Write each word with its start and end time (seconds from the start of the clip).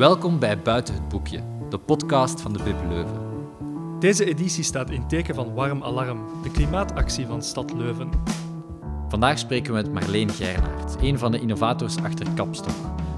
Welkom 0.00 0.38
bij 0.38 0.58
Buiten 0.58 0.94
het 0.94 1.08
Boekje, 1.08 1.42
de 1.68 1.78
podcast 1.78 2.40
van 2.40 2.52
de 2.52 2.62
Bib 2.62 2.76
Leuven. 2.88 3.20
Deze 3.98 4.24
editie 4.24 4.64
staat 4.64 4.90
in 4.90 5.08
teken 5.08 5.34
van 5.34 5.54
Warm 5.54 5.82
Alarm, 5.82 6.42
de 6.42 6.50
klimaatactie 6.50 7.26
van 7.26 7.42
Stad 7.42 7.72
Leuven. 7.72 8.10
Vandaag 9.08 9.38
spreken 9.38 9.74
we 9.74 9.80
met 9.82 9.92
Marleen 9.92 10.30
Gernaert, 10.30 10.96
een 11.00 11.18
van 11.18 11.32
de 11.32 11.40
innovators 11.40 11.96
achter 11.96 12.26
Kapstok, 12.34 12.74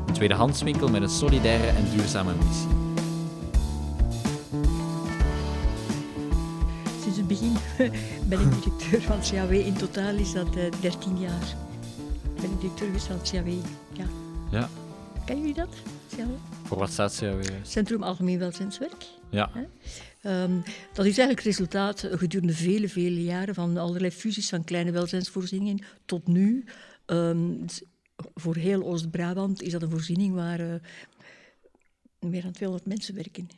een 0.06 0.12
tweedehandswinkel 0.12 0.88
met 0.88 1.02
een 1.02 1.08
solidaire 1.08 1.66
en 1.66 1.90
duurzame 1.90 2.32
missie. 2.34 2.68
Sinds 7.02 7.16
het 7.16 7.28
begin 7.28 7.52
ben 8.28 8.40
ik 8.40 8.62
directeur 8.62 9.00
van 9.00 9.16
het 9.16 9.30
CAW. 9.30 9.52
In 9.52 9.74
totaal 9.76 10.14
is 10.14 10.32
dat 10.32 10.56
uh, 10.56 10.62
13 10.80 11.18
jaar. 11.18 11.54
Ben 12.34 12.50
ik 12.50 12.60
directeur 12.60 12.86
geweest 12.86 13.06
van 13.06 13.16
het 13.16 13.30
CAW. 13.30 13.48
Ja. 13.92 14.04
Ja. 14.50 14.68
Kennen 15.24 15.46
jullie 15.46 15.54
dat? 15.54 15.76
Voor 16.64 16.78
wat 16.78 16.90
staat 16.90 17.16
CAW? 17.18 17.42
Centrum 17.62 18.02
Algemeen 18.02 18.38
Welzijnswerk. 18.38 19.06
Ja. 19.30 19.50
Um, 20.22 20.62
dat 20.92 21.06
is 21.06 21.18
eigenlijk 21.18 21.38
het 21.38 21.44
resultaat 21.46 22.08
gedurende 22.10 22.54
vele, 22.54 22.88
vele 22.88 23.22
jaren 23.22 23.54
van 23.54 23.76
allerlei 23.76 24.12
fusies 24.12 24.48
van 24.48 24.64
kleine 24.64 24.90
welzijnsvoorzieningen 24.90 25.84
tot 26.04 26.26
nu. 26.26 26.64
Um, 27.06 27.64
voor 28.34 28.56
heel 28.56 28.82
Oost-Brabant 28.82 29.62
is 29.62 29.72
dat 29.72 29.82
een 29.82 29.90
voorziening 29.90 30.34
waar 30.34 30.60
uh, 30.60 30.74
meer 32.18 32.42
dan 32.42 32.52
200 32.52 32.88
mensen 32.88 33.14
werken. 33.14 33.48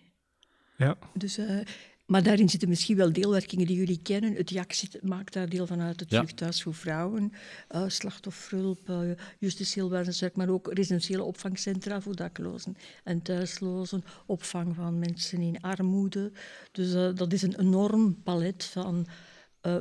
Ja. 0.77 0.97
Dus, 1.15 1.39
uh, 1.39 1.61
maar 2.07 2.23
daarin 2.23 2.49
zitten 2.49 2.69
misschien 2.69 2.97
wel 2.97 3.13
deelwerkingen 3.13 3.67
die 3.67 3.77
jullie 3.77 4.03
kennen. 4.03 4.35
Het 4.35 4.51
JAK 4.51 4.73
zit, 4.73 5.03
maakt 5.03 5.33
daar 5.33 5.49
deel 5.49 5.67
van 5.67 5.81
uit, 5.81 6.01
het 6.01 6.11
ja. 6.11 6.21
Jeugdhuis 6.21 6.63
voor 6.63 6.75
Vrouwen, 6.75 7.33
uh, 7.75 7.85
slachtofferhulp, 7.87 8.89
uh, 8.89 9.11
justitieel 9.39 10.07
maar 10.35 10.49
ook 10.49 10.73
residentiële 10.73 11.23
opvangcentra 11.23 12.01
voor 12.01 12.17
daklozen 12.17 12.77
en 13.05 13.23
thuislozen, 13.23 14.05
opvang 14.27 14.75
van 14.75 14.99
mensen 14.99 15.41
in 15.41 15.61
armoede. 15.61 16.33
Dus 16.73 16.95
uh, 16.95 17.15
dat 17.15 17.33
is 17.33 17.43
een 17.43 17.61
enorm 17.61 18.23
palet 18.23 18.65
van 18.65 19.07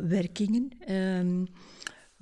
werkingen. 0.02 0.72
Um, 0.92 1.48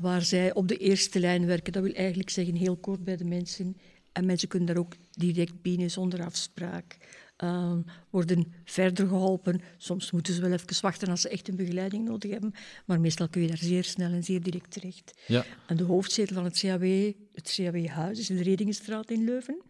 waar 0.01 0.21
zij 0.21 0.53
op 0.53 0.67
de 0.67 0.77
eerste 0.77 1.19
lijn 1.19 1.45
werken. 1.45 1.73
Dat 1.73 1.83
wil 1.83 1.93
eigenlijk 1.93 2.29
zeggen 2.29 2.55
heel 2.55 2.77
kort 2.77 3.03
bij 3.03 3.17
de 3.17 3.25
mensen. 3.25 3.77
En 4.11 4.25
mensen 4.25 4.47
kunnen 4.47 4.67
daar 4.67 4.83
ook 4.83 4.93
direct 5.11 5.61
binnen 5.61 5.91
zonder 5.91 6.23
afspraak. 6.23 6.97
Uh, 7.43 7.73
worden 8.09 8.53
verder 8.65 9.07
geholpen. 9.07 9.61
Soms 9.77 10.11
moeten 10.11 10.33
ze 10.33 10.41
wel 10.41 10.51
even 10.51 10.81
wachten 10.81 11.07
als 11.07 11.21
ze 11.21 11.29
echt 11.29 11.47
een 11.47 11.55
begeleiding 11.55 12.07
nodig 12.07 12.31
hebben. 12.31 12.53
Maar 12.85 12.99
meestal 12.99 13.27
kun 13.29 13.41
je 13.41 13.47
daar 13.47 13.57
zeer 13.57 13.83
snel 13.83 14.11
en 14.11 14.23
zeer 14.23 14.41
direct 14.41 14.71
terecht. 14.71 15.13
Ja. 15.27 15.45
En 15.67 15.77
de 15.77 15.83
hoofdzetel 15.83 16.35
van 16.35 16.43
het 16.43 16.59
CAW, 16.59 17.13
het 17.33 17.53
CAW-huis, 17.55 18.19
is 18.19 18.29
in 18.29 18.35
de 18.35 18.43
Redingenstraat 18.43 19.11
in 19.11 19.23
Leuven. 19.23 19.61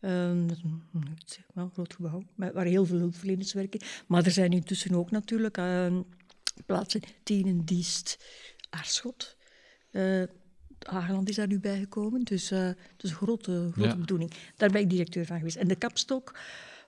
Um, 0.00 0.46
dat 0.46 0.56
is 0.56 0.62
een, 0.62 0.82
wel 1.54 1.64
een 1.64 1.70
groot 1.70 1.94
gebouw, 1.94 2.22
waar 2.34 2.64
heel 2.64 2.86
veel 2.86 2.98
hulpverleners 2.98 3.52
werken. 3.52 3.80
Maar 4.06 4.24
er 4.24 4.30
zijn 4.30 4.52
intussen 4.52 4.94
ook 4.94 5.10
natuurlijk 5.10 5.58
uh, 5.58 5.98
plaatsen 6.66 7.00
Tienen, 7.22 7.64
Diest, 7.64 8.24
Aarschot. 8.70 9.36
Uh, 9.92 10.22
Hageland 10.78 11.28
is 11.28 11.36
daar 11.36 11.46
nu 11.46 11.60
bijgekomen, 11.60 12.24
dus 12.24 12.52
uh, 12.52 12.58
het 12.58 13.02
is 13.02 13.10
een 13.10 13.16
grote, 13.16 13.68
grote 13.72 13.88
ja. 13.88 13.96
bedoeling. 13.96 14.32
Daar 14.56 14.70
ben 14.70 14.80
ik 14.80 14.90
directeur 14.90 15.26
van 15.26 15.38
geweest. 15.38 15.56
En 15.56 15.68
de 15.68 15.76
kapstok 15.76 16.38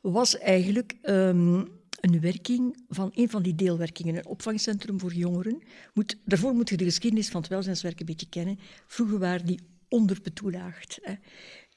was 0.03 0.39
eigenlijk 0.39 0.97
um, 1.03 1.69
een 2.01 2.21
werking 2.21 2.85
van 2.89 3.11
een 3.15 3.31
van 3.31 3.43
die 3.43 3.55
deelwerkingen, 3.55 4.17
een 4.17 4.27
opvangcentrum 4.27 5.01
voor 5.01 5.13
jongeren. 5.13 5.63
Moet, 5.95 6.17
daarvoor 6.25 6.55
moet 6.55 6.69
je 6.69 6.77
de 6.77 6.85
geschiedenis 6.85 7.29
van 7.29 7.41
het 7.41 7.51
welzijnswerk 7.51 8.01
een 8.01 8.07
beetje 8.07 8.29
kennen. 8.29 8.59
Vroeger 8.87 9.19
waren 9.19 9.47
die 9.47 9.61
onderbetoelaagd. 9.89 10.99
Hè. 11.03 11.15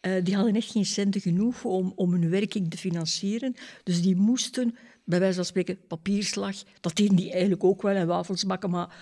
Uh, 0.02 0.24
die 0.24 0.36
hadden 0.36 0.56
echt 0.56 0.72
geen 0.72 0.86
centen 0.86 1.22
genoeg 1.22 1.64
om, 1.64 1.94
om 1.96 2.12
hun 2.12 2.30
werking 2.30 2.70
te 2.70 2.78
financieren. 2.78 3.56
Dus 3.84 4.02
die 4.02 4.16
moesten, 4.16 4.76
bij 5.06 5.20
wijze 5.20 5.36
van 5.36 5.46
spreken, 5.46 5.88
papierslag, 5.88 6.56
dat 6.80 6.96
deden 6.96 7.16
die 7.16 7.32
eigenlijk 7.32 7.64
ook 7.64 7.82
wel, 7.82 7.96
en 7.96 8.08
wafels 8.08 8.46
bakken, 8.46 8.70
maar... 8.70 8.96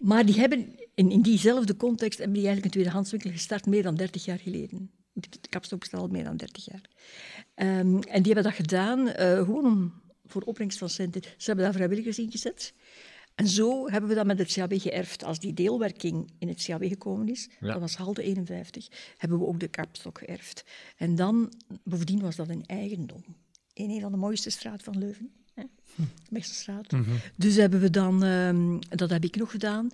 Maar 0.00 0.26
die 0.26 0.38
hebben 0.38 0.78
in, 0.94 1.10
in 1.10 1.22
diezelfde 1.22 1.76
context 1.76 2.18
hebben 2.18 2.36
die 2.36 2.46
eigenlijk 2.46 2.74
een 2.74 2.80
tweedehandswinkel 2.80 3.30
gestart 3.30 3.66
meer 3.66 3.82
dan 3.82 3.94
30 3.94 4.24
jaar 4.24 4.38
geleden. 4.38 4.90
De 5.12 5.48
kapstok 5.48 5.78
bestaat 5.78 6.00
al 6.00 6.08
meer 6.08 6.24
dan 6.24 6.36
30 6.36 6.64
jaar. 6.64 6.80
Um, 7.62 8.02
en 8.02 8.22
die 8.22 8.32
hebben 8.32 8.42
dat 8.42 8.52
gedaan 8.52 8.98
uh, 9.06 9.14
gewoon 9.14 9.64
om, 9.64 9.92
voor 10.26 10.42
opbrengst 10.42 10.78
van 10.78 10.88
centen. 10.88 11.22
Ze 11.22 11.46
hebben 11.46 11.64
daar 11.64 11.74
vrijwilligers 11.74 12.18
in 12.18 12.30
gezet. 12.30 12.74
En 13.34 13.46
zo 13.46 13.90
hebben 13.90 14.08
we 14.08 14.16
dat 14.16 14.26
met 14.26 14.38
het 14.38 14.52
CAW 14.52 14.80
geërfd. 14.80 15.24
Als 15.24 15.38
die 15.38 15.54
deelwerking 15.54 16.30
in 16.38 16.48
het 16.48 16.64
CAW 16.64 16.88
gekomen 16.88 17.28
is, 17.28 17.48
ja. 17.60 17.72
dat 17.72 17.80
was 17.80 17.96
halde 17.96 18.22
51, 18.22 18.88
hebben 19.16 19.38
we 19.38 19.46
ook 19.46 19.60
de 19.60 19.68
kapstok 19.68 20.18
geërfd. 20.18 20.64
En 20.96 21.14
dan, 21.14 21.52
bovendien 21.84 22.20
was 22.20 22.36
dat 22.36 22.48
een 22.48 22.66
eigendom. 22.66 23.24
In 23.72 23.90
een 23.90 24.00
van 24.00 24.12
de 24.12 24.18
mooiste 24.18 24.50
straten 24.50 24.84
van 24.84 24.98
Leuven. 24.98 25.30
Meesterstraat. 26.30 26.90
Mhm. 26.90 27.10
Dus 27.36 27.56
hebben 27.56 27.80
we 27.80 27.90
dan, 27.90 28.22
um, 28.22 28.78
dat 28.88 29.10
heb 29.10 29.24
ik 29.24 29.36
nog 29.36 29.50
gedaan, 29.50 29.90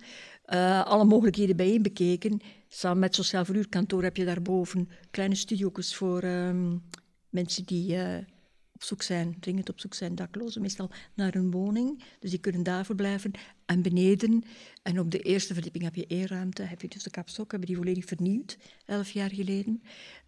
uh, 0.47 0.85
alle 0.85 1.05
mogelijkheden 1.05 1.55
bijeen 1.55 1.81
bekeken. 1.81 2.41
Samen 2.67 2.99
met 2.99 3.15
Sociaal 3.15 3.45
Verhuurkantoor 3.45 4.03
heb 4.03 4.17
je 4.17 4.25
daarboven 4.25 4.89
kleine 5.11 5.35
studio's 5.35 5.95
voor 5.95 6.23
um, 6.23 6.83
mensen 7.29 7.65
die 7.65 7.95
uh, 7.95 8.17
op 8.77 8.83
zoek 8.83 9.01
zijn, 9.01 9.39
dringend 9.39 9.69
op 9.69 9.79
zoek 9.79 9.93
zijn, 9.93 10.15
daklozen, 10.15 10.61
meestal 10.61 10.89
naar 11.13 11.35
een 11.35 11.51
woning. 11.51 12.03
Dus 12.19 12.29
die 12.29 12.39
kunnen 12.39 12.63
daar 12.63 12.85
verblijven. 12.85 13.31
En 13.65 13.81
beneden, 13.81 14.43
en 14.83 14.99
op 14.99 15.11
de 15.11 15.19
eerste 15.19 15.53
verdieping 15.53 15.83
heb 15.83 15.95
je 15.95 16.05
eerruimte, 16.05 16.61
heb 16.61 16.81
je 16.81 16.87
dus 16.87 17.03
de 17.03 17.09
kapstok, 17.09 17.51
hebben 17.51 17.67
die 17.69 17.77
volledig 17.77 18.05
vernieuwd, 18.05 18.57
elf 18.85 19.09
jaar 19.09 19.29
geleden. 19.29 19.81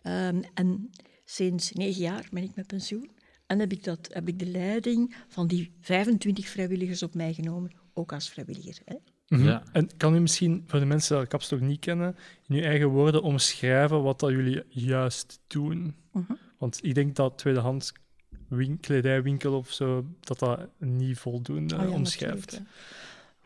Um, 0.03 0.41
en 0.53 0.89
sinds 1.25 1.71
negen 1.71 2.01
jaar 2.01 2.27
ben 2.31 2.43
ik 2.43 2.55
met 2.55 2.67
pensioen. 2.67 3.09
En 3.47 3.59
heb 3.59 3.71
ik, 3.71 3.83
dat, 3.83 4.09
heb 4.11 4.27
ik 4.27 4.39
de 4.39 4.45
leiding 4.45 5.15
van 5.27 5.47
die 5.47 5.71
25 5.81 6.47
vrijwilligers 6.47 7.03
op 7.03 7.13
mij 7.13 7.33
genomen, 7.33 7.71
ook 7.93 8.13
als 8.13 8.29
vrijwilliger. 8.29 8.81
Hè? 8.85 8.95
Mm 9.27 9.37
-hmm. 9.37 9.47
ja. 9.47 9.63
En 9.71 9.89
kan 9.97 10.15
u 10.15 10.19
misschien, 10.19 10.63
voor 10.67 10.79
de 10.79 10.85
mensen 10.85 11.17
die 11.17 11.27
Kapstok 11.27 11.59
niet 11.59 11.79
kennen, 11.79 12.15
in 12.47 12.55
uw 12.55 12.61
eigen 12.61 12.87
woorden 12.87 13.21
omschrijven 13.21 14.03
wat 14.03 14.19
dat 14.19 14.29
jullie 14.29 14.63
juist 14.69 15.39
doen? 15.47 15.95
-hmm. 16.11 16.37
Want 16.59 16.79
ik 16.81 16.95
denk 16.95 17.15
dat 17.15 17.37
tweedehands 17.37 17.93
kledijwinkel 18.79 19.57
of 19.57 19.71
zo, 19.71 20.05
dat 20.19 20.39
dat 20.39 20.59
niet 20.77 21.17
voldoende 21.17 21.75
oh 21.75 21.81
ja, 21.81 21.89
omschrijft. 21.89 22.61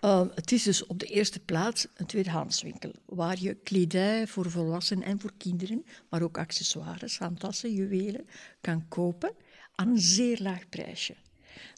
Uh, 0.02 0.22
het 0.36 0.52
is 0.52 0.64
dus 0.64 0.86
op 0.86 1.00
de 1.00 1.06
eerste 1.06 1.40
plaats 1.40 1.88
een 1.96 2.06
tweedehandswinkel, 2.06 2.92
waar 3.06 3.40
je 3.40 3.54
kledij 3.54 4.28
voor 4.28 4.52
volwassenen 4.52 5.04
en 5.04 5.20
voor 5.20 5.32
kinderen, 5.38 5.86
maar 6.10 6.22
ook 6.22 6.38
accessoires, 6.38 7.18
handtassen, 7.18 7.74
juwelen, 7.74 8.28
kan 8.62 8.88
kopen 8.88 9.32
aan 9.76 9.88
een 9.88 10.00
zeer 10.00 10.40
laag 10.42 10.70
prijsje. 10.70 11.16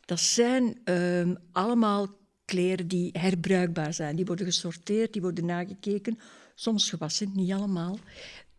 Dat 0.06 0.20
zijn 0.20 0.80
um, 0.86 1.38
allemaal 1.52 2.08
kleren 2.46 2.88
die 2.88 3.10
herbruikbaar 3.14 3.94
zijn. 3.94 4.16
Die 4.16 4.26
worden 4.26 4.46
gesorteerd, 4.46 5.14
die 5.14 5.22
worden 5.22 5.46
nagekeken, 5.46 6.20
soms 6.56 6.90
gewassen, 6.90 7.32
niet 7.34 7.52
allemaal. 7.52 8.00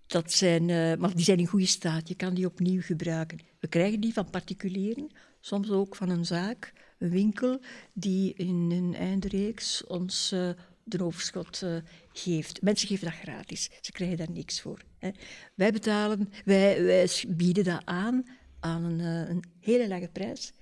Dat 0.07 0.33
zijn, 0.33 0.69
uh, 0.69 0.95
maar 0.95 1.15
die 1.15 1.25
zijn 1.25 1.39
in 1.39 1.47
goede 1.47 1.67
staat, 1.67 2.09
je 2.09 2.15
kan 2.15 2.35
die 2.35 2.47
opnieuw 2.47 2.81
gebruiken. 2.81 3.39
We 3.61 3.69
krijgen 3.69 4.01
die 4.01 4.13
van 4.13 4.31
particulieren, 4.31 5.11
soms 5.41 5.71
ook 5.71 5.97
van 5.97 6.09
een 6.09 6.25
zaak, 6.25 6.73
een 6.99 7.11
winkel, 7.11 7.61
die 7.93 8.35
in 8.35 8.71
een 8.71 8.95
eindreeks 8.95 9.85
ons 9.87 10.33
uh, 10.33 10.51
de 10.85 11.05
overschot 11.05 11.63
uh, 11.63 11.77
geeft. 12.13 12.63
Mensen 12.63 12.89
geven 12.89 13.05
dat 13.05 13.15
gratis, 13.15 13.71
ze 13.81 13.93
krijgen 13.93 14.17
daar 14.17 14.31
niks 14.31 14.61
voor. 14.61 14.81
Hè. 14.99 15.11
Wij 15.55 15.73
betalen, 15.73 16.33
wij, 16.45 16.83
wij 16.83 17.25
bieden 17.29 17.65
dat 17.65 17.83
aan 17.85 18.25
aan 18.61 18.85
een, 18.85 19.01
een, 19.01 19.45
hele 19.61 19.89
lage 19.89 20.09
prijs. 20.13 20.53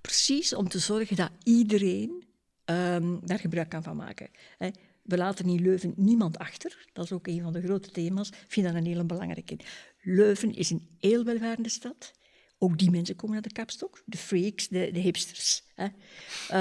Precies 0.00 0.54
om 0.54 0.68
te 0.68 0.78
zorgen 0.78 1.16
dat 1.16 1.30
iedereen 1.42 2.24
um, 2.64 3.20
daar 3.24 3.38
gebruik 3.38 3.68
kan 3.68 3.82
van 3.82 3.96
maken. 3.96 4.30
Hè. 4.58 4.70
We 5.10 5.16
laten 5.16 5.48
in 5.48 5.62
Leuven 5.62 5.92
niemand 5.96 6.38
achter. 6.38 6.86
Dat 6.92 7.04
is 7.04 7.12
ook 7.12 7.26
een 7.26 7.42
van 7.42 7.52
de 7.52 7.62
grote 7.62 7.90
thema's. 7.90 8.28
Ik 8.28 8.44
vind 8.48 8.66
dat 8.66 8.74
een 8.74 8.86
hele 8.86 9.04
belangrijke. 9.04 9.56
Leuven 10.02 10.54
is 10.54 10.70
een 10.70 10.88
heel 10.98 11.24
welvarende 11.24 11.68
stad. 11.68 12.12
Ook 12.58 12.78
die 12.78 12.90
mensen 12.90 13.16
komen 13.16 13.34
naar 13.34 13.48
de 13.48 13.52
kapstok. 13.52 14.02
De 14.06 14.16
freaks, 14.16 14.68
de, 14.68 14.90
de 14.92 15.00
hipsters. 15.00 15.62
Hè. 15.74 15.86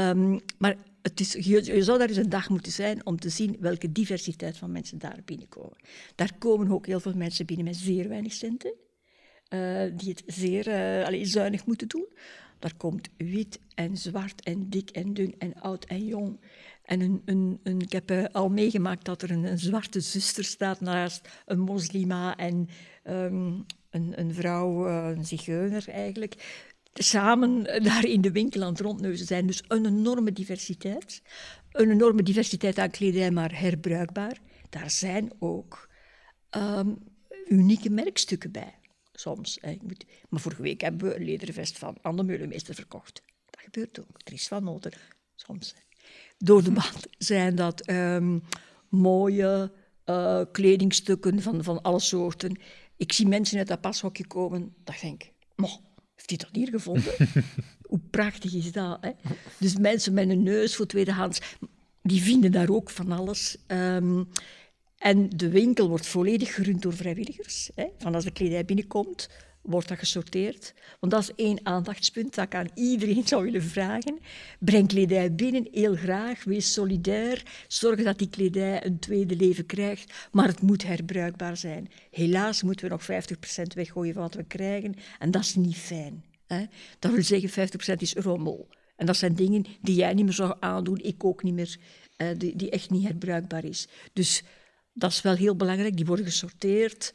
Um, 0.09 0.39
maar 0.57 0.77
het 1.01 1.19
is, 1.19 1.33
je, 1.33 1.83
zou 1.83 1.97
daar 1.97 2.07
eens 2.07 2.17
een 2.17 2.29
dag 2.29 2.49
moeten 2.49 2.71
zijn 2.71 3.05
om 3.05 3.19
te 3.19 3.29
zien 3.29 3.57
welke 3.59 3.91
diversiteit 3.91 4.57
van 4.57 4.71
mensen 4.71 4.97
daar 4.97 5.19
binnenkomen. 5.25 5.77
Daar 6.15 6.33
komen 6.37 6.71
ook 6.71 6.85
heel 6.85 6.99
veel 6.99 7.15
mensen 7.15 7.45
binnen 7.45 7.65
met 7.65 7.75
zeer 7.75 8.09
weinig 8.09 8.33
centen. 8.33 8.73
Uh, 9.53 9.83
die 9.97 10.09
het 10.09 10.23
zeer 10.25 10.67
uh, 11.11 11.25
zuinig 11.25 11.65
moeten 11.65 11.87
doen. 11.87 12.07
Daar 12.59 12.75
komt 12.77 13.09
wit 13.17 13.59
en 13.75 13.97
zwart 13.97 14.43
en 14.43 14.69
dik 14.69 14.89
en 14.89 15.13
dun 15.13 15.35
en 15.37 15.53
oud 15.61 15.85
en 15.85 16.05
jong. 16.05 16.39
En 16.89 17.21
een, 17.25 17.59
een, 17.63 17.81
ik 17.81 17.91
heb 17.91 18.11
uh, 18.11 18.25
al 18.31 18.49
meegemaakt 18.49 19.05
dat 19.05 19.21
er 19.21 19.31
een, 19.31 19.59
zwarte 19.59 19.99
zuster 19.99 20.43
staat 20.43 20.81
naast 20.81 21.29
een 21.45 21.59
moslima 21.59 22.37
en 22.37 22.69
um, 23.03 23.65
een, 23.89 24.33
vrouw, 24.33 24.87
een 24.87 25.25
zigeuner 25.25 25.89
eigenlijk. 25.89 26.35
Samen 26.93 27.63
daar 27.83 28.05
in 28.05 28.21
de 28.21 28.31
winkel 28.31 28.63
aan 28.63 28.71
het 28.71 28.79
rondneuzen 28.79 29.25
zijn. 29.25 29.47
Dus 29.47 29.63
een 29.67 29.85
enorme 29.85 30.33
diversiteit. 30.33 31.21
Een 31.71 31.91
enorme 31.91 32.23
diversiteit 32.23 32.79
aan 32.79 32.89
kledij, 32.89 33.31
maar 33.31 33.59
herbruikbaar. 33.59 34.39
Daar 34.69 34.89
zijn 34.89 35.31
ook 35.39 35.89
um, 36.57 36.97
unieke 37.47 37.89
merkstukken 37.89 38.51
bij 38.51 38.79
soms. 39.13 39.59
Moet, 39.81 40.05
maar 40.29 40.39
vorige 40.39 40.61
week 40.61 40.81
hebben 40.81 41.09
we 41.09 41.15
een 41.15 41.25
lederen 41.25 41.53
vest 41.53 41.77
van 41.77 41.97
Anne 42.01 42.23
Meulemeester 42.23 42.75
verkocht. 42.75 43.21
Dat 43.45 43.61
gebeurt 43.63 43.99
ook. 43.99 44.19
Is 44.23 44.47
van 44.47 44.63
noten, 44.63 44.91
soms. 45.35 45.75
Door 46.43 46.63
de 46.63 46.71
band 46.71 47.07
zijn 47.17 47.55
dat 47.55 47.81
ehm, 47.81 48.39
mooie 48.89 49.71
uh, 50.05 50.41
kledingstukken 50.51 51.41
van, 51.41 51.63
van 51.63 51.81
alle 51.81 51.99
soorten. 51.99 52.57
Ik 52.97 53.13
zie 53.13 53.27
mensen 53.27 53.57
uit 53.57 53.67
dat 53.67 53.81
pashokje 53.81 54.27
komen, 54.27 54.73
dat 54.83 54.95
ik 54.95 55.01
denk, 55.01 55.31
heeft 56.15 56.29
hij 56.29 56.37
dat 56.37 56.49
hier 56.51 56.67
gevonden? 56.67 57.13
Hoe 57.89 57.99
prachtig 58.09 58.53
is 58.53 58.71
dat? 58.71 58.97
Hè? 59.01 59.11
Dus 59.57 59.77
mensen 59.77 60.13
met 60.13 60.29
een 60.29 60.43
neus 60.43 60.75
voor 60.75 60.85
tweedehands, 60.85 61.39
die 62.01 62.21
vinden 62.21 62.51
daar 62.51 62.69
ook 62.69 62.89
van 62.89 63.11
alles. 63.11 63.57
Um, 63.67 64.27
en 64.97 65.29
de 65.29 65.49
winkel 65.49 65.89
wordt 65.89 66.07
volledig 66.07 66.55
gerund 66.55 66.81
door 66.81 66.93
vrijwilligers. 66.93 67.69
Hè. 67.75 67.85
Van 67.97 68.15
als 68.15 68.23
de 68.23 68.31
kledij 68.31 68.65
binnenkomt, 68.65 69.29
wordt 69.61 69.87
dat 69.87 69.99
gesorteerd. 69.99 70.73
Want 70.99 71.11
dat 71.11 71.21
is 71.21 71.31
één 71.35 71.59
aandachtspunt 71.63 72.35
dat 72.35 72.45
ik 72.45 72.55
aan 72.55 72.69
iedereen 72.73 73.27
zou 73.27 73.43
willen 73.43 73.63
vragen. 73.63 74.19
Breng 74.59 74.87
kledij 74.87 75.35
binnen, 75.35 75.67
heel 75.71 75.95
graag. 75.95 76.43
Wees 76.43 76.73
solidair. 76.73 77.43
Zorg 77.67 78.03
dat 78.03 78.17
die 78.17 78.29
kledij 78.29 78.85
een 78.85 78.99
tweede 78.99 79.35
leven 79.35 79.65
krijgt. 79.65 80.13
Maar 80.31 80.47
het 80.47 80.61
moet 80.61 80.83
herbruikbaar 80.83 81.57
zijn. 81.57 81.91
Helaas 82.11 82.63
moeten 82.63 82.85
we 82.85 82.91
nog 82.91 83.03
50% 83.03 83.05
weggooien 83.73 84.13
van 84.13 84.23
wat 84.23 84.35
we 84.35 84.43
krijgen. 84.43 84.95
En 85.19 85.31
dat 85.31 85.41
is 85.41 85.55
niet 85.55 85.77
fijn. 85.77 86.23
Hè. 86.47 86.65
Dat 86.99 87.11
wil 87.11 87.23
zeggen, 87.23 87.69
50% 87.95 87.95
is 87.97 88.13
rommel. 88.13 88.67
En 88.95 89.05
dat 89.05 89.17
zijn 89.17 89.35
dingen 89.35 89.65
die 89.81 89.95
jij 89.95 90.13
niet 90.13 90.25
meer 90.25 90.33
zou 90.33 90.55
aandoen, 90.59 90.99
ik 91.01 91.23
ook 91.23 91.43
niet 91.43 91.53
meer, 91.53 91.77
die, 92.37 92.55
die 92.55 92.69
echt 92.69 92.89
niet 92.89 93.03
herbruikbaar 93.03 93.63
is. 93.63 93.87
Dus 94.13 94.43
dat 94.93 95.11
is 95.11 95.21
wel 95.21 95.35
heel 95.35 95.55
belangrijk. 95.55 95.95
Die 95.95 96.05
worden 96.05 96.25
gesorteerd. 96.25 97.13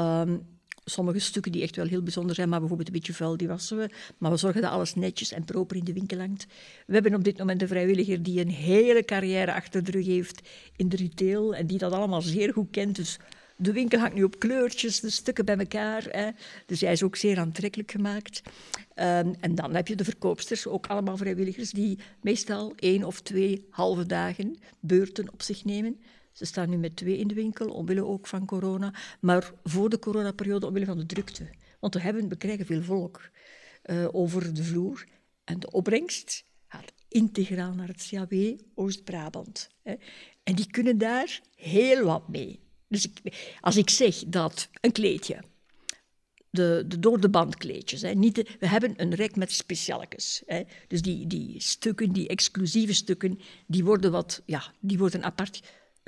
Um, 0.00 0.55
sommige 0.90 1.18
stukken 1.18 1.52
die 1.52 1.62
echt 1.62 1.76
wel 1.76 1.86
heel 1.86 2.02
bijzonder 2.02 2.34
zijn, 2.34 2.48
maar 2.48 2.58
bijvoorbeeld 2.58 2.88
een 2.88 2.94
beetje 2.94 3.12
vuil, 3.12 3.36
die 3.36 3.48
wassen 3.48 3.76
we. 3.76 3.90
Maar 4.18 4.30
we 4.30 4.36
zorgen 4.36 4.62
dat 4.62 4.70
alles 4.70 4.94
netjes 4.94 5.32
en 5.32 5.44
proper 5.44 5.76
in 5.76 5.84
de 5.84 5.92
winkel 5.92 6.18
hangt. 6.18 6.46
We 6.86 6.92
hebben 6.92 7.14
op 7.14 7.24
dit 7.24 7.38
moment 7.38 7.62
een 7.62 7.68
vrijwilliger 7.68 8.22
die 8.22 8.40
een 8.40 8.50
hele 8.50 9.04
carrière 9.04 9.52
achter 9.52 9.84
de 9.84 9.90
rug 9.90 10.06
heeft 10.06 10.48
in 10.76 10.88
de 10.88 10.96
retail 10.96 11.54
en 11.54 11.66
die 11.66 11.78
dat 11.78 11.92
allemaal 11.92 12.22
zeer 12.22 12.52
goed 12.52 12.70
kent. 12.70 12.96
Dus 12.96 13.18
de 13.56 13.72
winkel 13.72 13.98
hangt 13.98 14.14
nu 14.14 14.22
op 14.22 14.38
kleurtjes, 14.38 15.00
de 15.00 15.10
stukken 15.10 15.44
bij 15.44 15.56
elkaar. 15.56 16.06
Hè. 16.10 16.30
Dus 16.66 16.80
hij 16.80 16.92
is 16.92 17.02
ook 17.02 17.16
zeer 17.16 17.38
aantrekkelijk 17.38 17.90
gemaakt. 17.90 18.42
Um, 18.94 19.34
en 19.40 19.54
dan 19.54 19.74
heb 19.74 19.88
je 19.88 19.94
de 19.94 20.04
verkoopsters, 20.04 20.66
ook 20.66 20.86
allemaal 20.86 21.16
vrijwilligers, 21.16 21.70
die 21.70 21.98
meestal 22.20 22.72
één 22.76 23.04
of 23.04 23.20
twee 23.20 23.66
halve 23.70 24.06
dagen 24.06 24.56
beurten 24.80 25.32
op 25.32 25.42
zich 25.42 25.64
nemen. 25.64 26.00
Ze 26.36 26.44
staan 26.44 26.70
nu 26.70 26.76
met 26.76 26.96
twee 26.96 27.18
in 27.18 27.28
de 27.28 27.34
winkel, 27.34 27.68
omwille 27.68 28.04
ook 28.04 28.26
van 28.26 28.46
corona. 28.46 28.94
Maar 29.20 29.52
voor 29.64 29.90
de 29.90 29.98
coronaperiode 29.98 30.66
omwille 30.66 30.86
van 30.86 30.98
de 30.98 31.06
drukte. 31.06 31.48
Want 31.80 31.94
we, 31.94 32.00
hebben, 32.00 32.28
we 32.28 32.36
krijgen 32.36 32.66
veel 32.66 32.82
volk 32.82 33.30
uh, 33.84 34.08
over 34.10 34.54
de 34.54 34.64
vloer. 34.64 35.06
En 35.44 35.60
de 35.60 35.70
opbrengst 35.70 36.44
gaat 36.66 36.92
integraal 37.08 37.72
naar 37.74 37.88
het 37.88 38.08
CAW 38.10 38.58
Oost-Brabant. 38.74 39.68
En 40.42 40.54
die 40.54 40.70
kunnen 40.70 40.98
daar 40.98 41.40
heel 41.54 42.04
wat 42.04 42.28
mee. 42.28 42.60
Dus 42.88 43.04
ik, 43.04 43.54
als 43.60 43.76
ik 43.76 43.90
zeg 43.90 44.24
dat 44.26 44.68
een 44.80 44.92
kleedje, 44.92 45.42
de, 46.50 46.84
de 46.88 46.98
door 46.98 47.20
de 47.20 47.28
band 47.28 47.56
kleedjes. 47.56 48.02
Hè. 48.02 48.10
Niet 48.10 48.56
we 48.58 48.68
hebben 48.68 48.94
een 48.96 49.14
rek 49.14 49.36
met 49.36 49.52
specialekes. 49.52 50.42
Dus 50.88 51.02
die, 51.02 51.26
die 51.26 51.60
stukken, 51.60 52.12
die 52.12 52.28
exclusieve 52.28 52.94
stukken, 52.94 53.38
die 53.66 53.84
worden, 53.84 54.10
wat, 54.10 54.42
ja, 54.46 54.72
die 54.80 54.98
worden 54.98 55.22
apart 55.22 55.60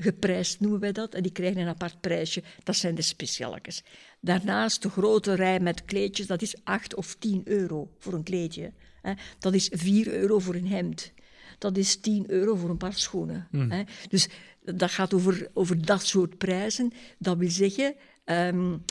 geprijsd, 0.02 0.60
noemen 0.60 0.80
wij 0.80 0.92
dat. 0.92 1.14
En 1.14 1.22
die 1.22 1.32
krijgen 1.32 1.60
een 1.60 1.68
apart 1.68 2.00
prijsje. 2.00 2.42
Dat 2.62 2.76
zijn 2.76 2.94
de 2.94 3.02
specialekes. 3.02 3.82
Daarnaast 4.20 4.82
de 4.82 4.90
grote 4.90 5.34
rij 5.34 5.60
met 5.60 5.84
kleedjes, 5.84 6.26
dat 6.26 6.42
is 6.42 6.54
8 6.64 6.94
of 6.94 7.14
10 7.14 7.42
euro 7.44 7.90
voor 7.98 8.12
een 8.12 8.22
kleedje. 8.22 8.72
Hè. 9.02 9.12
Dat 9.38 9.54
is 9.54 9.70
4 9.72 10.12
euro 10.12 10.38
voor 10.38 10.54
een 10.54 10.68
hemd. 10.68 11.12
Dat 11.58 11.76
is 11.76 11.96
10 11.96 12.30
euro 12.30 12.54
voor 12.54 12.70
een 12.70 12.76
paar 12.76 12.94
schoenen. 12.94 13.48
Hè. 13.50 13.82
Dus 14.08 14.28
dat 14.64 14.90
gaat 14.90 15.14
over, 15.14 15.50
over 15.52 15.84
dat 15.84 16.06
soort 16.06 16.38
prijzen. 16.38 16.92
Dat 17.18 17.36
wil 17.36 17.50
zeggen, 17.50 17.94
um, 18.24 18.84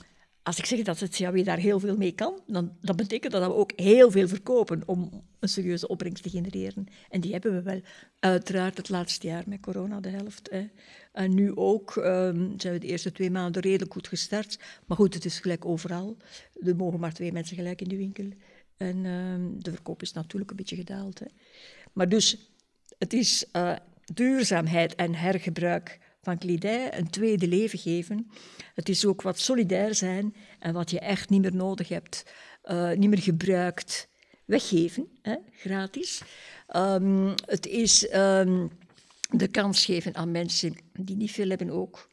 als 0.48 0.58
ik 0.58 0.66
zeg 0.66 0.82
dat 0.82 1.00
het 1.00 1.16
CAW 1.16 1.46
daar 1.46 1.58
heel 1.58 1.80
veel 1.80 1.98
mee 1.98 2.12
kan, 2.12 2.42
dan 2.46 2.78
dat 2.82 2.96
betekent 2.96 3.32
dat 3.32 3.46
we 3.46 3.54
ook 3.54 3.72
heel 3.76 4.12
veel 4.12 4.28
verkopen 4.28 4.82
om 4.86 5.24
een 5.40 5.50
serieuze 5.50 5.88
opbrengst 5.88 6.24
te 6.24 6.30
genereren. 6.30 6.88
En 7.10 7.22
die 7.22 7.32
hebben 7.32 7.54
we 7.54 7.62
wel. 7.62 7.82
Uiteraard 8.20 8.78
het 8.78 8.90
laatste 8.90 9.28
jaar 9.28 9.44
met 9.48 9.60
corona, 9.60 10.00
de 10.00 10.10
helft. 10.10 10.50
Hè. 10.52 10.70
En 11.12 11.34
nu 11.34 11.56
ook 11.56 11.96
um, 11.96 12.54
zijn 12.60 12.74
we 12.74 12.80
de 12.80 12.88
eerste 12.88 13.12
twee 13.12 13.32
maanden 13.32 13.62
redelijk 13.62 13.94
goed 13.94 14.08
gestart. 14.08 14.60
Maar 14.86 14.98
goed, 14.98 15.14
het 15.14 15.26
is 15.26 15.40
gelijk 15.40 15.66
overal. 15.66 16.18
Er 16.66 16.76
mogen 16.76 17.00
maar 17.00 17.14
twee 17.14 17.32
mensen 17.32 17.56
gelijk 17.56 17.82
in 17.82 17.88
de 17.88 17.98
winkel. 17.98 18.30
En 18.78 19.06
um, 19.06 19.64
de 19.64 19.72
verkoop 19.72 20.02
is 20.02 20.14
natuurlijk 20.14 20.52
een 20.52 20.58
beetje 20.58 20.76
gedaald. 20.76 21.20
Hè. 21.20 21.26
Maar 21.94 22.10
dus, 22.10 22.52
het 22.98 23.14
is 23.14 23.46
uh, 23.54 23.76
duurzaamheid 24.14 24.96
en 24.96 25.16
hergebruik 25.16 26.00
van 26.28 26.60
een 26.92 27.10
tweede 27.10 27.48
leven 27.48 27.80
geven. 27.80 28.32
Het 28.74 28.90
is 28.90 29.06
ook 29.06 29.22
wat 29.22 29.40
solidair 29.40 29.96
zijn 29.96 30.36
en 30.60 30.74
wat 30.74 30.90
je 30.92 31.00
echt 31.00 31.30
niet 31.30 31.42
meer 31.42 31.56
nodig 31.56 31.88
hebt, 31.88 32.26
uh, 32.66 32.92
niet 32.92 33.10
meer 33.10 33.22
gebruikt, 33.22 34.10
weggeven, 34.46 35.08
hè, 35.22 35.36
gratis. 35.52 36.22
Um, 36.76 37.34
het 37.46 37.68
is 37.68 38.14
um, 38.14 38.72
de 39.30 39.48
kans 39.48 39.86
geven 39.86 40.16
aan 40.16 40.32
mensen 40.32 40.76
die 40.94 41.16
niet 41.16 41.32
veel 41.32 41.50
hebben 41.50 41.70
ook 41.70 42.10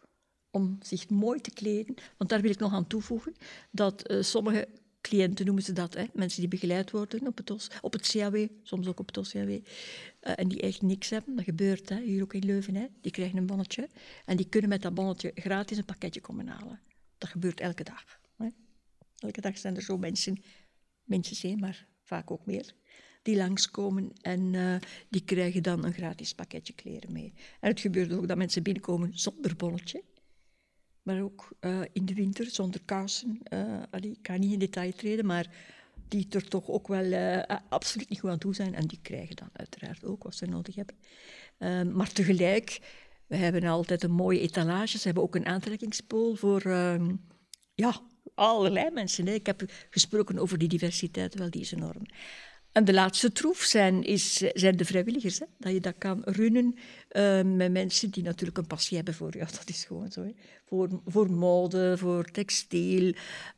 om 0.50 0.78
zich 0.82 1.08
mooi 1.08 1.40
te 1.40 1.50
kleden. 1.50 1.94
Want 2.17 2.31
daar 2.31 2.40
wil 2.40 2.50
ik 2.50 2.58
nog 2.58 2.72
aan 2.72 2.87
toevoegen 2.87 3.34
dat 3.70 4.10
uh, 4.10 4.22
sommige 4.22 4.69
cliënten 5.09 5.45
noemen 5.45 5.62
ze 5.62 5.73
dat, 5.73 5.95
hè? 5.95 6.05
mensen 6.12 6.41
die 6.41 6.49
begeleid 6.49 6.91
worden 6.91 7.27
op 7.27 7.37
het, 7.37 7.51
OS, 7.51 7.71
op 7.81 7.93
het 7.93 8.11
CAW, 8.11 8.49
soms 8.62 8.87
ook 8.87 9.01
op 9.01 9.06
het 9.06 9.17
OCAW, 9.17 9.51
uh, 9.51 9.61
en 10.21 10.49
die 10.49 10.61
echt 10.61 10.83
niks 10.83 11.11
hebben. 11.11 11.37
Dat 11.37 11.45
gebeurt 11.45 11.89
hè? 11.89 12.01
hier 12.01 12.23
ook 12.23 12.35
in 12.35 12.45
Leuven. 12.45 12.75
Hè? 12.75 12.87
Die 13.01 13.12
krijgen 13.12 13.39
een 13.39 13.47
bonnetje 13.47 13.89
en 14.25 14.37
die 14.37 14.49
kunnen 14.49 14.69
met 14.69 14.83
dat 14.83 14.95
bonnetje 14.95 15.33
gratis 15.35 15.79
een 15.79 15.85
pakketje 15.85 16.21
komen 16.21 16.47
halen. 16.47 16.81
Dat 17.19 17.29
gebeurt 17.29 17.61
elke 17.61 17.85
dag. 17.85 18.21
Hè? 18.37 18.49
Elke 19.19 19.41
dag 19.41 19.59
zijn 19.59 19.77
er 19.77 19.83
zo 19.83 19.99
mensen, 19.99 20.43
mensen 21.05 21.59
maar 21.59 21.87
vaak 22.03 22.31
ook 22.31 22.47
meer, 22.47 22.75
die 23.23 23.37
langskomen 23.37 24.12
en 24.21 24.53
uh, 24.53 24.77
die 25.09 25.25
krijgen 25.25 25.62
dan 25.62 25.85
een 25.85 25.93
gratis 25.93 26.35
pakketje 26.35 26.73
kleren 26.73 27.12
mee. 27.12 27.33
En 27.61 27.71
het 27.71 27.81
gebeurt 27.81 28.12
ook 28.12 28.29
dat 28.29 28.37
mensen 28.37 28.62
binnenkomen 28.62 29.19
zonder 29.19 29.56
bonnetje 29.56 30.03
maar 31.05 31.23
ook 31.23 31.49
uh, 31.61 31.81
in 31.93 32.06
de 32.06 32.15
winter 32.15 32.47
zonder 32.51 32.81
kousen. 32.85 33.41
Uh, 33.53 33.82
ik 34.01 34.19
ga 34.23 34.37
niet 34.37 34.53
in 34.53 34.58
detail 34.58 34.93
treden, 34.93 35.27
maar 35.27 35.51
die 36.08 36.27
er 36.31 36.49
toch 36.49 36.69
ook 36.69 36.89
wel 36.89 37.05
uh, 37.05 37.43
absoluut 37.69 38.08
niet 38.08 38.20
goed 38.20 38.31
aan 38.31 38.39
toe 38.39 38.55
zijn. 38.55 38.75
En 38.75 38.87
die 38.87 38.99
krijgen 39.03 39.37
dan 39.37 39.49
uiteraard 39.53 40.05
ook 40.05 40.23
wat 40.23 40.34
ze 40.34 40.46
nodig 40.46 40.75
hebben. 40.75 40.96
Ehm, 41.58 41.93
maar 41.93 42.13
tegelijk, 42.13 42.81
we 43.27 43.37
hebben 43.37 43.65
altijd 43.65 44.03
een 44.03 44.11
mooie 44.11 44.41
etalage. 44.41 44.99
Ze 44.99 45.05
hebben 45.05 45.23
ook 45.23 45.34
een 45.34 45.46
aantrekkingspool 45.46 46.34
voor 46.34 46.61
ehm, 46.61 47.15
ja, 47.75 48.01
allerlei 48.34 48.91
mensen. 48.91 49.27
Hè. 49.27 49.32
Ik 49.32 49.46
heb 49.46 49.65
gesproken 49.91 50.39
over 50.39 50.58
die 50.58 50.69
diversiteit, 50.69 51.34
wel 51.34 51.51
die 51.51 51.61
is 51.61 51.73
enorm. 51.73 52.03
En 52.74 52.84
de 52.84 52.93
laatste 52.93 53.32
troef 53.32 53.58
zijn, 53.62 54.02
is, 54.02 54.36
zijn 54.36 54.76
de 54.76 54.84
vrijwilligers. 54.84 55.38
Hè? 55.38 55.46
Dat 55.58 55.72
je 55.72 55.81
dat 55.81 55.94
kan 55.98 56.22
runnen 56.24 56.74
uh, 57.12 57.43
met 57.43 57.72
mensen 57.72 58.10
die 58.10 58.22
natuurlijk 58.22 58.58
een 58.58 58.66
passie 58.66 58.96
hebben 58.96 59.14
voor... 59.14 59.36
Ja, 59.36 59.44
dat 59.58 59.69
is 59.69 59.84
gewoon 59.84 60.12
zo. 60.12 60.22
Hè? 60.22 60.31
Voor, 60.64 61.00
voor 61.06 61.31
mode, 61.31 61.98
voor 61.98 62.24
textiel. 62.24 63.14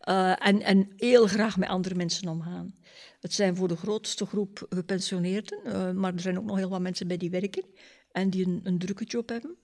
Uh, 0.08 0.46
en, 0.46 0.62
en 0.62 0.88
heel 0.96 1.26
graag 1.26 1.56
met 1.56 1.68
andere 1.68 1.94
mensen 1.94 2.28
omgaan. 2.28 2.74
Het 3.20 3.32
zijn 3.32 3.56
voor 3.56 3.68
de 3.68 3.76
grootste 3.76 4.26
groep 4.26 4.66
gepensioneerden. 4.68 5.60
Uh, 5.66 5.90
maar 5.90 6.14
er 6.14 6.20
zijn 6.20 6.38
ook 6.38 6.44
nog 6.44 6.56
heel 6.56 6.68
wat 6.68 6.80
mensen 6.80 7.08
bij 7.08 7.16
die 7.16 7.30
werken. 7.30 7.64
En 8.12 8.30
die 8.30 8.46
een, 8.46 8.60
een 8.64 8.78
drukke 8.78 9.04
job 9.04 9.28
hebben. 9.28 9.56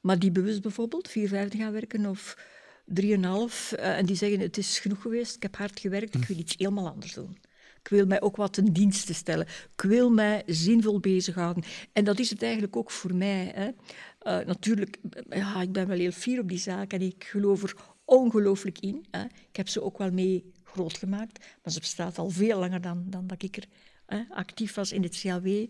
Maar 0.00 0.18
die 0.18 0.30
bewust 0.30 0.62
bijvoorbeeld 0.62 1.08
vier, 1.08 1.28
vijf 1.28 1.56
gaan 1.56 1.72
werken 1.72 2.06
of 2.06 2.38
drieënhalf. 2.84 3.72
en 3.72 4.06
die 4.06 4.16
zeggen, 4.16 4.40
het 4.40 4.58
is 4.58 4.78
genoeg 4.78 5.02
geweest, 5.02 5.36
ik 5.36 5.42
heb 5.42 5.56
hard 5.56 5.80
gewerkt, 5.80 6.14
ik 6.14 6.24
wil 6.24 6.38
iets 6.38 6.54
helemaal 6.56 6.88
anders 6.88 7.14
doen. 7.14 7.36
Ik 7.82 7.88
wil 7.88 8.06
mij 8.06 8.20
ook 8.20 8.36
wat 8.36 8.52
ten 8.52 8.72
dienste 8.72 9.14
stellen. 9.14 9.46
Ik 9.76 9.80
wil 9.82 10.10
mij 10.10 10.42
zinvol 10.46 11.00
bezighouden. 11.00 11.64
En 11.92 12.04
dat 12.04 12.18
is 12.18 12.30
het 12.30 12.42
eigenlijk 12.42 12.76
ook 12.76 12.90
voor 12.90 13.14
mij. 13.14 13.52
Hè. 13.54 13.68
Uh, 13.68 14.46
natuurlijk, 14.46 14.98
ja, 15.28 15.62
ik 15.62 15.72
ben 15.72 15.86
wel 15.88 15.98
heel 15.98 16.10
fier 16.10 16.40
op 16.40 16.48
die 16.48 16.58
zaak 16.58 16.92
en 16.92 17.02
ik 17.02 17.24
geloof 17.24 17.62
er 17.62 17.74
ongelooflijk 18.04 18.78
in. 18.78 19.06
Hè. 19.10 19.24
Ik 19.24 19.56
heb 19.56 19.68
ze 19.68 19.82
ook 19.82 19.98
wel 19.98 20.10
mee 20.10 20.52
groot 20.64 20.98
gemaakt, 20.98 21.46
maar 21.62 21.72
ze 21.72 21.80
bestaat 21.80 22.18
al 22.18 22.30
veel 22.30 22.58
langer 22.58 22.80
dan, 22.80 23.04
dan 23.06 23.26
dat 23.26 23.42
ik 23.42 23.56
er 23.56 23.64
hè, 24.06 24.22
actief 24.28 24.74
was 24.74 24.92
in 24.92 25.02
het 25.02 25.20
CAW. 25.20 25.66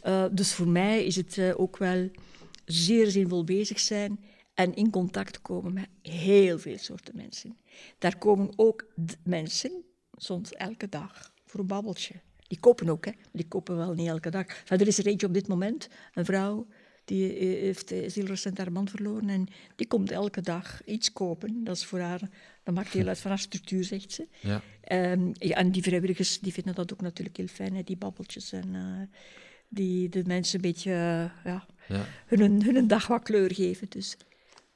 Eh, 0.00 0.24
dus 0.32 0.52
voor 0.52 0.68
mij 0.68 1.04
is 1.04 1.16
het 1.16 1.36
uh, 1.36 1.60
ook 1.60 1.76
wel 1.76 2.10
zeer 2.64 3.06
zinvol 3.10 3.44
bezig 3.44 3.80
zijn 3.80 4.20
en 4.54 4.74
in 4.74 4.90
contact 4.90 5.42
komen 5.42 5.72
met 5.72 5.88
heel 6.02 6.58
veel 6.58 6.78
soorten 6.78 7.16
mensen. 7.16 7.58
Daar 7.98 8.18
komen 8.18 8.52
ook 8.56 8.84
mensen, 9.24 9.84
soms 10.12 10.52
elke 10.52 10.88
dag, 10.88 11.32
voor 11.50 11.60
een 11.60 11.66
babbeltje. 11.66 12.14
Die 12.48 12.60
kopen 12.60 12.88
ook, 12.88 13.04
hè. 13.04 13.12
Die 13.32 13.48
kopen 13.48 13.76
wel 13.76 13.94
niet 13.94 14.08
elke 14.08 14.30
dag. 14.30 14.44
Verder 14.64 14.86
is 14.86 14.98
er 14.98 15.06
eentje 15.06 15.26
op 15.26 15.34
dit 15.34 15.48
moment, 15.48 15.88
een 16.14 16.24
vrouw, 16.24 16.66
Die 17.04 17.32
eh, 17.36 17.60
heeft 17.60 17.90
eh, 17.90 18.12
heel 18.12 18.24
recent 18.24 18.58
haar 18.58 18.72
man 18.72 18.88
verloren 18.88 19.28
en 19.28 19.46
die 19.76 19.86
komt 19.86 20.10
elke 20.10 20.40
dag 20.40 20.84
iets 20.86 21.12
kopen. 21.12 21.64
Dat 21.64 21.76
is 21.76 21.84
voor 21.84 21.98
haar, 22.00 22.20
dat 22.64 22.74
maakt 22.74 22.92
deel 22.92 23.06
uit 23.06 23.18
van 23.18 23.30
haar 23.30 23.38
structuur, 23.38 23.84
zegt 23.84 24.12
ze. 24.12 24.26
Ja. 24.40 24.62
Ehm, 24.80 25.30
ja, 25.32 25.56
en 25.56 25.70
die 25.72 25.82
vrijwilligers 25.82 26.38
die 26.40 26.52
vinden 26.52 26.74
dat 26.74 26.92
ook 26.92 27.00
natuurlijk 27.00 27.36
heel 27.36 27.46
fijn, 27.46 27.74
hè, 27.74 27.82
die 27.82 27.96
babbeltjes. 27.96 28.52
En 28.52 28.74
eh, 28.74 29.18
die 29.68 30.08
de 30.08 30.22
mensen 30.26 30.54
een 30.54 30.60
beetje 30.70 30.90
ja, 31.44 31.66
Ja. 31.88 32.04
hun, 32.26 32.62
hun 32.64 32.86
dag 32.86 33.06
wat 33.06 33.22
kleur 33.22 33.54
geven. 33.54 33.88
Dus 33.88 34.16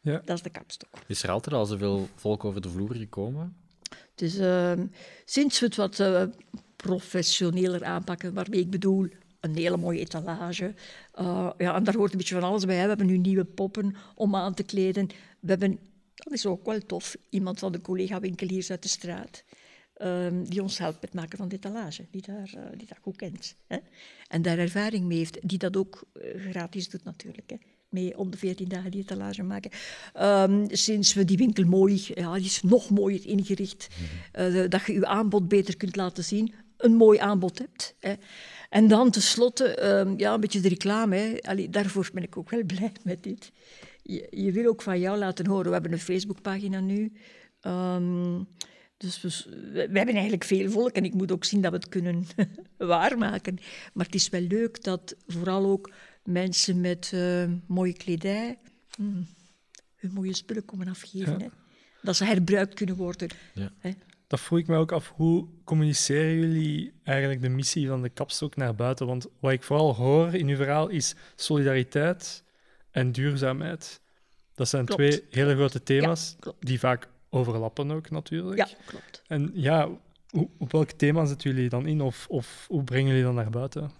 Ja. 0.00 0.18
dat 0.24 0.36
is 0.36 0.42
de 0.42 0.50
kapstok. 0.50 0.90
Is 1.06 1.22
er 1.22 1.30
altijd 1.30 1.54
al 1.54 1.66
zoveel 1.66 2.08
volk 2.14 2.44
over 2.44 2.60
de 2.60 2.68
vloer 2.70 2.94
gekomen? 2.94 3.56
Dus 4.14 4.36
ehm, 4.38 4.86
sinds 5.24 5.60
we 5.60 5.66
het 5.66 5.76
wat 5.76 6.00
eh, 6.00 6.24
professioneler 6.88 7.84
aanpakken, 7.84 8.34
waarmee 8.34 8.60
ik 8.60 8.70
bedoel 8.70 9.08
een 9.40 9.56
hele 9.56 9.76
mooie 9.76 10.00
etalage. 10.00 10.74
eh, 11.12 11.50
ja, 11.58 11.74
en 11.74 11.84
daar 11.84 11.96
hoort 11.96 12.12
een 12.12 12.18
beetje 12.18 12.34
van 12.40 12.48
alles 12.48 12.64
bij. 12.64 12.76
hè. 12.76 12.82
We 12.82 12.88
hebben 12.88 13.06
nu 13.06 13.16
nieuwe 13.18 13.44
poppen 13.44 13.94
om 14.14 14.34
aan 14.36 14.54
te 14.54 14.62
kleden. 14.62 15.06
We 15.40 15.48
hebben, 15.50 15.78
dat 16.14 16.32
is 16.32 16.46
ook 16.46 16.66
wel 16.66 16.80
tof, 16.80 17.16
iemand 17.30 17.58
van 17.58 17.72
de 17.72 17.80
collega-winkeliers 17.80 18.70
uit 18.70 18.82
de 18.82 18.88
straat. 18.88 19.44
ehm, 19.94 20.44
die 20.44 20.62
ons 20.62 20.78
helpt 20.78 21.00
met 21.00 21.10
het 21.10 21.20
maken 21.20 21.38
van 21.38 21.48
de 21.48 21.54
etalage, 21.56 22.04
die, 22.10 22.22
daar, 22.22 22.50
eh, 22.56 22.78
die 22.78 22.86
dat 22.86 22.98
goed 23.00 23.16
kent. 23.16 23.54
Hè? 23.66 23.78
En 24.28 24.42
daar 24.42 24.58
ervaring 24.58 25.04
mee 25.04 25.18
heeft, 25.18 25.48
die 25.48 25.58
dat 25.58 25.76
ook 25.76 26.02
eh, 26.12 26.40
gratis 26.50 26.88
doet 26.90 27.04
natuurlijk. 27.04 27.50
Hè? 27.50 27.56
Mee 27.88 28.18
om 28.18 28.30
de 28.30 28.36
14 28.36 28.68
dagen 28.68 28.90
die 28.90 29.00
etalage 29.00 29.42
maken. 29.42 29.70
Ehm, 30.14 30.64
sinds 30.70 31.14
we 31.14 31.24
die 31.24 31.36
winkel 31.36 31.64
mooi, 31.64 32.02
ja, 32.14 32.34
die 32.34 32.44
is 32.44 32.62
nog 32.62 32.90
mooier 32.90 33.26
ingericht, 33.26 33.88
eh, 34.32 34.68
dat 34.68 34.86
je 34.86 34.92
je 34.92 35.06
aanbod 35.06 35.48
beter 35.48 35.76
kunt 35.76 35.96
laten 35.96 36.24
zien, 36.24 36.54
een 36.76 36.94
mooi 36.94 37.18
aanbod 37.18 37.58
hebt. 37.58 37.94
Hè? 38.00 38.14
En 38.70 38.88
dan 38.88 39.10
tenslotte, 39.10 39.74
ehm, 39.74 40.14
ja, 40.16 40.34
een 40.34 40.40
beetje 40.40 40.60
de 40.60 40.68
reclame. 40.68 41.16
Hè? 41.16 41.36
Allee, 41.40 41.70
daarvoor 41.70 42.10
ben 42.12 42.22
ik 42.22 42.36
ook 42.36 42.50
wel 42.50 42.64
blij 42.74 42.92
met 43.02 43.22
dit. 43.22 43.52
Je, 44.02 44.26
je 44.30 44.52
wil 44.52 44.66
ook 44.66 44.82
van 44.82 45.00
jou 45.00 45.18
laten 45.18 45.46
horen. 45.46 45.66
We 45.66 45.72
hebben 45.72 45.92
een 45.92 45.98
Facebookpagina 45.98 46.80
nu. 46.80 47.12
Ehm, 47.60 48.42
dus 48.96 49.20
we, 49.20 49.72
we 49.72 49.96
hebben 49.98 50.14
eigenlijk 50.14 50.44
veel 50.44 50.70
volk 50.70 50.90
en 50.90 51.04
ik 51.04 51.14
moet 51.14 51.32
ook 51.32 51.44
zien 51.44 51.60
dat 51.60 51.70
we 51.70 51.76
het 51.76 51.88
kunnen 51.88 52.26
waarmaken. 52.76 53.58
Maar 53.92 54.06
het 54.06 54.14
is 54.14 54.28
wel 54.28 54.40
leuk 54.40 54.82
dat 54.82 55.16
vooral 55.26 55.66
ook 55.66 55.92
mensen 56.24 56.80
met 56.80 57.10
eh, 57.14 57.44
mooie 57.66 57.92
kledij 57.92 58.58
hmm, 58.96 59.26
hun 59.96 60.12
mooie 60.12 60.34
spullen 60.34 60.64
komen 60.64 60.88
afgeven. 60.88 61.38
Ja. 61.38 61.44
Hè? 61.44 61.48
Dat 62.02 62.16
ze 62.16 62.24
herbruikt 62.24 62.74
kunnen 62.74 62.96
worden. 62.96 63.28
Ja. 63.54 63.72
Hè? 63.78 63.90
Dat 64.26 64.40
vroeg 64.40 64.58
ik 64.58 64.66
me 64.66 64.76
ook 64.76 64.92
af. 64.92 65.12
Hoe 65.16 65.46
communiceren 65.64 66.34
jullie 66.34 66.92
eigenlijk 67.02 67.42
de 67.42 67.48
missie 67.48 67.88
van 67.88 68.02
de 68.02 68.08
kapstok 68.08 68.56
naar 68.56 68.74
buiten? 68.74 69.06
Want 69.06 69.26
wat 69.38 69.52
ik 69.52 69.62
vooral 69.62 69.94
hoor 69.94 70.34
in 70.34 70.48
uw 70.48 70.56
verhaal 70.56 70.88
is 70.88 71.14
solidariteit 71.34 72.44
en 72.90 73.12
duurzaamheid. 73.12 74.00
Dat 74.54 74.68
zijn 74.68 74.84
Klopt. 74.84 75.00
twee 75.00 75.24
hele 75.30 75.54
grote 75.54 75.82
thema's 75.82 76.36
die 76.60 76.78
vaak 76.78 77.08
overlappen 77.30 77.90
ook 77.90 78.10
natuurlijk. 78.10 78.68
Ja, 78.68 78.76
klopt. 78.86 79.22
En 79.26 79.50
ja, 79.54 79.88
op 80.58 80.72
welk 80.72 80.90
thema 80.90 81.24
zetten 81.24 81.50
jullie 81.50 81.68
dan 81.68 81.86
in 81.86 82.00
of, 82.00 82.26
of 82.28 82.64
hoe 82.68 82.84
brengen 82.84 83.08
jullie 83.08 83.22
dan 83.22 83.34
naar 83.34 83.50
buiten? 83.50 83.90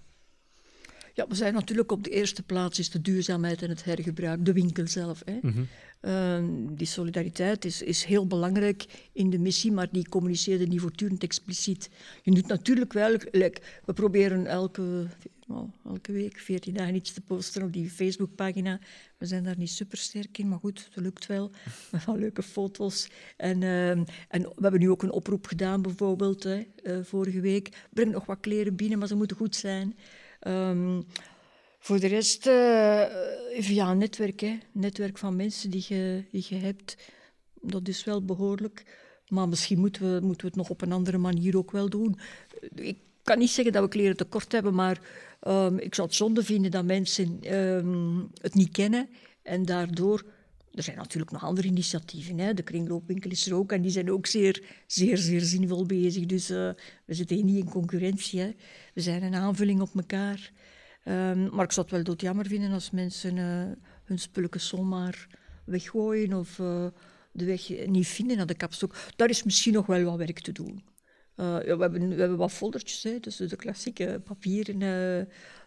Ja, 1.15 1.27
we 1.29 1.35
zijn 1.35 1.55
natuurlijk 1.55 1.93
op 1.93 2.05
de 2.05 2.11
eerste 2.11 2.43
plaats 2.43 2.79
is 2.79 2.91
de 2.91 3.01
duurzaamheid 3.01 3.63
en 3.63 3.69
het 3.69 3.85
hergebruik, 3.85 4.45
de 4.45 4.53
winkel 4.53 4.87
zelf. 4.87 5.23
Hè. 5.25 5.39
Mhm. 5.43 5.63
Ehm, 6.01 6.75
die 6.75 6.87
solidariteit 6.87 7.65
is, 7.65 7.83
is 7.83 8.05
heel 8.05 8.27
belangrijk 8.27 9.09
in 9.13 9.31
de 9.31 9.39
missie, 9.39 9.73
maar 9.73 9.89
die 9.91 10.09
communiceerde 10.09 10.67
niet 10.67 10.81
voortdurend 10.81 11.23
expliciet. 11.23 11.91
Je 12.23 12.31
doet 12.31 12.47
natuurlijk 12.47 12.93
wel, 12.93 13.17
like, 13.31 13.61
we 13.85 13.93
proberen 13.93 14.47
elke, 14.47 15.07
nou, 15.47 15.69
elke 15.85 16.13
week, 16.13 16.39
14 16.39 16.75
dagen 16.75 16.95
iets 16.95 17.13
te 17.13 17.21
posten 17.21 17.63
op 17.63 17.73
die 17.73 17.91
Facebookpagina. 17.91 18.79
We 19.19 19.27
zijn 19.27 19.45
daar 19.45 19.59
niet 19.59 19.71
super 19.71 19.99
sterk 19.99 20.39
in, 20.39 20.49
maar 20.49 20.59
goed, 20.59 20.89
het 20.95 21.05
lukt 21.05 21.27
wel. 21.27 21.51
Met 21.93 22.05
wel 22.05 22.17
leuke 22.17 22.43
foto's. 22.43 23.09
En, 23.37 23.63
ehm, 23.63 24.05
en 24.29 24.43
we 24.43 24.63
hebben 24.63 24.81
nu 24.81 24.91
ook 24.91 25.03
een 25.03 25.13
oproep 25.13 25.47
gedaan, 25.47 25.83
bijvoorbeeld, 25.83 26.43
hè, 26.43 26.67
eh, 26.83 26.99
vorige 27.03 27.41
week. 27.41 27.87
Breng 27.91 28.13
nog 28.13 28.27
wat 28.27 28.41
kleren 28.41 28.77
binnen, 28.77 28.99
maar 28.99 29.09
ze 29.09 29.17
moeten 29.17 29.37
goed 29.37 29.57
zijn. 29.57 29.95
Ehm, 30.45 31.01
voor 31.79 32.01
de 32.01 32.07
rest, 32.07 32.47
eh, 32.47 33.05
via 33.59 33.91
een 33.91 33.99
netwerk, 33.99 34.59
netwerk 34.73 35.19
van 35.19 35.37
mensen 35.37 35.71
die 35.71 35.85
je, 35.89 36.25
die 36.31 36.47
je 36.49 36.57
hebt, 36.57 36.97
dat 37.61 37.89
is 37.89 38.05
wel 38.05 38.25
behoorlijk. 38.25 38.85
Maar 39.29 39.49
misschien 39.49 39.79
moeten 39.79 40.03
we, 40.03 40.27
moeten 40.27 40.41
we 40.41 40.47
het 40.47 40.57
nog 40.57 40.71
op 40.71 40.83
een 40.83 40.93
andere 40.93 41.19
manier 41.19 41.57
ook 41.57 41.71
wel 41.71 41.89
doen. 41.89 42.19
Ik 42.75 42.99
kan 43.23 43.39
niet 43.39 43.51
zeggen 43.51 43.73
dat 43.73 43.83
we 43.83 43.89
kleren 43.89 44.17
tekort 44.17 44.53
hebben, 44.53 44.75
maar 44.75 45.01
ehm, 45.41 45.77
ik 45.77 45.95
zou 45.95 46.07
het 46.07 46.17
zonde 46.17 46.45
vinden 46.45 46.71
dat 46.71 46.85
mensen 46.85 47.39
ehm, 47.41 48.19
het 48.41 48.55
niet 48.55 48.71
kennen 48.71 49.09
en 49.43 49.65
daardoor. 49.65 50.25
Er 50.75 50.83
zijn 50.83 50.97
natuurlijk 50.97 51.33
nog 51.33 51.45
andere 51.45 51.69
initiatieven. 51.69 52.39
Hè. 52.39 52.55
De 52.55 52.63
kringloopwinkel 52.63 53.31
is 53.31 53.47
er 53.47 53.55
ook 53.55 53.73
en 53.73 53.83
die 53.83 53.91
zijn 53.91 54.11
ook 54.11 54.27
zeer, 54.27 54.63
zeer, 54.87 55.17
zeer 55.17 55.41
zinvol 55.41 55.87
bezig. 55.87 56.27
Dus 56.27 56.51
eh, 56.51 56.71
we 57.05 57.15
zitten 57.15 57.37
hier 57.37 57.45
niet 57.45 57.65
in 57.65 57.71
concurrentie. 57.71 58.41
Hè. 58.41 58.55
We 58.95 59.01
zijn 59.01 59.23
een 59.23 59.35
aanvulling 59.35 59.81
op 59.81 59.95
elkaar. 59.95 60.53
Ehm, 61.05 61.55
maar 61.55 61.65
ik 61.65 61.73
zou 61.73 61.87
het 61.87 61.95
wel 61.95 62.05
doodjammer 62.05 62.47
vinden 62.47 62.73
als 62.73 62.91
mensen 62.91 63.39
eh, 63.39 63.77
hun 64.05 64.19
spulletjes 64.19 64.69
zomaar 64.69 65.27
weggooien 65.65 66.33
of 66.33 66.59
eh, 66.59 66.87
de 67.33 67.45
weg 67.45 67.87
niet 67.87 68.07
vinden 68.07 68.37
naar 68.37 68.47
de 68.47 68.55
kapstok. 68.55 68.95
Daar 69.17 69.29
is 69.29 69.43
misschien 69.43 69.73
nog 69.73 69.87
wel 69.87 70.03
wat 70.03 70.17
werk 70.17 70.41
te 70.41 70.53
doen. 70.53 70.85
Ja, 71.37 71.59
we, 71.61 71.83
hebben, 71.83 72.09
we 72.09 72.21
hebben 72.21 72.37
wat 72.39 72.53
foldertjes, 72.53 73.03
hè, 73.03 73.21
dus 73.21 73.37
de 73.37 73.57
klassieke 73.57 74.21
papieren 74.25 74.79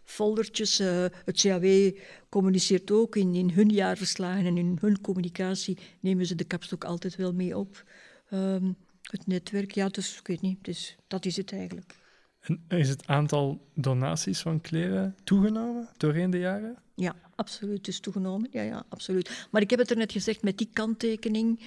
foldertjes. 0.07 0.79
Eh, 0.79 1.05
het 1.25 1.41
CAW 1.41 1.91
communiceert 2.29 2.91
ook 2.91 3.15
in, 3.15 3.35
in 3.35 3.49
hun 3.49 3.69
jaarverslagen 3.69 4.45
en 4.45 4.57
in 4.57 4.77
hun 4.81 5.01
communicatie 5.01 5.77
nemen 5.99 6.25
ze 6.25 6.35
de 6.35 6.43
kapstok 6.43 6.83
altijd 6.83 7.15
wel 7.15 7.33
mee 7.33 7.57
op. 7.57 7.83
Ehm, 8.29 8.71
het 9.01 9.27
netwerk, 9.27 9.71
ja, 9.71 9.87
dus 9.87 10.19
ik 10.19 10.27
weet 10.27 10.41
niet, 10.41 10.63
dus, 10.63 10.95
dat 11.07 11.25
is 11.25 11.37
het 11.37 11.51
eigenlijk. 11.51 11.95
En 12.47 12.77
is 12.77 12.89
het 12.89 13.07
aantal 13.07 13.67
donaties 13.73 14.39
van 14.39 14.61
kleren 14.61 15.15
toegenomen 15.23 15.89
doorheen 15.97 16.29
de 16.29 16.37
jaren? 16.37 16.77
Ja, 16.95 17.15
absoluut. 17.35 17.77
Het 17.77 17.87
is 17.87 17.99
toegenomen. 17.99 18.49
Ja, 18.51 18.61
ja, 18.61 18.85
absoluut. 18.89 19.47
Maar 19.51 19.61
ik 19.61 19.69
heb 19.69 19.79
het 19.79 19.89
er 19.89 19.97
net 19.97 20.11
gezegd 20.11 20.43
met 20.43 20.57
die 20.57 20.69
kanttekening. 20.73 21.59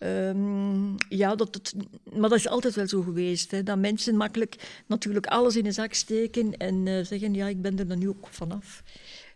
Ehm, 0.00 0.94
ja, 1.08 1.34
dat 1.34 1.54
het, 1.54 1.74
maar 2.12 2.28
dat 2.28 2.38
is 2.38 2.48
altijd 2.48 2.74
wel 2.74 2.88
zo 2.88 3.02
geweest. 3.02 3.50
Hè, 3.50 3.62
dat 3.62 3.78
mensen 3.78 4.16
makkelijk 4.16 4.82
natuurlijk 4.86 5.26
alles 5.26 5.56
in 5.56 5.66
een 5.66 5.72
zak 5.72 5.94
steken 5.94 6.56
en 6.56 6.86
eh, 6.86 7.04
zeggen: 7.04 7.34
Ja, 7.34 7.46
ik 7.46 7.62
ben 7.62 7.78
er 7.78 7.88
dan 7.88 7.98
nu 7.98 8.08
ook 8.08 8.28
vanaf. 8.30 8.82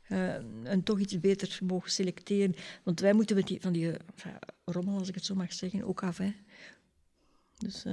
Eh, 0.09 0.35
en 0.62 0.83
toch 0.83 0.99
iets 0.99 1.21
beter 1.21 1.59
mogen 1.62 1.90
selecteren. 1.90 2.54
Want 2.83 3.00
wij 3.00 3.12
moeten 3.12 3.37
met 3.37 3.47
die, 3.47 3.61
van 3.61 3.73
die 3.73 3.92
rommel, 4.64 4.99
als 4.99 5.09
ik 5.09 5.14
het 5.14 5.25
zo 5.25 5.35
mag 5.35 5.52
zeggen, 5.52 5.85
ook 5.85 6.02
af. 6.02 6.18
Hè. 6.18 6.33
Dus 7.59 7.85
eh, 7.85 7.92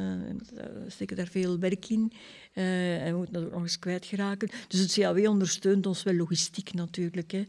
we 0.56 0.86
steken 0.88 1.16
daar 1.16 1.28
veel 1.28 1.60
werk 1.60 1.90
in 1.90 2.12
eh, 2.54 3.06
en 3.06 3.12
we 3.12 3.18
moeten 3.18 3.34
dat 3.34 3.44
ook 3.44 3.52
nog 3.52 3.62
eens 3.62 3.80
kwijtgeraken. 3.80 4.50
Dus 4.68 4.80
het 4.80 4.94
CAW 4.94 5.28
ondersteunt 5.28 5.86
ons 5.86 6.04
wel 6.04 6.14
logistiek 6.14 6.74
natuurlijk. 6.74 7.32
Hè. 7.32 7.46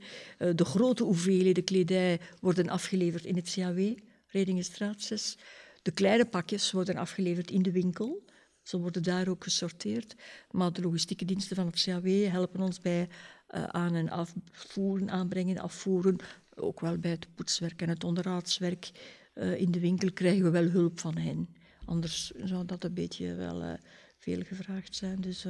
De 0.54 0.64
grote 0.64 1.04
hoeveelheden 1.04 1.64
kledij 1.64 2.20
worden 2.40 2.68
afgeleverd 2.68 3.24
in 3.24 3.36
het 3.36 3.52
CAW, 3.54 3.96
Redingenstraat 4.32 5.02
6. 5.02 5.36
De 5.82 5.90
kleine 5.90 6.26
pakjes 6.26 6.72
worden 6.72 6.96
afgeleverd 6.96 7.50
in 7.50 7.62
de 7.62 7.72
winkel. 7.72 8.24
Ze 8.62 8.78
worden 8.78 9.02
daar 9.02 9.28
ook 9.28 9.44
gesorteerd. 9.44 10.14
Maar 10.50 10.72
de 10.72 10.82
logistieke 10.82 11.24
diensten 11.24 11.56
van 11.56 11.66
het 11.66 11.82
CAW 11.82 12.26
helpen 12.26 12.60
ons 12.60 12.80
bij 12.80 13.08
eh, 13.46 13.64
aan- 13.64 13.94
en 13.94 14.08
afvoeren, 14.08 15.10
aanbrengen, 15.10 15.58
afvoeren. 15.58 16.16
Ook 16.54 16.80
wel 16.80 16.98
bij 16.98 17.10
het 17.10 17.34
poetswerk 17.34 17.82
en 17.82 17.88
het 17.88 18.04
onderhoudswerk. 18.04 18.90
Eh, 19.34 19.60
in 19.60 19.70
de 19.70 19.80
winkel 19.80 20.12
krijgen 20.12 20.44
we 20.44 20.50
wel 20.50 20.68
hulp 20.68 21.00
van 21.00 21.16
hen. 21.16 21.48
Anders 21.84 22.30
zou 22.30 22.66
dat 22.66 22.84
een 22.84 22.94
beetje 22.94 23.34
wel 23.34 23.62
eh, 23.62 23.72
veel 24.18 24.42
gevraagd 24.42 24.94
zijn. 24.94 25.20
Dus 25.20 25.46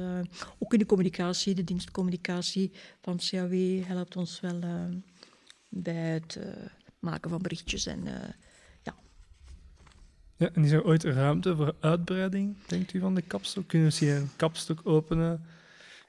ook 0.59 0.73
in 0.73 0.79
de 0.79 0.85
communicatie, 0.85 1.53
de 1.55 1.63
dienstcommunicatie 1.63 2.71
van 3.01 3.13
het 3.13 3.29
CAW 3.29 3.83
helpt 3.83 4.15
ons 4.15 4.39
wel 4.39 4.59
bij 5.69 5.93
het 5.93 6.39
maken 6.99 7.29
van 7.29 7.41
berichtjes. 7.41 7.85
En, 7.85 8.07
ja. 10.37 10.49
En 10.53 10.63
is 10.63 10.71
er 10.71 10.83
ooit 10.83 11.03
ruimte 11.03 11.55
voor 11.55 11.75
uitbreiding, 11.79 12.55
denkt 12.67 12.93
u, 12.93 12.99
van 12.99 13.15
de 13.15 13.21
kapstok? 13.21 13.67
Kunnen 13.67 13.89
we 13.89 13.93
misschien 13.93 14.21
een 14.23 14.35
kapstok 14.35 14.79
openen 14.83 15.45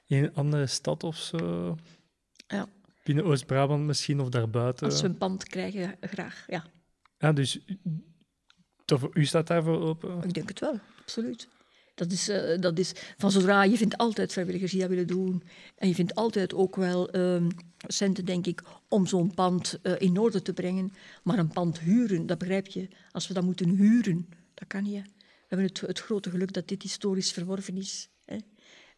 in 0.05 0.23
een 0.23 0.35
andere 0.35 0.67
stad 0.67 1.03
of 1.03 1.17
zo? 1.17 1.77
Ja. 2.47 2.67
Binnen 3.03 3.25
Oost-Brabant 3.25 3.85
misschien 3.85 4.19
of 4.19 4.29
daarbuiten? 4.29 4.85
Als 4.87 5.01
we 5.01 5.07
een 5.07 5.17
pand 5.17 5.43
krijgen, 5.43 5.97
graag. 6.01 6.43
Ja, 6.47 6.63
Ja, 7.17 7.33
dus 7.33 7.59
toch 8.85 8.99
voor 8.99 9.11
u 9.13 9.25
staat 9.25 9.47
daarvoor 9.47 9.81
open? 9.81 10.23
ik 10.23 10.33
denk 10.33 10.47
het 10.49 10.59
wel, 10.59 10.79
absoluut. 11.01 11.47
Dat 11.95 12.11
is, 12.11 12.29
eh, 12.29 12.59
dat 12.59 12.79
is 12.79 12.91
van 13.17 13.31
zodra 13.31 13.63
je 13.63 13.77
vindt 13.77 13.97
altijd 13.97 14.31
vrijwilligers 14.31 14.71
die 14.71 14.79
dat 14.79 14.89
willen 14.89 15.07
doen. 15.07 15.43
En 15.75 15.87
je 15.87 15.95
vindt 15.95 16.15
altijd 16.15 16.53
ook 16.53 16.75
wel 16.75 17.09
ehm, 17.09 17.49
centen, 17.77 18.25
denk 18.25 18.47
ik, 18.47 18.61
om 18.87 19.07
zo'n 19.07 19.33
pand 19.33 19.79
eh, 19.81 19.93
in 19.97 20.17
orde 20.17 20.41
te 20.41 20.53
brengen. 20.53 20.93
Maar 21.23 21.39
een 21.39 21.47
pand 21.47 21.79
huren, 21.79 22.25
dat 22.25 22.37
begrijp 22.37 22.67
je. 22.67 22.87
Als 23.11 23.27
we 23.27 23.33
dat 23.33 23.43
moeten 23.43 23.69
huren, 23.69 24.29
dat 24.53 24.67
kan 24.67 24.83
niet. 24.83 25.03
We 25.03 25.55
hebben 25.55 25.67
het, 25.67 25.81
het 25.81 25.99
grote 25.99 26.29
geluk 26.29 26.53
dat 26.53 26.67
dit 26.67 26.81
historisch 26.81 27.31
verworven 27.31 27.77
is. 27.77 28.09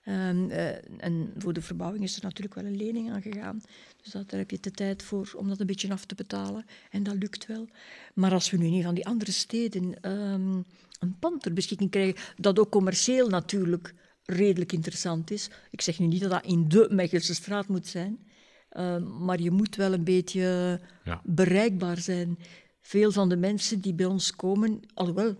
Ehm, 0.08 0.50
eh, 0.50 0.76
en 0.98 1.34
voor 1.38 1.54
de 1.54 1.62
verbouwing 1.62 2.04
is 2.04 2.16
er 2.18 2.24
natuurlijk 2.24 2.56
wel 2.56 2.66
een 2.66 2.78
lening 2.78 3.12
aan 3.12 3.22
gegaan. 3.22 3.62
Dus 4.04 4.12
dat, 4.12 4.30
daar 4.30 4.40
heb 4.40 4.52
je 4.52 4.58
de 4.62 4.72
tijd 4.72 5.04
voor 5.04 5.34
om 5.36 5.48
dat 5.50 5.60
een 5.60 5.66
beetje 5.66 5.92
af 5.92 6.06
te 6.06 6.16
betalen. 6.16 6.66
En 6.92 7.04
dat 7.04 7.16
lukt 7.16 7.46
wel. 7.46 7.68
Maar 8.14 8.32
als 8.32 8.50
we 8.50 8.58
nu 8.58 8.66
in 8.66 8.74
een 8.74 8.84
van 8.84 8.96
die 8.96 9.06
andere 9.06 9.32
steden 9.32 10.00
ehm, 10.02 10.62
een 11.00 11.16
pand 11.20 11.42
ter 11.42 11.54
beschikking 11.54 11.90
krijgen, 11.92 12.16
dat 12.36 12.60
ook 12.60 12.70
commercieel 12.72 13.28
natuurlijk 13.30 13.94
redelijk 14.24 14.72
interessant 14.72 15.32
is. 15.32 15.50
Ik 15.72 15.82
zeg 15.82 16.00
nu 16.00 16.06
niet 16.08 16.22
dat 16.22 16.32
dat 16.32 16.46
in 16.46 16.68
de 16.68 16.88
Mechelse 16.92 17.34
straat 17.34 17.68
moet 17.68 17.88
zijn. 17.88 18.26
ehm, 18.70 19.26
maar 19.26 19.40
je 19.42 19.52
moet 19.52 19.76
wel 19.76 19.94
een 19.94 20.04
beetje 20.04 20.80
Ja. 21.04 21.22
bereikbaar 21.26 21.98
zijn. 21.98 22.38
Veel 22.82 23.12
van 23.12 23.30
de 23.30 23.38
mensen 23.38 23.80
die 23.82 23.94
bij 23.94 24.06
ons 24.06 24.36
komen, 24.36 24.80
alhoewel, 24.94 25.36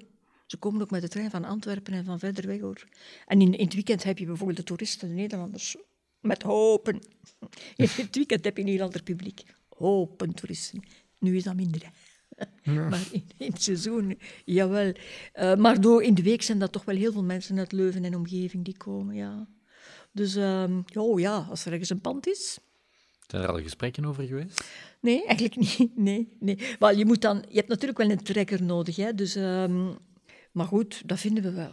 ze 0.48 0.58
komen 0.58 0.82
ook 0.82 0.92
met 0.92 1.02
de 1.02 1.08
trein 1.08 1.30
van 1.30 1.46
Antwerpen 1.46 1.94
en 1.94 2.06
van 2.06 2.20
verder 2.20 2.48
weg 2.48 2.60
hoor. 2.60 2.84
En 3.26 3.42
in, 3.42 3.54
in 3.54 3.66
het 3.66 3.74
weekend 3.74 4.04
heb 4.04 4.18
je 4.18 4.26
bijvoorbeeld 4.26 4.58
de 4.58 4.64
toeristen, 4.64 5.08
de 5.08 5.14
Nederlanders, 5.14 5.76
met 6.20 6.42
hopen. 6.42 6.96
In 7.76 7.88
het 7.96 8.16
weekend 8.16 8.44
heb 8.44 8.58
je 8.58 8.64
een 8.64 8.70
heel 8.70 8.82
ander 8.82 9.04
publiek. 9.04 9.44
Hopen 9.70 10.34
toeristen. 10.34 10.84
Nu 11.20 11.36
is 11.36 11.44
dat 11.44 11.56
minder. 11.56 11.82
Maar 12.64 13.08
in, 13.12 13.24
in 13.38 13.52
het 13.52 13.64
seizoen, 13.64 14.20
jawel. 14.46 14.94
Eh, 15.34 15.56
maar 15.56 15.82
door, 15.82 16.04
in 16.04 16.14
de 16.14 16.22
week 16.22 16.42
zijn 16.42 16.60
dat 16.60 16.72
toch 16.72 16.86
wel 16.86 16.96
heel 16.96 17.12
veel 17.12 17.24
mensen 17.24 17.58
uit 17.58 17.72
Leuven 17.72 18.04
en 18.04 18.16
omgeving 18.16 18.66
die 18.66 18.78
komen, 18.78 19.16
ja. 19.16 19.48
Dus 20.12 20.36
ehm, 20.36 20.82
oh 20.94 21.20
ja, 21.20 21.48
als 21.50 21.66
er 21.66 21.72
ergens 21.72 21.90
een 21.90 22.02
pand 22.02 22.28
is, 22.28 22.60
Zijn 23.28 23.44
er 23.44 23.50
al 23.50 23.62
gesprekken 23.62 24.06
over 24.06 24.24
geweest? 24.24 24.64
Nee, 25.02 25.26
eigenlijk 25.26 25.56
niet. 25.56 25.96
Nee, 26.08 26.36
nee. 26.40 26.58
Wel, 26.80 26.92
je, 26.92 27.06
moet 27.06 27.22
dan, 27.22 27.44
je 27.50 27.56
hebt 27.56 27.68
natuurlijk 27.68 27.98
wel 27.98 28.10
een 28.10 28.24
trekker 28.24 28.64
nodig. 28.64 28.96
Hè? 28.96 29.14
Dus, 29.14 29.36
ehm, 29.36 29.90
maar 30.58 30.66
goed, 30.68 31.02
dat 31.08 31.20
vinden 31.20 31.44
we 31.44 31.52
wel. 31.52 31.72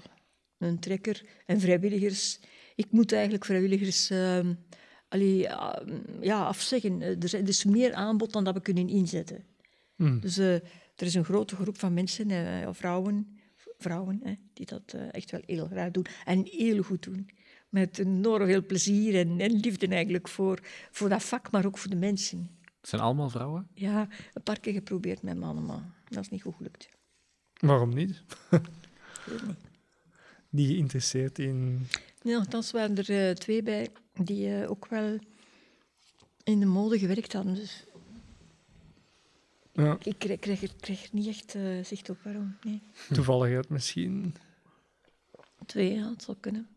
Een 0.59 0.79
trekker 0.79 1.23
en 1.47 1.61
vrijwilligers. 1.61 2.41
Ik 2.75 2.87
moet 2.91 3.13
eigenlijk 3.13 3.45
vrijwilligers 3.45 4.11
allee, 5.09 5.53
ah, 5.53 5.87
ja, 6.21 6.45
afzeggen. 6.45 7.03
Eh, 7.03 7.09
Er 7.09 7.25
is- 7.25 7.33
er 7.33 7.49
is 7.49 7.65
meer 7.65 7.93
aanbod 7.95 8.33
dan 8.33 8.45
dat 8.45 8.55
we 8.55 8.61
kunnen 8.61 8.89
inzetten. 8.89 9.45
Dus 10.21 10.39
eh, 10.39 10.55
er 10.55 11.07
is 11.07 11.15
een 11.15 11.25
grote 11.25 11.57
groep 11.57 11.79
van 11.79 11.95
mensen, 11.95 12.31
eh, 12.31 12.69
vrouwen, 12.73 13.39
vrouwen 13.79 14.21
hè, 14.23 14.35
die 14.53 14.67
dat 14.67 14.95
echt 15.11 15.31
wel 15.31 15.41
heel 15.47 15.67
graag 15.67 15.91
doen. 15.91 16.07
En 16.25 16.45
heel 16.51 16.83
goed 16.83 17.03
doen. 17.03 17.29
Met 17.69 17.99
enorm 17.99 18.47
veel 18.47 18.67
plezier 18.67 19.15
en, 19.15 19.41
en 19.41 19.53
liefde 19.53 19.87
eigenlijk 19.89 20.29
voor, 20.29 20.59
voor 20.91 21.09
dat 21.09 21.23
vak, 21.25 21.51
maar 21.51 21.67
ook 21.67 21.79
voor 21.79 21.91
de 21.91 21.97
mensen. 21.97 22.51
Het 22.81 22.89
zijn 22.89 23.03
allemaal 23.03 23.29
vrouwen? 23.31 23.69
Ja, 23.75 24.09
een 24.33 24.43
paar 24.43 24.61
keer 24.61 24.73
geprobeerd 24.73 25.23
met 25.23 25.39
mannen, 25.39 25.65
maar 25.67 25.83
dat 26.09 26.23
is 26.23 26.29
niet 26.29 26.43
goed 26.43 26.55
gelukt. 26.57 26.89
Waarom 27.61 27.95
niet? 27.95 28.23
Die 30.51 30.67
geïnteresseerd 30.69 31.39
in... 31.39 31.87
Nee, 32.23 32.37
althans 32.37 32.71
waren 32.71 32.97
er 32.97 33.29
eh, 33.29 33.35
twee 33.35 33.63
bij 33.63 33.89
die 34.17 34.57
eh, 34.61 34.71
ook 34.71 34.87
wel 34.87 35.19
in 36.45 36.61
de 36.61 36.67
mode 36.67 36.99
gewerkt 36.99 37.33
hadden. 37.33 37.55
Dus 37.55 37.85
Ja, 39.73 39.97
ik 40.03 40.19
kreeg, 40.19 40.39
kreeg, 40.39 40.63
er- 40.63 40.75
kreeg 40.81 41.03
er 41.03 41.09
niet 41.13 41.27
echt 41.27 41.55
eh, 41.55 41.63
zicht 41.85 42.11
op 42.11 42.19
waarom. 42.23 42.57
Nee. 42.65 42.81
toevalligheid 43.13 43.69
misschien. 43.69 44.35
Twee, 45.67 45.95
ja, 45.95 46.11
het 46.11 46.23
zou 46.23 46.37
kunnen. 46.41 46.69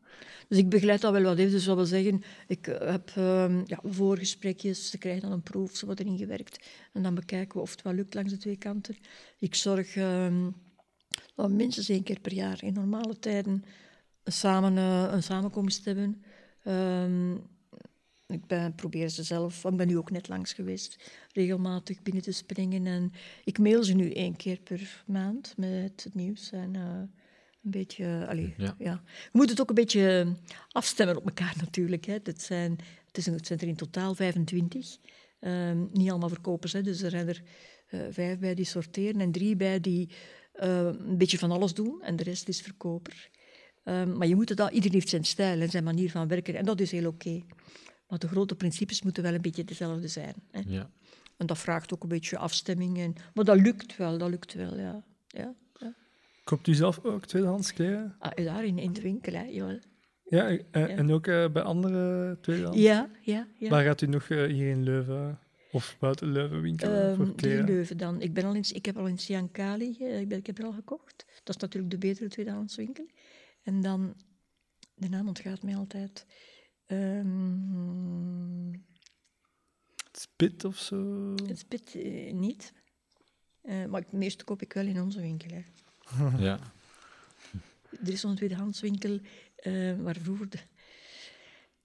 Dus 0.47 0.57
ik 0.57 0.69
begeleid 0.69 1.01
dat 1.01 1.11
wel 1.11 1.21
wat 1.23 1.37
even. 1.37 1.51
Dus 1.51 1.63
dat 1.63 1.75
wil 1.75 1.85
zeggen, 1.85 2.23
ik 2.47 2.65
heb 2.65 3.11
ehm, 3.15 3.61
ja, 3.65 3.79
voorgesprekjes, 3.83 4.89
ze 4.89 4.97
krijgen 4.97 5.21
dan 5.21 5.31
een 5.31 5.41
proef, 5.41 5.75
ze 5.75 5.85
worden 5.85 6.05
ingewerkt. 6.05 6.65
En 6.93 7.03
dan 7.03 7.15
bekijken 7.15 7.53
we 7.55 7.61
of 7.61 7.71
het 7.71 7.81
wel 7.81 7.93
lukt 7.93 8.13
langs 8.13 8.31
de 8.31 8.37
twee 8.37 8.57
kanten. 8.57 8.97
Ik 9.39 9.55
zorg 9.55 9.95
ehm, 9.95 10.49
minstens 11.37 11.89
één 11.89 12.03
keer 12.03 12.19
per 12.19 12.33
jaar 12.33 12.63
in 12.63 12.73
normale 12.73 13.19
tijden 13.19 13.63
samen 14.31 14.77
eh, 14.77 15.07
een 15.11 15.23
samenkomst 15.23 15.85
hebben. 15.85 16.23
Ehm, 16.63 17.33
ik 18.27 18.45
ben, 18.47 18.75
probeer 18.75 19.09
ze 19.09 19.23
zelf, 19.23 19.65
ik 19.65 19.77
ben 19.77 19.87
nu 19.87 19.97
ook 19.97 20.11
net 20.11 20.27
langs 20.27 20.53
geweest, 20.53 21.11
regelmatig 21.33 22.01
binnen 22.01 22.23
te 22.23 22.31
springen. 22.31 22.85
En 22.85 23.11
ik 23.43 23.59
mail 23.59 23.83
ze 23.83 23.93
nu 23.93 24.11
één 24.11 24.35
keer 24.35 24.59
per 24.59 25.03
maand 25.05 25.53
met 25.57 26.03
het 26.03 26.13
nieuws. 26.13 26.51
En, 26.51 26.75
eh, 26.75 26.81
een 27.63 27.71
beetje, 27.71 28.25
allee, 28.29 28.53
Ja. 28.57 28.75
ja. 28.79 29.01
Je 29.05 29.29
moet 29.31 29.49
het 29.49 29.61
ook 29.61 29.69
een 29.69 29.75
beetje 29.75 30.35
afstemmen 30.71 31.17
op 31.17 31.25
elkaar 31.25 31.53
natuurlijk. 31.65 32.05
Hè. 32.05 32.17
Het, 32.23 32.41
zijn, 32.41 32.71
het, 33.05 33.17
is 33.17 33.25
een, 33.25 33.33
het 33.33 33.47
zijn 33.47 33.59
er 33.59 33.67
in 33.67 33.75
totaal 33.75 34.15
25. 34.15 34.97
Ehm, 35.39 35.85
niet 35.91 36.09
allemaal 36.09 36.29
verkopers, 36.29 36.73
hè. 36.73 36.81
dus 36.81 37.01
er 37.01 37.09
zijn 37.09 37.27
er 37.27 37.41
eh, 37.87 37.99
vijf 38.09 38.39
bij 38.39 38.53
die 38.53 38.65
sorteren 38.65 39.21
en 39.21 39.31
drie 39.31 39.55
bij 39.55 39.79
die 39.79 40.09
eh, 40.57 40.85
een 40.85 41.17
beetje 41.17 41.37
van 41.37 41.51
alles 41.51 41.73
doen 41.73 42.01
en 42.01 42.15
de 42.15 42.23
rest 42.23 42.47
is 42.47 42.61
verkoper. 42.61 43.29
Ehm, 43.83 44.17
maar 44.17 44.27
je 44.27 44.35
moet 44.35 44.49
het 44.49 44.59
al, 44.59 44.69
iedereen 44.69 44.93
heeft 44.93 45.09
zijn 45.09 45.25
stijl 45.25 45.61
en 45.61 45.69
zijn 45.69 45.83
manier 45.83 46.11
van 46.11 46.27
werken 46.27 46.55
en 46.55 46.65
dat 46.65 46.79
is 46.79 46.91
heel 46.91 47.07
oké. 47.07 47.43
Maar 48.07 48.19
de 48.19 48.27
grote 48.27 48.55
principes 48.55 49.01
moeten 49.01 49.23
wel 49.23 49.33
een 49.33 49.41
beetje 49.41 49.63
dezelfde 49.63 50.07
zijn. 50.07 50.33
Hè. 50.51 50.61
Ja. 50.67 50.89
En 51.37 51.45
dat 51.45 51.57
vraagt 51.57 51.93
ook 51.93 52.03
een 52.03 52.09
beetje 52.09 52.37
afstemming. 52.37 52.97
En, 52.97 53.15
maar 53.33 53.45
dat 53.45 53.59
lukt 53.59 53.97
wel, 53.97 54.17
dat 54.17 54.29
lukt 54.29 54.53
wel, 54.53 54.77
ja. 54.77 55.03
ja, 55.27 55.55
ja. 55.79 55.93
Koopt 56.43 56.67
u 56.67 56.73
zelf 56.73 56.99
ook 57.03 57.25
tweedehands 57.25 57.73
kleren? 57.73 58.15
Ah, 58.19 58.45
daar 58.45 58.65
in, 58.65 58.77
in 58.77 58.93
de 58.93 59.01
winkel, 59.01 59.33
hè, 59.33 59.43
jawel. 59.43 59.79
Ja, 60.23 60.57
eh, 60.71 60.97
en 60.97 61.11
ook 61.11 61.27
eh, 61.27 61.49
bij 61.49 61.61
andere 61.61 62.37
tweedehands? 62.41 62.77
Ja, 62.77 63.09
ja, 63.21 63.47
ja. 63.57 63.69
Waar 63.69 63.83
gaat 63.83 64.01
u 64.01 64.07
nog 64.07 64.29
eh, 64.29 64.43
hier 64.45 64.69
in 64.69 64.83
Leuven 64.83 65.39
of 65.71 65.95
buiten 65.99 66.31
Leuven 66.31 66.61
winkelen 66.61 67.07
Ehm, 67.07 67.15
voor 67.15 67.25
die 67.25 67.33
in 67.33 67.39
kleren? 67.39 67.65
Leuven 67.65 67.97
dan. 67.97 68.21
Ik, 68.21 68.33
ben 68.33 68.43
al 68.43 68.55
in, 68.55 68.65
ik 68.71 68.85
heb 68.85 68.97
al 68.97 69.07
in 69.07 69.17
Siankali, 69.17 69.97
eh, 69.99 70.19
ik, 70.19 70.27
ben, 70.27 70.37
ik 70.37 70.47
heb 70.47 70.57
er 70.57 70.65
al 70.65 70.71
gekocht. 70.73 71.25
Dat 71.43 71.55
is 71.55 71.61
natuurlijk 71.61 71.91
de 71.91 71.97
betere 71.97 72.29
tweedehandswinkel. 72.29 73.07
En 73.63 73.81
dan, 73.81 74.15
de 74.95 75.09
naam 75.09 75.27
ontgaat 75.27 75.63
mij 75.63 75.75
altijd. 75.75 76.25
Ehm 76.85 78.75
Spit 80.19 80.65
of 80.65 80.77
zo? 80.77 81.31
het 81.47 81.59
spit 81.59 81.95
eh, 81.95 82.33
niet. 82.33 82.73
Eh, 83.61 83.85
maar 83.85 84.01
het 84.01 84.11
meeste 84.11 84.43
koop 84.43 84.61
ik 84.61 84.73
wel 84.73 84.85
in 84.85 85.01
onze 85.01 85.21
winkel. 85.21 85.49
Hè. 85.49 85.63
ja. 86.47 86.59
Er 88.05 88.11
is 88.11 88.19
zo'n 88.19 88.35
tweedehandswinkel 88.35 89.19
eh, 89.55 89.99
waar 89.99 90.15
vroeger 90.15 90.49
de, 90.49 90.57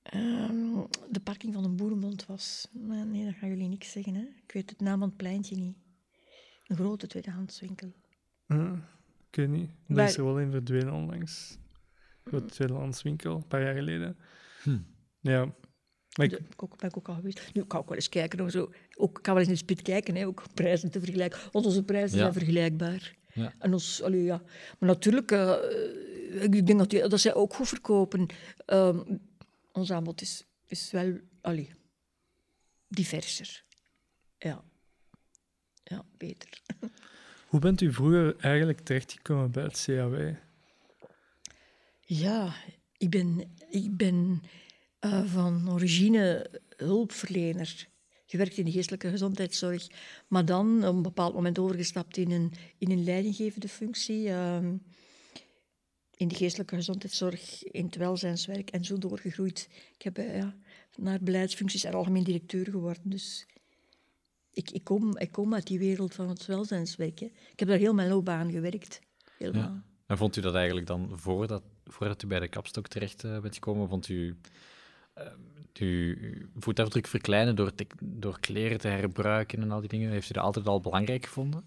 ehm, 0.03 0.81
de 1.11 1.21
parking 1.23 1.55
van 1.55 1.65
een 1.65 1.77
boerenbond 1.77 2.27
was. 2.27 2.69
Maar 2.73 3.07
nee, 3.07 3.25
dat 3.25 3.35
gaan 3.35 3.49
jullie 3.49 3.69
niks 3.69 3.91
zeggen. 3.91 4.15
Hè? 4.15 4.23
Ik 4.47 4.53
weet 4.53 4.71
het 4.71 4.81
naam 4.81 4.99
van 4.99 5.09
het 5.09 5.17
pleintje 5.17 5.57
niet. 5.57 5.77
Een 6.67 6.77
grote 6.77 7.07
tweedehandswinkel. 7.07 7.93
Hm, 8.47 8.75
ik 9.31 9.37
weet 9.37 9.49
niet. 9.49 9.71
Wij- 9.87 10.05
is 10.07 10.17
er 10.17 10.25
wel 10.25 10.38
in 10.38 10.51
verdwenen 10.51 10.93
onlangs. 10.93 11.59
Grote 12.25 12.47
tweedehands 12.55 13.03
winkel, 13.03 13.37
een 13.37 13.47
paar 13.47 13.62
jaar 13.62 13.75
geleden. 13.75 14.17
Ja. 15.21 15.45
Maar 16.17 16.27
ik, 16.27 16.31
De- 16.31 16.38
ik 16.51 16.62
ook, 16.62 16.79
ben 16.79 16.88
ik 16.88 16.97
ook 16.97 17.09
al 17.09 17.15
geweest. 17.15 17.51
Nu, 17.55 17.62
ik 17.62 17.69
kan 17.69 17.81
ook 17.81 17.87
wel 17.88 17.97
eens 17.97 18.09
kijken. 18.09 18.41
Of 18.41 18.51
zo. 18.51 18.73
Ook, 18.97 19.17
ik 19.17 19.23
kan 19.23 19.35
wel 19.35 19.43
eens 19.43 19.47
in 19.53 19.53
de 19.59 19.61
spit 19.61 19.83
kijken, 19.83 20.15
hè, 20.17 20.27
ook 20.27 20.43
prijzen 20.55 20.91
te 20.91 21.01
vergelijken. 21.01 21.41
Want 21.53 21.67
onze 21.67 21.83
prijzen 21.83 22.17
Ja. 22.17 22.23
zijn 22.23 22.33
vergelijkbaar. 22.33 23.17
Ja. 23.35 23.55
En 23.59 23.73
ons, 23.73 24.03
allee, 24.03 24.23
ja. 24.23 24.43
Maar 24.79 24.88
natuurlijk, 24.88 25.31
eh, 25.31 25.55
ik 26.43 26.67
denk 26.67 26.79
dat, 26.79 26.91
die, 26.91 27.09
dat 27.09 27.21
zij 27.21 27.35
ook 27.35 27.55
goed 27.55 27.69
verkopen. 27.69 28.27
Ehm, 28.67 29.01
ons 29.73 29.93
aanbod 29.93 30.21
is, 30.21 30.45
is 30.67 30.91
wel 30.91 31.19
allee, 31.41 31.71
diverser. 32.89 33.65
Ja. 34.39 34.65
Ja, 35.85 36.05
beter. 36.17 36.63
hoe 37.51 37.61
bent 37.61 37.81
u 37.81 37.93
vroeger 37.93 38.37
eigenlijk 38.37 38.81
terechtgekomen 38.81 39.51
bij 39.51 39.63
het 39.63 39.83
CAW? 39.85 40.35
Ja, 42.01 42.55
ik 42.97 43.11
ben, 43.11 43.55
ik 43.71 43.97
ben 43.97 44.43
eh, 44.99 45.25
van 45.25 45.71
origine 45.71 46.51
hulpverlener. 46.77 47.91
Gewerkt 48.27 48.57
in 48.57 48.65
de 48.65 48.71
geestelijke 48.71 49.11
gezondheidszorg, 49.11 49.87
maar 50.29 50.45
dan 50.45 50.87
op 50.87 50.95
een 50.95 51.03
bepaald 51.03 51.35
moment 51.35 51.59
overgestapt 51.59 52.17
in 52.17 52.31
een, 52.31 52.53
in 52.79 52.91
een 52.91 53.05
leidinggevende 53.05 53.69
functie. 53.69 54.29
ehm, 54.29 54.77
in 56.23 56.29
de 56.29 56.35
geestelijke 56.35 56.75
gezondheidszorg, 56.75 57.65
in 57.65 57.85
het 57.85 57.97
welzijnswerk 57.97 58.71
en 58.71 58.85
zo 58.85 58.99
doorgegroeid. 58.99 59.69
Ik 59.95 60.03
heb 60.03 60.19
eh, 60.19 60.37
ja, 60.37 60.55
naar 60.97 61.19
beleidsfuncties 61.23 61.85
en 61.85 61.95
algemeen 61.95 62.25
directeur 62.25 62.65
geworden. 62.65 63.03
Dus 63.11 63.47
ik, 64.53 64.71
ik, 64.71 64.85
kom, 64.85 65.19
ik 65.19 65.33
kom 65.33 65.55
uit 65.55 65.67
die 65.67 65.79
wereld 65.79 66.15
van 66.15 66.29
het 66.29 66.47
welzijnswerk. 66.47 67.19
Hè. 67.19 67.27
Ik 67.27 67.59
heb 67.59 67.69
daar 67.69 67.79
heel 67.79 67.95
mijn 67.95 68.09
loopbaan 68.09 68.51
gewerkt. 68.51 69.01
Helemaal. 69.39 69.63
Ja. 69.63 69.85
En 70.07 70.17
vond 70.17 70.37
u 70.37 70.41
dat 70.41 70.55
eigenlijk 70.55 70.87
dan 70.87 71.11
voordat, 71.15 71.63
voordat 71.85 72.23
u 72.23 72.27
bij 72.27 72.41
de 72.41 72.49
kapstok 72.49 72.89
terecht 72.89 73.25
eh, 73.25 73.41
bent 73.41 73.55
gekomen, 73.55 73.89
vond 73.89 74.09
u 74.09 74.37
uw 75.79 76.17
voetafdruk 76.57 77.07
verkleinen 77.07 77.57
door, 77.57 77.75
te- 77.75 77.87
door 78.03 78.41
kleren 78.41 78.79
te 78.79 78.89
herbruiken 78.89 79.63
en 79.63 79.71
al 79.71 79.81
die 79.81 79.89
dingen? 79.89 80.11
Heeft 80.11 80.31
u 80.31 80.33
dat 80.33 80.45
altijd 80.45 80.67
al 80.67 80.81
belangrijk 80.81 81.27
gevonden? 81.27 81.65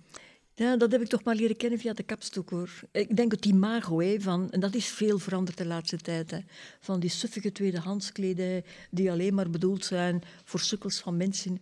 Ja, 0.58 0.78
dat 0.78 0.92
heb 0.92 1.02
ik 1.02 1.08
toch 1.08 1.24
maar 1.24 1.36
leren 1.36 1.58
kennen 1.58 1.80
via 1.80 1.94
de 1.94 2.04
kapstok, 2.04 2.50
hoor. 2.50 2.70
Ik 2.92 3.16
denk 3.16 3.32
het 3.32 3.46
imago, 3.46 4.00
hè, 4.00 4.20
van, 4.20 4.52
en 4.52 4.60
dat 4.60 4.76
is 4.76 4.88
veel 4.88 5.20
veranderd 5.20 5.58
de 5.58 5.66
laatste 5.66 5.98
tijd, 5.98 6.32
hè, 6.32 6.40
van 6.80 7.00
die 7.00 7.10
suffige 7.10 7.52
tweedehandskledij 7.52 8.64
die 8.92 9.12
alleen 9.12 9.34
maar 9.34 9.50
bedoeld 9.50 9.86
zijn 9.86 10.22
voor 10.44 10.60
sukkels 10.60 11.00
van 11.00 11.18
mensen. 11.18 11.62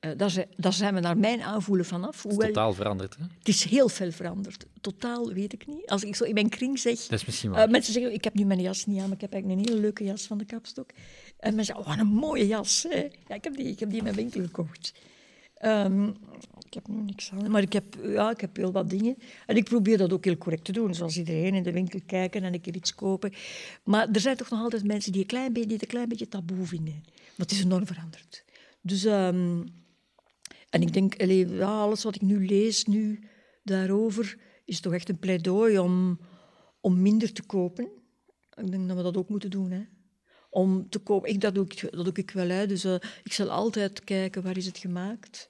Uh, 0.00 0.10
daar, 0.16 0.30
zijn, 0.30 0.48
daar 0.56 0.72
zijn 0.72 0.94
we 0.94 1.00
naar 1.00 1.16
mijn 1.16 1.42
aanvoelen 1.42 1.86
vanaf. 1.86 2.22
Het 2.22 2.32
is 2.32 2.38
totaal 2.38 2.72
veranderd, 2.72 3.16
hè? 3.16 3.24
Het 3.38 3.48
is 3.48 3.64
heel 3.64 3.88
veel 3.88 4.12
veranderd. 4.12 4.66
Totaal 4.80 5.32
weet 5.32 5.52
ik 5.52 5.66
niet. 5.66 5.86
Als 5.86 6.02
ik 6.02 6.16
zo 6.16 6.24
in 6.24 6.34
mijn 6.34 6.48
kring 6.48 6.78
zeg... 6.78 7.00
Dat 7.00 7.18
is 7.20 7.24
misschien 7.24 7.50
wel. 7.50 7.64
Uh, 7.64 7.70
mensen 7.70 7.92
zeggen, 7.92 8.12
ik 8.12 8.24
heb 8.24 8.34
nu 8.34 8.44
mijn 8.44 8.60
jas 8.60 8.86
niet 8.86 8.98
aan, 8.98 9.04
maar 9.04 9.14
ik 9.14 9.20
heb 9.20 9.32
eigenlijk 9.32 9.60
een 9.60 9.68
hele 9.68 9.80
leuke 9.80 10.04
jas 10.04 10.26
van 10.26 10.38
de 10.38 10.44
kapstok. 10.44 10.90
En 11.38 11.54
mensen 11.54 11.64
zeggen, 11.64 11.84
oh, 11.84 11.90
wat 11.90 12.06
een 12.06 12.12
mooie 12.12 12.46
jas. 12.46 12.86
Hè. 12.88 13.08
Ja, 13.28 13.34
ik 13.34 13.44
heb 13.44 13.56
die, 13.56 13.66
ik 13.66 13.80
heb 13.80 13.88
die 13.88 13.98
in 13.98 14.04
mijn 14.04 14.16
winkel 14.16 14.42
gekocht. 14.42 14.92
Um, 15.64 16.16
ik 16.66 16.74
heb 16.74 16.88
nu 16.88 17.02
niks 17.02 17.30
aan, 17.32 17.50
maar 17.50 17.62
ik 17.62 17.72
heb, 17.72 17.84
ja, 18.02 18.30
ik 18.30 18.40
heb 18.40 18.56
heel 18.56 18.72
wat 18.72 18.90
dingen. 18.90 19.16
En 19.46 19.56
ik 19.56 19.64
probeer 19.64 19.98
dat 19.98 20.12
ook 20.12 20.24
heel 20.24 20.36
correct 20.36 20.64
te 20.64 20.72
doen, 20.72 20.94
zoals 20.94 21.16
iedereen 21.16 21.54
in 21.54 21.62
de 21.62 21.72
winkel 21.72 22.00
kijken 22.06 22.42
en 22.42 22.54
een 22.54 22.76
iets 22.76 22.94
kopen. 22.94 23.32
Maar 23.84 24.08
er 24.10 24.20
zijn 24.20 24.36
toch 24.36 24.50
nog 24.50 24.60
altijd 24.60 24.84
mensen 24.84 25.12
die, 25.12 25.20
een 25.20 25.26
klein 25.26 25.52
beetje, 25.52 25.72
het 25.72 25.82
een 25.82 25.88
klein 25.88 26.08
beetje 26.08 26.28
taboe 26.28 26.66
vinden. 26.66 27.02
Maar 27.04 27.46
het 27.46 27.50
is 27.50 27.64
enorm 27.64 27.86
veranderd. 27.86 28.44
Dus, 28.80 29.04
um, 29.04 29.64
en 30.70 30.82
ik 30.82 30.92
denk, 30.92 31.22
ja, 31.22 31.80
alles 31.80 32.02
wat 32.02 32.14
ik 32.14 32.22
nu 32.22 32.46
lees 32.46 32.84
nu 32.84 33.20
daarover, 33.62 34.38
is 34.64 34.80
toch 34.80 34.92
echt 34.92 35.08
een 35.08 35.18
pleidooi 35.18 35.78
om, 35.78 36.18
om 36.80 37.02
minder 37.02 37.32
te 37.32 37.42
kopen. 37.42 37.88
Ik 38.54 38.70
denk 38.70 38.88
dat 38.88 38.96
we 38.96 39.02
dat 39.02 39.16
ook 39.16 39.28
moeten 39.28 39.50
doen, 39.50 39.70
hè 39.70 39.82
om 40.50 40.88
te 40.88 40.98
kopen. 40.98 41.30
Ik, 41.30 41.40
dat, 41.40 41.54
doe 41.54 41.64
ik, 41.64 41.80
dat 41.80 42.04
doe 42.04 42.14
ik 42.14 42.30
wel. 42.30 42.48
Hè. 42.48 42.66
Dus, 42.66 42.84
uh, 42.84 42.94
ik 43.22 43.32
zal 43.32 43.50
altijd 43.50 44.04
kijken 44.04 44.42
waar 44.42 44.56
is 44.56 44.66
het 44.66 44.78
gemaakt. 44.78 45.48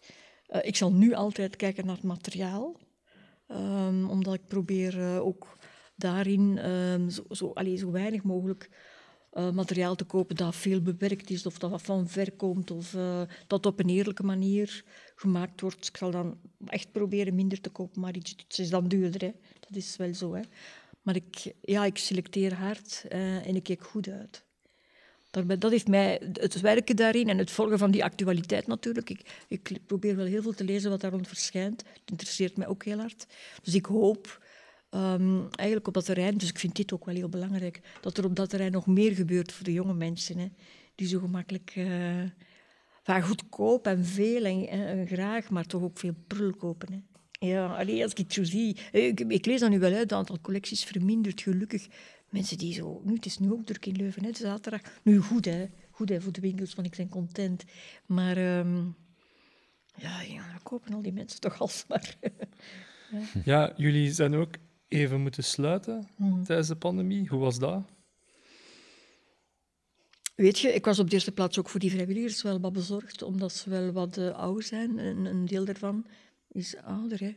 Uh, 0.50 0.60
ik 0.62 0.76
zal 0.76 0.92
nu 0.92 1.14
altijd 1.14 1.56
kijken 1.56 1.86
naar 1.86 1.94
het 1.94 2.04
materiaal. 2.04 2.80
Um, 3.48 4.10
omdat 4.10 4.34
ik 4.34 4.46
probeer 4.46 4.98
uh, 4.98 5.20
ook 5.20 5.56
daarin 5.96 6.70
um, 6.70 7.10
zo, 7.10 7.24
zo, 7.30 7.52
zo 7.76 7.90
weinig 7.90 8.22
mogelijk 8.22 8.70
materiaal 9.52 9.94
te 9.94 10.04
kopen 10.04 10.36
dat 10.36 10.56
veel 10.56 10.82
bewerkt 10.82 11.30
is, 11.30 11.46
of 11.46 11.58
dat 11.58 11.82
van 11.82 12.08
ver 12.08 12.32
komt, 12.32 12.70
of 12.70 12.96
dat 13.46 13.66
op 13.66 13.80
een 13.80 13.88
eerlijke 13.88 14.22
manier 14.22 14.84
gemaakt 15.14 15.60
wordt. 15.60 15.88
Ik 15.88 15.96
zal 15.96 16.10
dan 16.10 16.38
echt 16.66 16.92
proberen 16.92 17.34
minder 17.34 17.60
te 17.60 17.70
kopen, 17.70 18.00
maar 18.00 18.16
iets, 18.16 18.30
het 18.30 18.58
is 18.58 18.70
dan 18.70 18.88
duurder. 18.88 19.20
Hè. 19.20 19.32
Dat 19.60 19.76
is 19.76 19.96
wel 19.96 20.14
zo. 20.14 20.34
Hè. 20.34 20.42
Maar 21.02 21.16
ik, 21.16 21.54
ja, 21.60 21.84
ik 21.84 21.98
selecteer 21.98 22.54
hard 22.54 23.04
en 23.08 23.56
ik 23.56 23.62
kijk 23.62 23.84
goed 23.84 24.08
uit. 24.08 24.46
Dat 25.58 25.70
heeft 25.70 25.88
mij, 25.88 26.20
het 26.32 26.60
werken 26.60 26.96
daarin 26.96 27.28
en 27.28 27.38
het 27.38 27.50
volgen 27.50 27.78
van 27.78 27.90
die 27.90 28.04
actualiteit 28.04 28.66
natuurlijk. 28.66 29.10
Ik, 29.10 29.20
ik 29.48 29.86
probeer 29.86 30.16
wel 30.16 30.26
heel 30.26 30.42
veel 30.42 30.54
te 30.54 30.64
lezen 30.64 30.90
wat 30.90 31.00
daar 31.00 31.10
rond 31.10 31.28
verschijnt. 31.28 31.84
Het 31.92 32.10
interesseert 32.10 32.56
mij 32.56 32.66
ook 32.66 32.84
heel 32.84 32.98
hard. 32.98 33.26
Dus 33.62 33.74
ik 33.74 33.86
hoop 33.86 34.46
um, 34.90 35.48
eigenlijk 35.50 35.88
op 35.88 35.94
dat 35.94 36.04
terrein, 36.04 36.36
dus 36.36 36.48
ik 36.48 36.58
vind 36.58 36.76
dit 36.76 36.92
ook 36.92 37.04
wel 37.04 37.14
heel 37.14 37.28
belangrijk, 37.28 37.80
dat 38.00 38.18
er 38.18 38.24
op 38.24 38.36
dat 38.36 38.50
terrein 38.50 38.72
nog 38.72 38.86
meer 38.86 39.14
gebeurt 39.14 39.52
voor 39.52 39.64
de 39.64 39.72
jonge 39.72 39.94
mensen. 39.94 40.38
Hè, 40.38 40.48
die 40.94 41.08
zo 41.08 41.18
gemakkelijk, 41.18 41.74
uh, 41.76 42.22
van 43.02 43.22
goedkoop 43.22 43.86
en 43.86 44.04
veel 44.04 44.44
en, 44.44 44.68
en, 44.68 45.06
graag, 45.06 45.50
maar 45.50 45.66
toch 45.66 45.82
ook 45.82 45.98
veel 45.98 46.14
prul 46.26 46.56
kopen. 46.56 46.92
Hè. 46.92 46.98
Ja, 47.46 47.76
alleen 47.76 48.02
als 48.02 48.10
ik 48.10 48.18
het 48.18 48.32
zo 48.32 48.44
zie. 48.44 48.76
Ik, 48.92 49.20
ik 49.20 49.46
lees 49.46 49.60
dan 49.60 49.70
nu 49.70 49.78
wel 49.78 49.92
uit, 49.92 50.00
het 50.00 50.12
aantal 50.12 50.40
collecties 50.40 50.84
vermindert 50.84 51.40
gelukkig 51.40 51.86
mensen 52.28 52.58
die 52.58 52.72
zo... 52.72 53.00
Nu, 53.04 53.14
het 53.14 53.26
is 53.26 53.38
nu 53.38 53.52
ook 53.52 53.66
druk 53.66 53.86
in 53.86 53.96
Leuven, 53.96 54.24
hè, 54.24 54.32
zaterdag. 54.32 54.80
Nu, 55.02 55.18
goed, 55.18 55.44
hè. 55.44 55.66
Goed, 55.90 56.08
hè, 56.08 56.20
voor 56.20 56.32
de 56.32 56.40
winkels, 56.40 56.74
want 56.74 56.86
ik 56.86 56.96
ben 56.96 57.08
content. 57.08 57.64
Maar... 58.06 58.58
Um, 58.58 58.96
ja, 59.98 60.22
ja, 60.22 60.58
kopen 60.62 60.94
al 60.94 61.02
die 61.02 61.12
mensen 61.12 61.40
toch 61.40 61.60
alsmaar. 61.60 62.16
ja. 63.10 63.40
ja, 63.44 63.72
jullie 63.76 64.12
zijn 64.12 64.34
ook 64.34 64.54
even 64.88 65.20
moeten 65.20 65.44
sluiten 65.44 66.08
mm. 66.16 66.44
tijdens 66.44 66.68
de 66.68 66.76
pandemie. 66.76 67.28
Hoe 67.28 67.40
was 67.40 67.58
dat? 67.58 67.84
Weet 70.34 70.58
je, 70.58 70.74
ik 70.74 70.84
was 70.84 70.98
op 70.98 71.08
de 71.08 71.14
eerste 71.14 71.32
plaats 71.32 71.58
ook 71.58 71.68
voor 71.68 71.80
die 71.80 71.90
vrijwilligers 71.90 72.42
wel 72.42 72.60
wat 72.60 72.72
bezorgd, 72.72 73.22
omdat 73.22 73.52
ze 73.52 73.70
wel 73.70 73.92
wat 73.92 74.18
uh, 74.18 74.30
ouder 74.30 74.62
zijn. 74.62 74.98
Een, 74.98 75.24
een, 75.24 75.46
deel 75.46 75.64
daarvan 75.64 76.06
is 76.48 76.76
ouder. 76.76 77.20
Hè. 77.20 77.36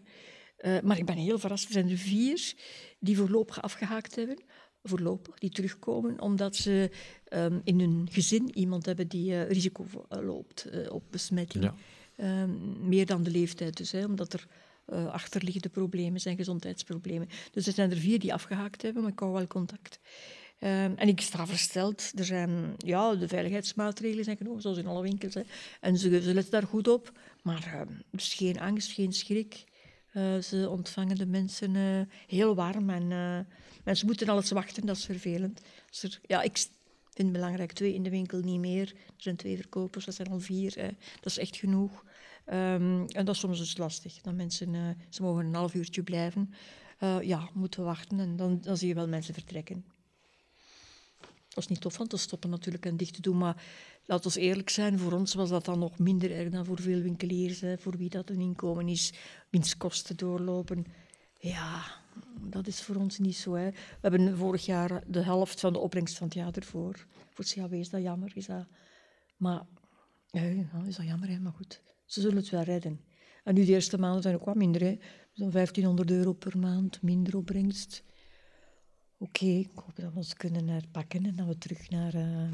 Uh, 0.76 0.82
maar 0.82 0.98
ik 0.98 1.06
ben 1.06 1.18
heel 1.18 1.40
verrast. 1.40 1.66
Er 1.66 1.72
zijn 1.72 1.90
er 1.90 1.98
vier 1.98 2.54
die 3.00 3.18
voorlopig 3.18 3.62
afgehaakt 3.62 4.16
hebben 4.16 4.38
voorlopig, 4.84 5.40
die 5.40 5.50
terugkomen, 5.50 6.22
omdat 6.22 6.56
ze 6.56 6.92
um, 7.34 7.62
in 7.64 7.80
hun 7.80 8.08
gezin 8.12 8.58
iemand 8.58 8.86
hebben 8.86 9.08
die 9.08 9.32
uh, 9.32 9.50
risico 9.50 9.86
loopt 10.10 10.68
uh, 10.74 10.92
op 10.92 11.04
besmetting. 11.10 11.64
Ja. 11.64 12.42
Um, 12.44 12.78
meer 12.88 13.06
dan 13.06 13.24
de 13.24 13.32
leeftijd 13.32 13.78
dus, 13.78 13.92
hè, 13.92 14.06
omdat 14.06 14.34
er 14.34 14.48
uh, 14.94 15.08
achterliggende 15.08 15.70
problemen 15.70 16.22
zijn, 16.22 16.36
gezondheidsproblemen. 16.36 17.30
Dus 17.52 17.68
er 17.68 17.74
zijn 17.74 17.92
er 17.92 17.98
vier 17.98 18.20
die 18.20 18.34
afgehaakt 18.34 18.82
hebben, 18.82 19.02
maar 19.02 19.12
ik 19.12 19.20
hou 19.20 19.32
wel 19.32 19.48
contact. 19.48 20.00
Um, 20.60 20.96
en 20.96 21.08
ik 21.08 21.22
sta 21.22 21.48
versteld. 21.48 22.12
Er 22.16 22.26
zijn, 22.26 22.74
ja, 22.78 23.16
de 23.16 23.28
veiligheidsmaatregelen 23.28 24.24
zijn 24.24 24.38
genomen, 24.38 24.62
zoals 24.62 24.78
in 24.78 24.88
alle 24.88 25.02
winkels. 25.02 25.34
Hè. 25.34 25.42
En 25.80 25.98
ze, 25.98 26.22
ze 26.22 26.34
letten 26.34 26.52
daar 26.52 26.68
goed 26.68 26.88
op. 26.88 27.12
Maar 27.44 27.74
er 27.74 27.88
is 28.12 28.34
geen 28.34 28.60
angst, 28.60 28.92
geen 28.92 29.14
schrik. 29.14 29.64
Ze 30.42 30.68
ontvangen 30.70 31.16
de 31.16 31.26
mensen 31.26 32.08
heel 32.28 32.56
warm 32.56 32.90
en 32.90 33.46
Mensen 33.84 34.06
moeten 34.06 34.30
alles 34.30 34.52
wachten, 34.52 34.86
dat 34.86 34.98
is 34.98 35.06
vervelend. 35.06 35.62
er, 36.02 36.20
ja, 36.26 36.42
ik 36.42 36.58
vind 36.58 37.28
het 37.28 37.32
belangrijk, 37.32 37.72
twee 37.72 37.94
in 37.94 38.04
de 38.04 38.10
winkel 38.10 38.40
niet 38.40 38.60
meer. 38.60 38.88
Er 38.96 39.14
zijn 39.18 39.36
twee 39.36 39.56
verkopers, 39.56 40.06
dat 40.06 40.16
zijn 40.16 40.32
al 40.32 40.40
vier. 40.40 40.76
Dat 41.16 41.26
is 41.26 41.38
echt 41.38 41.56
genoeg. 41.56 42.04
Um, 42.48 43.06
en 43.08 43.26
dat 43.26 43.36
is 43.36 43.40
soms 43.40 43.58
dus 43.58 43.78
lastig. 43.78 44.22
Dat 44.22 44.34
mensen, 44.34 44.98
ze 45.10 45.22
mogen 45.22 45.46
een 45.46 45.54
half 45.54 45.74
uurtje 45.74 46.04
blijven. 46.04 46.54
Ja, 47.22 47.50
moeten 47.54 47.84
wachten 47.84 48.20
en 48.20 48.36
dan, 48.36 48.62
dan 48.62 48.78
zie 48.78 48.88
je 48.88 48.94
wel 48.94 49.08
mensen 49.08 49.34
vertrekken. 49.34 49.86
Is 51.56 51.68
niet 51.68 51.82
tof 51.82 51.94
van 51.94 52.08
te 52.08 52.18
stoppen 52.18 52.50
natuurlijk 52.50 52.86
en 52.86 52.98
dicht 52.98 53.14
te 53.14 53.22
doen, 53.22 53.38
maar 53.38 53.64
laten 54.06 54.32
we 54.32 54.40
eerlijk 54.40 54.70
zijn, 54.70 55.00
voor 55.00 55.12
ons 55.12 55.34
was 55.34 55.50
dat 55.50 55.66
dan 55.66 55.80
nog 55.80 56.00
minder 56.00 56.32
erg 56.32 56.50
dan 56.50 56.66
voor 56.66 56.82
veel 56.82 57.02
winkeliers, 57.02 57.62
hè, 57.62 57.78
voor 57.78 57.98
wie 57.98 58.10
dat 58.10 58.30
een 58.30 58.40
inkomen 58.40 58.88
is, 58.88 59.14
winstkosten 59.50 60.18
doorlopen. 60.18 60.86
Ja, 61.40 61.84
dat 62.42 62.68
is 62.68 62.82
voor 62.82 62.96
ons 62.96 63.18
niet 63.20 63.36
zo. 63.36 63.54
Hè. 63.54 63.70
We 63.70 63.98
hebben 64.02 64.38
vorig 64.38 64.66
jaar 64.66 65.04
de 65.08 65.24
helft 65.24 65.60
van 65.60 65.74
de 65.74 65.80
opbrengst 65.80 66.18
van 66.18 66.28
het 66.28 66.36
jaar 66.36 66.54
ervoor. 66.54 67.06
Voor 67.34 67.46
het 67.46 67.54
CAW 67.54 67.74
is 67.74 67.90
dat 67.90 68.02
jammer. 68.02 68.32
Is 68.36 68.46
dat... 68.46 68.66
Maar 69.38 69.66
ja, 70.32 70.42
is 70.86 70.96
dat 70.96 71.06
jammer, 71.06 71.30
hè? 71.30 71.40
maar 71.40 71.54
goed. 71.54 71.82
Ze 72.06 72.22
zullen 72.22 72.38
het 72.38 72.50
wel 72.50 72.64
redden. 72.64 73.02
En 73.44 73.54
nu 73.54 73.66
de 73.66 73.72
eerste 73.72 73.98
maanden 73.98 74.22
zijn 74.22 74.36
ook 74.36 74.46
wat 74.46 74.56
minder. 74.56 74.82
Zo'n 75.32 75.52
1500 75.52 76.12
euro 76.12 76.34
per 76.34 76.58
maand 76.58 77.02
minder 77.02 77.38
opbrengst. 77.38 78.04
Oké, 79.22 79.46
ik 79.46 79.70
hoop 79.76 79.96
dat 79.96 80.12
we 80.12 80.18
ons 80.18 80.34
kunnen 80.34 80.68
herpakken 80.68 81.26
en 81.26 81.36
dat 81.36 81.48
we 81.48 81.58
terug 81.58 81.90
naar 81.90 82.16
uh, 82.16 82.52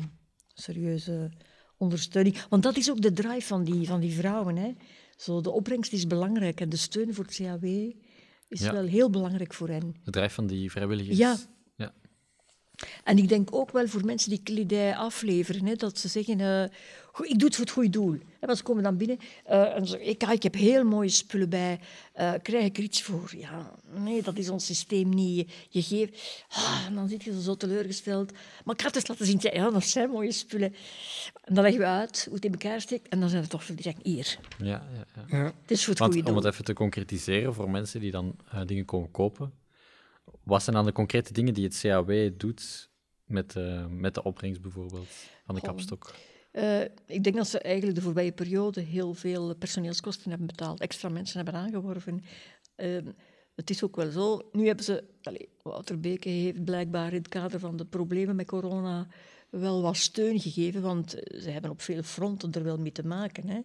serieuze 0.54 1.32
ondersteuning. 1.78 2.46
Want 2.50 2.64
dat 2.64 2.78
is 2.78 2.92
ook 2.92 3.02
de 3.02 3.12
drive 3.12 3.48
van 3.48 3.64
die, 3.64 3.88
van 3.88 4.00
die 4.00 4.14
vrouwen. 4.14 4.56
Hè. 4.56 4.74
Zo, 5.16 5.42
de 5.42 5.50
opbrengst 5.52 5.94
is 5.94 6.08
belangrijk 6.08 6.62
en 6.62 6.70
de 6.70 6.78
steun 6.78 7.14
voor 7.14 7.26
het 7.26 7.36
CAW 7.36 7.66
is 8.48 8.62
wel 8.62 8.86
heel 8.86 9.10
belangrijk 9.10 9.54
voor 9.54 9.70
hen. 9.70 9.96
Het 10.04 10.14
drijf 10.14 10.34
van 10.34 10.48
die 10.48 10.72
vrijwilligers. 10.72 11.18
Ja. 11.18 11.38
En 13.08 13.18
ik 13.18 13.30
denk 13.30 13.56
ook 13.56 13.72
wel 13.72 13.88
voor 13.88 14.06
mensen 14.06 14.30
die 14.30 14.42
kledij 14.44 14.96
afleveren, 14.96 15.66
hè, 15.66 15.76
dat 15.76 16.00
ze 16.00 16.08
zeggen, 16.08 16.40
uh, 16.40 16.64
ik 17.30 17.40
doe 17.40 17.48
het 17.48 17.56
voor 17.56 17.66
het 17.66 17.74
goede 17.74 17.90
doel. 17.90 18.18
En 18.40 18.56
ze 18.56 18.64
komen 18.64 18.84
dan 18.84 18.98
binnen 18.98 19.18
uh, 19.50 19.76
en 19.76 19.88
zeggen, 19.88 20.10
ik, 20.10 20.24
ik 20.24 20.44
heb 20.44 20.54
heel 20.54 20.84
mooie 20.84 21.10
spullen 21.10 21.50
bij, 21.50 21.80
uh, 22.20 22.34
krijg 22.42 22.66
ik 22.66 22.78
er 22.78 22.84
iets 22.84 23.02
voor? 23.02 23.34
Ja, 23.38 23.72
nee, 23.96 24.22
dat 24.22 24.38
is 24.38 24.50
ons 24.50 24.66
systeem 24.66 25.10
niet. 25.10 25.52
Je 25.70 25.82
geeft, 25.82 26.46
ah, 26.50 26.86
en 26.88 26.96
dan 26.96 27.10
zit 27.10 27.24
je 27.24 27.42
zo 27.42 27.56
teleurgesteld. 27.56 28.32
Maar 28.64 28.76
ik 28.76 28.82
ga 28.82 28.88
het 28.88 28.96
eens 28.96 29.08
laten 29.08 29.26
zien, 29.26 29.40
ja, 29.42 29.70
dat 29.70 29.84
zijn 29.84 30.10
mooie 30.10 30.32
spullen. 30.32 30.76
En 31.44 31.54
dan 31.54 31.64
leggen 31.64 31.82
we 31.82 31.88
uit 31.88 32.24
hoe 32.26 32.36
het 32.36 32.46
in 32.46 32.52
elkaar 32.52 32.82
steekt 32.82 33.08
en 33.08 33.20
dan 33.20 33.30
zijn 33.30 33.44
er 33.44 33.50
toch 33.50 33.64
veel 33.64 33.76
die 33.76 33.84
zeggen, 33.84 34.04
hier. 34.04 34.38
Ja, 34.58 34.66
ja, 34.66 35.06
ja. 35.16 35.38
ja. 35.38 35.44
Het 35.44 35.72
is 35.72 35.86
voor 35.86 35.94
het 35.94 36.04
goede 36.04 36.22
doel. 36.22 36.30
Om 36.30 36.36
het 36.36 36.54
even 36.54 36.66
te 36.66 36.74
concretiseren 36.74 37.54
voor 37.54 37.70
mensen 37.70 38.00
die 38.00 38.12
dan 38.12 38.36
uh, 38.54 38.62
dingen 38.66 38.86
komen 38.86 39.12
kopen. 39.12 39.54
Wat 40.44 40.64
zijn 40.64 40.76
dan 40.76 40.86
de 40.86 40.92
concrete 40.92 41.34
dingen 41.34 41.54
die 41.54 41.64
het 41.64 41.80
CAW 41.80 42.32
doet 42.38 42.87
met, 43.28 43.56
uh, 43.56 43.86
met 43.86 44.14
de 44.14 44.24
opbrengst 44.24 44.62
bijvoorbeeld 44.62 45.08
van 45.46 45.56
de 45.56 45.62
kapstok? 45.62 46.16
Uh, 46.52 46.82
ik 47.06 47.24
denk 47.24 47.36
dat 47.36 47.48
ze 47.48 47.60
eigenlijk 47.60 47.96
de 47.96 48.04
voorbije 48.04 48.32
periode 48.32 48.82
heel 48.82 49.14
veel 49.14 49.56
personeelskosten 49.56 50.30
hebben 50.30 50.48
betaald, 50.48 50.80
extra 50.80 51.10
mensen 51.10 51.36
hebben 51.44 51.62
aangeworven. 51.62 52.24
Uh, 52.78 52.98
het 53.56 53.70
is 53.70 53.84
ook 53.84 53.96
wel 53.96 54.12
zo. 54.12 54.50
Nu 54.52 54.66
hebben 54.66 54.86
ze, 54.86 55.04
allez, 55.22 55.46
Wouter 55.62 56.00
Beke 56.00 56.30
heeft 56.30 56.64
blijkbaar 56.64 57.08
in 57.08 57.18
het 57.18 57.28
kader 57.28 57.60
van 57.60 57.78
de 57.78 57.86
problemen 57.86 58.36
met 58.36 58.46
corona 58.46 59.08
wel 59.50 59.82
wat 59.82 59.98
steun 59.98 60.40
gegeven, 60.40 60.82
want 60.82 61.10
ze 61.42 61.50
hebben 61.50 61.72
op 61.72 61.82
veel 61.82 62.04
fronten 62.04 62.52
er 62.52 62.64
wel 62.64 62.78
mee 62.78 62.92
te 62.92 63.06
maken. 63.06 63.48
Hè. 63.48 63.60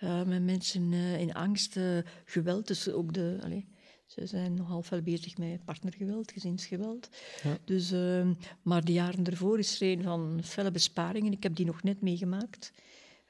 Uh, 0.00 0.22
met 0.22 0.42
mensen 0.42 0.92
in 0.92 1.34
angst, 1.34 1.78
geweld, 2.24 2.66
dus 2.66 2.90
ook 2.90 3.12
de, 3.12 3.38
allez, 3.42 3.64
ze 4.06 4.26
zijn 4.26 4.54
nogal 4.54 4.82
veel 4.82 5.02
bezig 5.02 5.38
met 5.38 5.64
partnergeweld, 5.64 6.32
gezinsgeweld. 6.32 7.08
Ja. 7.42 7.56
Dus, 7.64 7.92
uh, 7.92 8.26
maar 8.62 8.84
de 8.84 8.92
jaren 8.92 9.24
ervoor 9.24 9.58
is 9.58 9.80
er 9.80 9.88
een 9.88 10.02
van 10.02 10.40
felle 10.44 10.70
besparingen. 10.70 11.32
Ik 11.32 11.42
heb 11.42 11.56
die 11.56 11.66
nog 11.66 11.82
net 11.82 12.00
meegemaakt. 12.00 12.72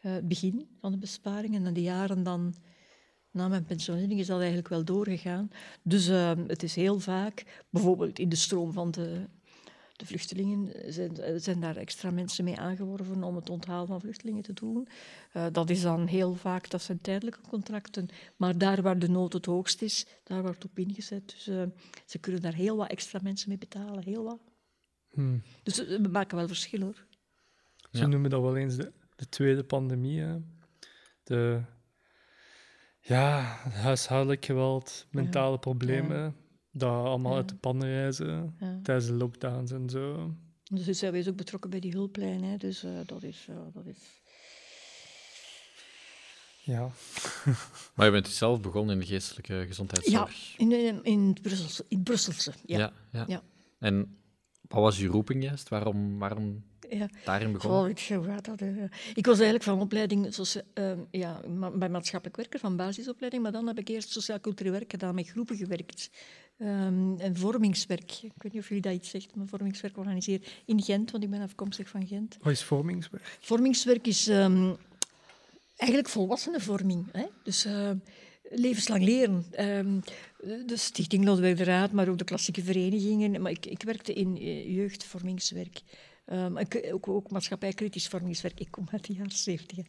Uh, 0.03 0.13
begin 0.23 0.69
van 0.81 0.93
de 0.93 0.99
besparingen. 0.99 1.59
En 1.59 1.65
dan 1.65 1.73
de 1.73 1.83
jaren 1.83 2.23
dan 2.23 2.55
na 3.31 3.49
mijn 3.49 3.65
pensionering 3.65 4.21
is 4.21 4.27
dat 4.27 4.39
eigenlijk 4.39 4.69
wel 4.69 4.85
doorgegaan. 4.85 5.51
Dus 5.83 6.09
uh, 6.09 6.33
het 6.47 6.63
is 6.63 6.75
heel 6.75 7.01
vaak, 7.01 7.65
bijvoorbeeld 7.71 8.19
in 8.19 8.29
de 8.29 8.37
stroom 8.37 8.73
van 8.73 8.91
de, 8.91 9.25
De 9.97 10.07
vluchtelingen 10.07 10.93
zijn, 10.93 11.41
zijn 11.41 11.61
daar 11.61 11.77
extra 11.77 12.11
mensen 12.11 12.45
mee 12.45 12.59
aangeworven 12.59 13.23
om 13.23 13.37
het 13.37 13.51
onthaal 13.51 13.87
van 13.87 14.01
vluchtelingen 14.01 14.43
te 14.43 14.53
doen. 14.53 14.89
Uh, 15.37 15.47
dat 15.53 15.71
is 15.71 15.83
dan 15.83 16.07
heel 16.07 16.35
vaak, 16.35 16.71
dat 16.71 16.83
zijn 16.83 17.01
tijdelijke 17.01 17.41
contracten. 17.49 18.09
Maar 18.37 18.59
daar 18.59 18.83
waar 18.83 18.99
de 18.99 19.09
nood 19.09 19.33
het 19.33 19.47
hoogst 19.47 19.83
is, 19.83 20.07
daar 20.23 20.43
wordt 20.43 20.65
op 20.65 20.79
ingezet. 20.79 21.29
Dus 21.29 21.49
uh, 21.49 21.63
ze 22.05 22.19
kunnen 22.19 22.43
daar 22.43 22.55
heel 22.55 22.77
wat 22.77 22.91
extra 22.91 23.21
mensen 23.23 23.49
mee 23.49 23.59
betalen, 23.59 24.03
heel 24.03 24.25
wat. 24.25 24.41
Hmm. 25.11 25.43
Dus 25.63 25.77
we 25.77 26.09
maken 26.11 26.37
wel 26.37 26.47
verschil 26.47 26.81
hoor. 26.81 27.07
Ze 27.91 27.99
ja. 27.99 28.07
noemen 28.07 28.31
dat 28.31 28.43
wel 28.43 28.57
eens 28.57 28.77
de, 28.77 28.93
de 29.17 29.29
tweede 29.29 29.65
pandemie. 29.65 30.21
Hè? 30.21 30.37
De 31.23 31.63
ja, 33.01 33.41
huishoudelijk 33.71 34.45
geweld, 34.45 35.07
mentale 35.11 35.53
ja. 35.53 35.57
problemen, 35.57 36.19
ja. 36.19 36.35
Dat 36.75 37.05
allemaal 37.07 37.31
Ja. 37.33 37.37
uit 37.39 37.49
de 37.49 37.55
pan 37.57 37.85
reizen 37.85 38.57
Ja. 38.61 38.81
tijdens 38.83 39.07
de 39.07 39.13
lockdowns 39.13 39.71
en 39.71 39.89
zo. 39.91 40.35
Dus 40.65 40.99
zij 40.99 41.11
is 41.11 41.29
ook 41.29 41.37
betrokken 41.37 41.71
bij 41.71 41.81
die 41.81 41.93
hulplijn. 41.93 42.45
Hè. 42.45 42.57
Dus 42.57 42.83
eh, 42.85 42.91
dat, 43.07 43.23
is, 43.23 43.47
eh, 43.49 43.57
dat 43.73 43.87
is... 43.87 43.97
Ja. 46.63 46.91
Maar 47.95 48.07
je 48.07 48.13
bent 48.13 48.25
dus 48.25 48.37
zelf 48.37 48.61
begonnen 48.61 48.95
in 48.95 49.01
de 49.01 49.07
geestelijke 49.07 49.55
Ja, 49.55 49.65
gezondheidszorg. 49.65 50.55
in, 50.57 50.73
in, 50.73 51.03
in, 51.05 51.21
het 51.29 51.43
Brusselse, 51.43 51.85
in 51.89 51.97
het 51.97 52.05
Brusselse. 52.05 52.53
Ja. 52.67 52.79
ja, 52.79 52.93
ja. 53.13 53.25
Ja. 53.29 53.43
En 53.79 54.17
wat 54.69 54.83
was 54.83 54.99
je 54.99 55.07
roeping 55.07 55.43
juist? 55.43 55.69
Waarom, 55.69 56.19
waarom 56.19 56.65
Ja. 56.91 57.09
daarin 57.25 57.53
begonnen? 57.53 57.97
gaat 57.97 58.45
dat? 58.45 58.61
eh? 58.61 58.83
Ik 59.15 59.27
was 59.27 59.35
eigenlijk 59.35 59.63
van 59.65 59.81
opleiding 59.81 60.35
zoals, 60.35 60.59
eh, 60.75 60.93
ja, 61.11 61.41
ma- 61.49 61.71
bij 61.71 61.89
maatschappelijk 61.89 62.37
werker, 62.37 62.59
van 62.61 62.77
basisopleiding, 62.77 63.43
maar 63.43 63.53
dan 63.53 63.67
heb 63.67 63.79
ik 63.79 63.89
eerst 63.89 64.11
sociaal-cultureel 64.11 64.73
werk 64.73 64.91
gedaan, 64.91 65.15
met 65.15 65.29
groepen 65.29 65.57
gewerkt. 65.57 66.11
Ehm, 66.59 67.19
en 67.19 67.37
vormingswerk. 67.37 68.11
Ik 68.23 68.33
weet 68.39 68.53
niet 68.53 68.63
of 68.63 68.69
jullie 68.69 68.83
dat 68.83 68.93
iets 68.93 69.11
zegt, 69.11 69.35
maar 69.35 69.47
vormingswerk 69.47 69.97
organiseer 69.97 70.41
in 70.65 70.83
Gent, 70.83 71.11
want 71.11 71.25
ik 71.25 71.31
ben 71.31 71.41
afkomstig 71.41 71.89
van 71.89 72.07
Gent. 72.07 72.39
Wat 72.43 72.53
is 72.53 72.63
vormingswerk? 72.63 73.39
Vormingswerk 73.41 74.07
is 74.07 74.29
ehm, 74.29 74.75
eigenlijk 75.77 76.09
volwassenenvorming. 76.09 77.07
Hè? 77.13 77.25
Dus 77.43 77.65
eh, 77.65 77.91
levenslang 78.43 79.05
leren. 79.05 79.45
Ehm, 79.51 80.01
de 80.67 80.77
Stichting 80.77 81.25
Lodewijk 81.25 81.57
de 81.57 81.65
Raad, 81.65 81.93
maar 81.93 82.09
ook 82.09 82.19
de 82.19 82.25
klassieke 82.25 82.63
verenigingen. 82.63 83.43
Maar 83.43 83.51
ik, 83.51 83.67
ik 83.67 83.83
werkte 83.83 84.13
in 84.13 84.37
eh, 84.37 84.75
jeugdvormingswerk. 84.75 85.81
Ook, 86.93 87.09
ook 87.09 87.31
maatschappijkritisch 87.31 88.09
vormingswerk. 88.09 88.61
Ik 88.61 88.71
kom 88.71 88.89
uit 88.91 89.07
de 89.07 89.13
jaren 89.13 89.31
zeventig. 89.31 89.87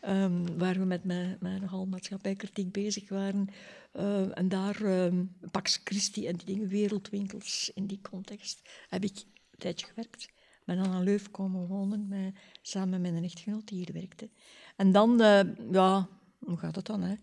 Ehm, 0.00 0.58
waar 0.58 0.78
we 0.78 0.84
met 0.84 1.04
mijn, 1.04 1.36
mijn 1.40 1.60
nogal 1.60 1.86
maatschappijkritiek 1.86 2.72
bezig 2.72 3.08
waren. 3.08 3.48
Eh, 3.92 4.38
en 4.38 4.48
daar, 4.48 4.82
ehm, 4.82 5.24
Pax 5.50 5.80
Christi 5.84 6.26
en 6.26 6.36
die 6.36 6.46
dingen, 6.46 6.68
wereldwinkels, 6.68 7.70
in 7.74 7.86
die 7.86 8.00
context, 8.00 8.68
heb 8.88 9.04
ik 9.04 9.16
een 9.50 9.58
tijdje 9.58 9.86
gewerkt. 9.86 10.28
Ben 10.64 10.76
dan 10.76 10.92
aan 10.92 11.02
Leuven 11.02 11.30
komen 11.30 11.66
wonen, 11.66 12.08
met, 12.08 12.34
samen 12.62 13.00
met 13.00 13.12
een 13.14 13.24
echtgenoot 13.24 13.68
die 13.68 13.78
hier 13.78 13.92
werkte. 13.92 14.28
En 14.76 14.92
dan, 14.92 15.20
eh, 15.20 15.40
ja, 15.70 16.08
hoe 16.38 16.56
gaat 16.56 16.74
dat 16.74 16.86
dan? 16.86 17.02
Hè? 17.02 17.14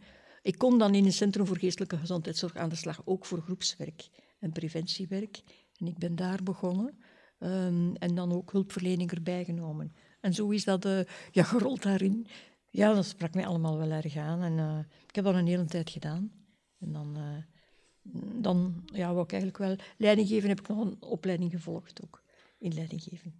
Ik 0.42 0.58
kon 0.58 0.78
dan 0.78 0.96
in 0.96 1.06
een 1.06 1.14
centrum 1.14 1.46
voor 1.46 1.58
geestelijke 1.58 1.98
gezondheidszorg 1.98 2.56
aan 2.56 2.70
de 2.70 2.76
slag, 2.76 3.02
ook 3.06 3.26
voor 3.26 3.42
groepswerk 3.42 4.10
en 4.40 4.52
preventiewerk. 4.52 5.42
En 5.78 5.88
ik 5.88 5.98
ben 5.98 6.16
daar 6.16 6.44
begonnen. 6.44 6.98
Ehm, 7.40 7.94
en 7.94 8.16
dan 8.16 8.32
ook 8.32 8.52
hulpverlening 8.52 9.12
erbij 9.12 9.46
genomen. 9.46 9.94
En 10.20 10.34
zo 10.34 10.50
is 10.50 10.64
dat 10.64 10.86
eh, 10.86 11.00
ja, 11.32 11.44
gerold 11.44 11.84
daarin. 11.84 12.28
Ja, 12.76 12.94
dat 12.94 13.06
sprak 13.06 13.34
mij 13.34 13.46
allemaal 13.46 13.78
wel 13.78 13.92
erg 13.92 14.16
aan. 14.18 14.42
En 14.42 14.60
eh, 14.60 14.80
ik 15.08 15.16
heb 15.16 15.24
dat 15.26 15.36
een 15.36 15.48
hele 15.48 15.66
tijd 15.66 15.90
gedaan. 15.90 16.32
En 16.80 16.92
dan, 16.94 17.16
eh, 17.18 17.24
dan 18.42 18.84
ja, 18.86 19.12
wou 19.14 19.24
ik 19.24 19.32
eigenlijk 19.32 19.62
wel 19.64 19.76
leiding 19.98 20.28
geven. 20.28 20.50
Heb 20.50 20.60
ik 20.60 20.68
nog 20.68 20.80
een 20.86 20.98
opleiding 21.00 21.52
gevolgd 21.52 22.00
ook. 22.04 22.22
In 22.60 22.74
leidinggeven. 22.74 23.34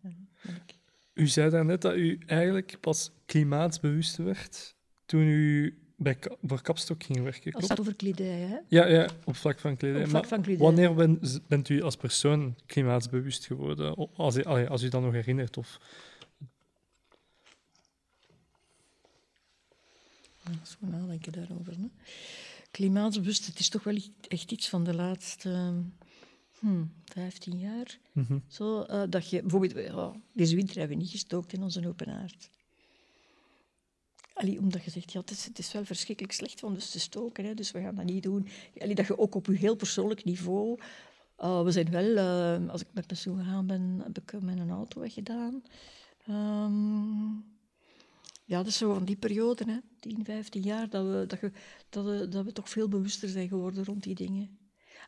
Ik- 0.43 0.76
U 1.13 1.28
zei 1.28 1.50
daarnet 1.50 1.82
dat 1.82 1.95
u 1.95 2.19
eigenlijk 2.26 2.78
pas 2.80 3.12
klimaatbewust 3.26 4.17
werd 4.17 4.76
toen 5.06 5.21
u 5.21 5.78
bij, 5.98 6.15
Ka- 6.15 6.36
voor 6.43 6.62
Kapstok 6.62 7.04
ging 7.04 7.24
werken, 7.24 7.54
Als 7.54 7.69
het 7.69 7.80
over 7.80 7.95
kledij, 7.95 8.39
hè? 8.39 8.58
Ja, 8.67 8.88
ja, 8.88 9.08
op 9.26 9.36
vlak 9.36 9.60
van 9.60 9.78
kledij. 9.78 10.02
Op 10.02 10.08
vlak 10.10 10.21
Maar 10.21 10.30
van 10.30 10.41
kledij. 10.41 10.65
Wanneer 10.65 10.93
ben- 10.93 11.19
bent 11.48 11.69
u 11.69 11.82
als 11.82 11.95
persoon 11.95 12.56
klimaatbewust 12.65 13.45
geworden? 13.45 14.10
Als, 14.15 14.43
allee, 14.43 14.67
als 14.67 14.84
u 14.84 14.89
dat 14.89 15.02
nog 15.02 15.13
herinnert? 15.13 15.58
Of... 15.58 15.80
Goed 20.79 20.89
nadenken 20.89 21.31
daarover. 21.31 21.73
Hè. 21.73 21.88
Klimaatbewust, 22.71 23.45
het 23.45 23.60
is 23.60 23.69
toch 23.69 23.84
wel 23.84 23.97
echt 24.27 24.51
iets 24.51 24.69
van 24.69 24.84
de 24.84 24.93
laatste 24.93 25.73
hmm, 26.60 26.93
15 27.05 27.60
jaar. 27.60 27.97
Mhm. 28.12 28.38
Zo, 28.47 28.81
eh, 28.81 29.03
dat 29.10 29.29
je, 29.29 29.41
bijvoorbeeld, 29.41 30.15
deze 30.34 30.55
winter 30.55 30.77
hebben 30.77 30.97
we 30.97 31.03
niet 31.03 31.12
gestookt 31.12 31.53
in 31.53 31.63
onze 31.63 31.88
open. 31.88 32.29
Allee, 34.34 34.60
omdat 34.60 34.84
je 34.84 34.91
zegt, 34.91 35.12
ja, 35.12 35.19
het 35.19 35.31
is, 35.31 35.45
het 35.45 35.60
is 35.60 35.71
wel 35.71 35.86
verschrikkelijk 35.86 36.34
slecht 36.34 36.63
om 36.63 36.73
dus 36.73 36.89
te 36.89 36.99
stoken, 36.99 37.45
hè, 37.45 37.53
dus 37.53 37.71
we 37.71 37.81
gaan 37.81 37.95
dat 37.95 38.05
niet 38.05 38.23
doen. 38.23 38.47
Allee, 38.77 38.95
dat 38.95 39.08
je 39.08 39.17
ook 39.17 39.36
op 39.36 39.45
je 39.45 39.53
heel 39.58 39.75
persoonlijk 39.75 40.23
niveau... 40.23 40.79
eh, 41.36 41.63
we 41.63 41.71
zijn 41.71 41.89
wel, 41.89 42.15
eh, 42.15 42.69
als 42.69 42.81
ik 42.81 42.88
met 42.93 43.08
pensioen 43.08 43.38
gegaan 43.38 43.67
ben, 43.67 44.01
heb 44.03 44.17
ik 44.17 44.31
een 44.31 44.69
auto 44.69 45.01
weggedaan. 45.01 45.63
Ehm, 46.27 47.55
ja, 48.45 48.58
dat 48.58 48.67
is 48.67 48.77
zo 48.77 48.93
van 48.93 49.05
die 49.05 49.15
periode, 49.15 49.63
hè, 49.65 49.77
10, 49.99 50.25
15 50.25 50.62
jaar, 50.62 50.89
dat 50.89 51.05
we, 51.05 51.23
dat, 51.27 51.39
je, 51.39 51.51
dat, 51.89 52.05
we, 52.05 52.27
dat 52.27 52.45
we 52.45 52.51
toch 52.51 52.69
veel 52.69 52.88
bewuster 52.88 53.29
zijn 53.29 53.47
geworden 53.47 53.86
rond 53.86 54.03
die 54.03 54.15
dingen. 54.15 54.60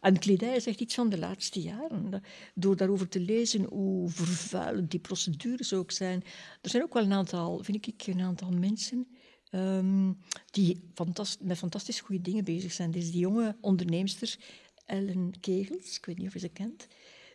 En 0.02 0.20
kledij 0.20 0.56
is 0.56 0.66
echt 0.66 0.80
iets 0.80 0.96
van 0.96 1.10
de 1.10 1.18
laatste 1.18 1.62
jaren. 1.62 2.24
Door 2.56 2.76
daarover 2.76 3.08
te 3.08 3.20
lezen 3.20 3.64
hoe 3.64 4.10
vervuilend 4.10 4.92
die 4.92 5.00
procedures 5.00 5.74
ook 5.74 5.92
zijn. 5.92 6.24
Er 6.62 6.70
zijn 6.70 6.84
ook 6.84 6.94
wel 6.94 7.04
een 7.04 7.14
aantal, 7.14 7.64
vind 7.64 7.88
ik, 7.88 8.08
een 8.08 8.22
aantal 8.22 8.50
mensen 8.50 9.08
ehm, 9.50 10.14
die 10.52 10.92
fantast 10.94 11.42
met 11.42 11.58
fantastisch 11.58 12.00
goede 12.00 12.22
dingen 12.22 12.44
bezig 12.44 12.72
zijn. 12.72 12.92
Dus 12.92 13.12
die 13.12 13.20
jonge 13.20 13.58
onderneemster, 13.62 14.38
Ellen 14.86 15.40
Kegels, 15.40 15.98
ik 15.98 16.06
weet 16.06 16.18
niet 16.18 16.28
of 16.28 16.34
je 16.34 16.40
ze 16.40 16.50
kent, 16.50 16.88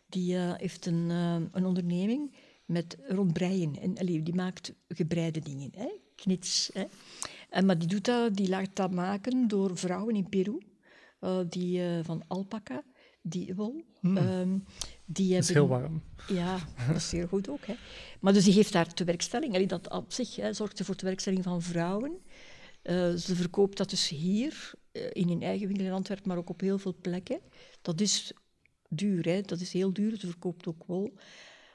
die 0.06 0.36
eh, 0.36 0.54
heeft 0.56 0.86
een, 0.86 1.10
eh, 1.10 1.40
een 1.52 1.66
onderneming 1.66 2.34
met 2.72 2.96
rond 3.08 3.32
breien. 3.32 3.80
En, 3.80 3.98
allee, 3.98 4.22
die 4.22 4.34
maakt 4.34 4.72
gebreide 4.88 5.40
dingen, 5.40 5.70
hè? 5.76 5.88
knits. 6.16 6.70
Hè? 6.72 6.84
En, 7.50 7.66
maar 7.66 7.78
die, 7.78 7.88
doet 7.88 8.04
dat, 8.04 8.34
die 8.36 8.48
laat 8.48 8.68
dat 8.76 8.90
maken 8.92 9.48
door 9.48 9.76
vrouwen 9.78 10.14
in 10.16 10.28
Peru, 10.28 10.58
eh, 11.20 11.40
die, 11.48 11.82
eh, 11.82 12.04
van 12.04 12.22
alpaca, 12.28 12.82
die 13.22 13.54
wol. 13.54 13.84
Ehm, 14.02 14.58
die 15.04 15.34
Het 15.34 15.42
is 15.42 15.54
hebben- 15.54 15.68
heel 15.70 15.80
warm. 15.80 16.02
ja, 16.28 16.58
dat 16.86 16.96
is 16.96 17.08
zeer 17.08 17.28
goed 17.28 17.48
ook. 17.48 17.64
Hè. 17.66 17.74
Maar 18.20 18.32
dus 18.32 18.44
die 18.44 18.52
geeft 18.52 18.72
daar 18.72 18.94
tewerkstelling. 18.94 19.54
Allee, 19.54 19.66
dat 19.66 19.90
op 19.90 20.12
zich 20.12 20.36
hè, 20.36 20.52
zorgt 20.52 20.76
ze 20.76 20.84
voor 20.84 20.94
tewerkstelling 20.94 21.42
van 21.44 21.62
vrouwen. 21.62 22.12
Eh, 22.82 23.14
ze 23.14 23.34
verkoopt 23.36 23.76
dat 23.76 23.90
dus 23.90 24.08
hier, 24.08 24.72
in 25.12 25.28
hun 25.28 25.42
eigen 25.42 25.66
winkel 25.66 25.86
in 25.86 25.92
Antwerpen, 25.92 26.28
maar 26.28 26.36
ook 26.36 26.50
op 26.50 26.60
heel 26.60 26.78
veel 26.78 26.94
plekken. 27.00 27.40
Dat 27.82 28.00
is 28.00 28.32
duur, 28.88 29.24
hè. 29.24 29.40
dat 29.40 29.60
is 29.60 29.72
heel 29.72 29.92
duur. 29.92 30.18
Ze 30.18 30.26
verkoopt 30.26 30.66
ook 30.66 30.84
wol. 30.86 31.14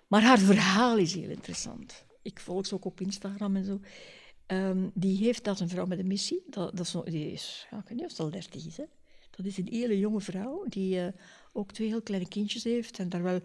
Maar 0.08 0.22
haar 0.22 0.40
verhaal 0.40 0.98
is 0.98 1.14
heel 1.14 1.30
interessant. 1.30 2.06
Ik 2.22 2.40
volg 2.40 2.66
ze 2.66 2.76
ook 2.76 2.86
op 2.86 3.02
Instagram 3.02 3.56
en 3.56 3.66
zo. 3.66 3.80
Ehm, 4.46 4.90
die 4.94 5.18
heeft, 5.18 5.44
dat 5.44 5.56
is 5.56 5.62
een 5.62 5.70
vrouw 5.70 5.86
met 5.86 6.00
een 6.00 6.08
missie. 6.08 6.44
Dat, 6.50 6.78
dat 6.78 6.86
is, 6.86 7.12
die 7.12 7.32
is, 7.32 7.68
ja, 7.72 7.78
ik 7.78 7.88
weet 7.88 7.98
niet 7.98 8.06
of 8.06 8.12
ze 8.12 8.22
al 8.22 8.30
dertig 8.30 8.66
is. 8.66 8.78
Hè. 8.78 8.84
Dat 9.30 9.46
is 9.46 9.58
een 9.58 9.68
hele 9.70 10.00
jonge 10.00 10.22
vrouw 10.22 10.66
die 10.68 11.00
eh, 11.00 11.08
ook 11.54 11.72
twee 11.72 11.88
heel 11.88 12.02
kleine 12.02 12.28
kindjes 12.28 12.64
heeft 12.64 13.00
en 13.00 13.10
daar 13.10 13.24
wel 13.24 13.40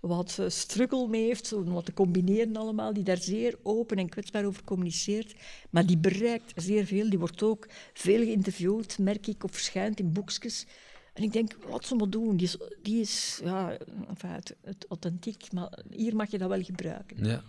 wat 0.00 0.38
eh, 0.38 0.48
struggle 0.48 1.08
mee 1.08 1.24
heeft, 1.24 1.52
om 1.52 1.72
wat 1.72 1.84
te 1.84 1.94
combineren 1.94 2.56
allemaal, 2.56 2.92
die 2.92 3.04
daar 3.04 3.22
zeer 3.22 3.58
open 3.62 3.96
en 3.96 4.08
kwetsbaar 4.08 4.44
over 4.44 4.64
communiceert. 4.64 5.34
Maar 5.70 5.86
die 5.86 5.98
bereikt 5.98 6.52
zeer 6.56 6.86
veel. 6.86 7.08
Die 7.10 7.18
wordt 7.18 7.42
ook 7.42 7.68
veel 7.92 8.18
geïnterviewd, 8.18 8.98
merk 8.98 9.26
ik, 9.26 9.44
of 9.44 9.52
verschijnt 9.52 10.00
in 10.00 10.12
boekjes. 10.12 10.66
En 11.14 11.22
ik 11.22 11.32
denk, 11.32 11.56
wat 11.68 11.86
ze 11.86 11.94
maar 11.94 12.10
doen, 12.10 12.36
die 12.36 12.46
is, 12.46 12.56
die 12.82 13.00
is 13.00 13.40
ja, 13.44 13.76
enfin, 14.08 14.30
het, 14.30 14.56
het 14.60 14.86
authentiek, 14.88 15.52
maar 15.52 15.78
hier 15.90 16.16
mag 16.16 16.30
je 16.30 16.38
dat 16.38 16.48
wel 16.48 16.62
gebruiken. 16.62 17.24
Ja. 17.24 17.42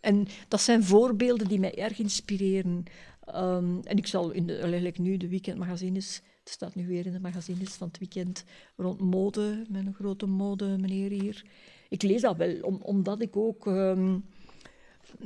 En 0.00 0.26
dat 0.48 0.60
zijn 0.60 0.84
voorbeelden 0.84 1.48
die 1.48 1.60
mij 1.60 1.78
erg 1.78 1.98
inspireren. 1.98 2.84
Ehm, 3.24 3.78
en 3.82 3.96
ik 3.96 4.06
zal 4.06 4.30
in 4.30 4.46
de, 4.46 4.56
eigenlijk 4.56 4.98
nu 4.98 5.16
de 5.16 5.28
weekendmagazines, 5.28 6.22
het 6.38 6.48
staat 6.48 6.74
nu 6.74 6.86
weer 6.86 7.06
in 7.06 7.12
de 7.12 7.20
magazines 7.20 7.72
van 7.72 7.88
het 7.88 7.98
weekend, 7.98 8.44
rond 8.76 9.00
mode, 9.00 9.64
met 9.68 9.86
een 9.86 9.94
grote 9.94 10.26
mode 10.26 10.76
meneer 10.78 11.10
hier. 11.10 11.44
Ik 11.88 12.02
lees 12.02 12.20
dat 12.20 12.36
wel, 12.36 12.60
om, 12.60 12.78
omdat 12.82 13.20
ik 13.20 13.36
ook 13.36 13.66
ehm, 13.66 14.18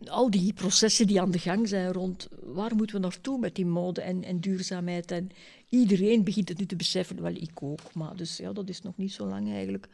al 0.06 0.30
die 0.30 0.52
processen 0.52 1.06
die 1.06 1.20
aan 1.20 1.30
de 1.30 1.38
gang 1.38 1.68
zijn 1.68 1.92
rond 1.92 2.28
waar 2.42 2.74
moeten 2.76 2.96
we 2.96 3.02
naartoe 3.02 3.38
met 3.38 3.54
die 3.54 3.66
mode 3.66 4.00
en, 4.00 4.24
en 4.24 4.40
duurzaamheid. 4.40 5.10
En 5.10 5.30
iedereen 5.68 6.24
begint 6.24 6.48
het 6.48 6.58
nu 6.58 6.66
te 6.66 6.76
beseffen, 6.76 7.22
wel 7.22 7.34
ik 7.34 7.62
ook, 7.62 7.94
maar 7.94 8.16
dus 8.16 8.36
ja, 8.36 8.52
dat 8.52 8.68
is 8.68 8.82
nog 8.82 8.96
niet 8.96 9.12
zo 9.12 9.26
lang 9.26 9.52
eigenlijk. 9.52 9.88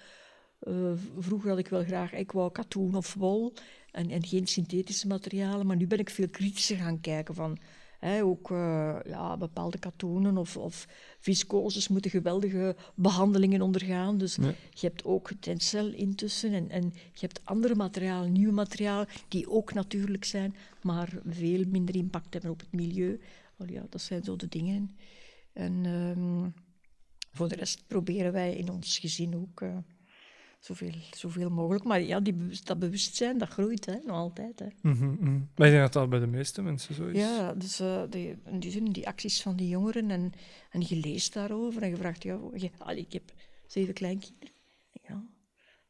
Eh, 0.58 0.92
vroeger 1.18 1.48
had 1.48 1.58
ik 1.58 1.68
wel 1.68 1.84
graag, 1.84 2.12
ik 2.12 2.32
wou 2.32 2.52
katoen 2.52 2.94
of 2.94 3.14
wol 3.14 3.52
en, 3.90 4.10
en 4.10 4.26
geen 4.26 4.46
synthetische 4.46 5.06
materialen, 5.06 5.66
maar 5.66 5.76
nu 5.76 5.86
ben 5.86 5.98
ik 5.98 6.10
veel 6.10 6.28
kritischer 6.28 6.76
gaan 6.76 7.00
kijken 7.00 7.34
van, 7.34 7.58
Ook 8.22 8.50
eh, 8.50 8.96
ja, 9.06 9.36
bepaalde 9.36 9.78
katoenen 9.78 10.36
of, 10.36 10.56
of 10.56 10.88
viscoses 11.18 11.88
moeten 11.88 12.10
geweldige 12.10 12.76
behandelingen 12.94 13.60
ondergaan. 13.62 14.18
Dus 14.18 14.34
Ja. 14.36 14.54
je 14.70 14.86
hebt 14.86 15.04
ook 15.04 15.30
tencel 15.40 15.92
intussen 15.92 16.52
en, 16.52 16.70
en 16.70 16.82
je 16.94 17.20
hebt 17.20 17.40
andere 17.44 17.74
materialen, 17.74 18.32
nieuwe 18.32 18.52
materialen, 18.52 19.06
die 19.28 19.50
ook 19.50 19.72
natuurlijk 19.72 20.24
zijn, 20.24 20.54
maar 20.82 21.12
veel 21.26 21.64
minder 21.66 21.94
impact 21.96 22.32
hebben 22.32 22.50
op 22.50 22.60
het 22.60 22.72
milieu. 22.72 23.20
Wel 23.56 23.68
ja, 23.70 23.86
dat 23.90 24.00
zijn 24.00 24.24
zo 24.24 24.36
de 24.36 24.48
dingen. 24.48 24.96
En 25.52 25.80
ehm, 25.84 26.48
voor 27.32 27.48
de 27.48 27.54
rest 27.54 27.84
proberen 27.86 28.32
wij 28.32 28.56
in 28.56 28.70
ons 28.70 28.98
gezin 28.98 29.36
ook 29.36 29.60
eh, 29.60 29.76
zoveel, 30.64 30.94
zoveel 31.10 31.50
mogelijk. 31.50 31.84
Maar 31.84 32.00
ja, 32.00 32.20
die 32.20 32.32
bewust, 32.32 32.66
dat 32.66 32.78
bewustzijn, 32.78 33.38
dat 33.38 33.48
groeit 33.48 33.86
hè, 33.86 33.98
nog 34.04 34.16
altijd. 34.16 34.58
Hè. 34.58 34.66
Maar 35.54 35.66
ik 35.66 35.72
denk 35.72 35.82
dat 35.82 35.92
dat 35.92 36.10
bij 36.10 36.18
de 36.18 36.26
meeste 36.26 36.62
mensen 36.62 36.94
zo 36.94 37.06
is. 37.06 37.18
Ja, 37.18 37.54
dus 37.54 37.80
eh, 37.80 38.02
die, 38.10 38.36
in 38.44 38.60
die 38.60 38.70
zin, 38.70 38.84
die 38.84 39.06
acties 39.06 39.42
van 39.42 39.56
die 39.56 39.68
jongeren 39.68 40.10
en, 40.10 40.32
en 40.70 40.80
je 40.88 40.96
leest 40.96 41.32
daarover 41.32 41.82
en 41.82 41.88
je 41.88 41.96
vraagt, 41.96 42.22
ja, 42.22 42.38
je, 42.54 42.70
allee, 42.78 43.00
ik 43.00 43.12
heb 43.12 43.32
zeven 43.66 43.94
kleinkinderen. 43.94 44.54
Ja, 45.08 45.24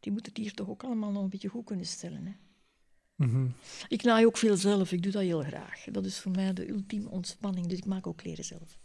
die 0.01 0.13
moeten 0.13 0.33
het 0.33 0.43
hier 0.43 0.55
toch 0.55 0.69
ook 0.69 0.85
allemaal 0.85 1.11
nog 1.11 1.23
een 1.23 1.29
beetje 1.29 1.49
goed 1.49 1.65
kunnen 1.65 1.87
stellen. 1.87 2.27
Hè. 2.27 2.33
Mhm. 3.15 3.47
Ik 3.89 4.03
naai 4.03 4.27
ook 4.27 4.37
veel 4.37 4.57
zelf, 4.57 4.93
ik 4.93 5.03
doe 5.03 5.13
dat 5.13 5.23
heel 5.23 5.43
graag. 5.43 5.85
Dat 5.85 6.05
is 6.05 6.21
voor 6.21 6.33
mij 6.33 6.53
de 6.53 6.69
ultieme 6.69 7.09
ontspanning, 7.09 7.67
dus 7.67 7.79
ik 7.79 7.85
maak 7.85 8.07
ook 8.07 8.17
kleren 8.17 8.45
zelf. 8.45 8.79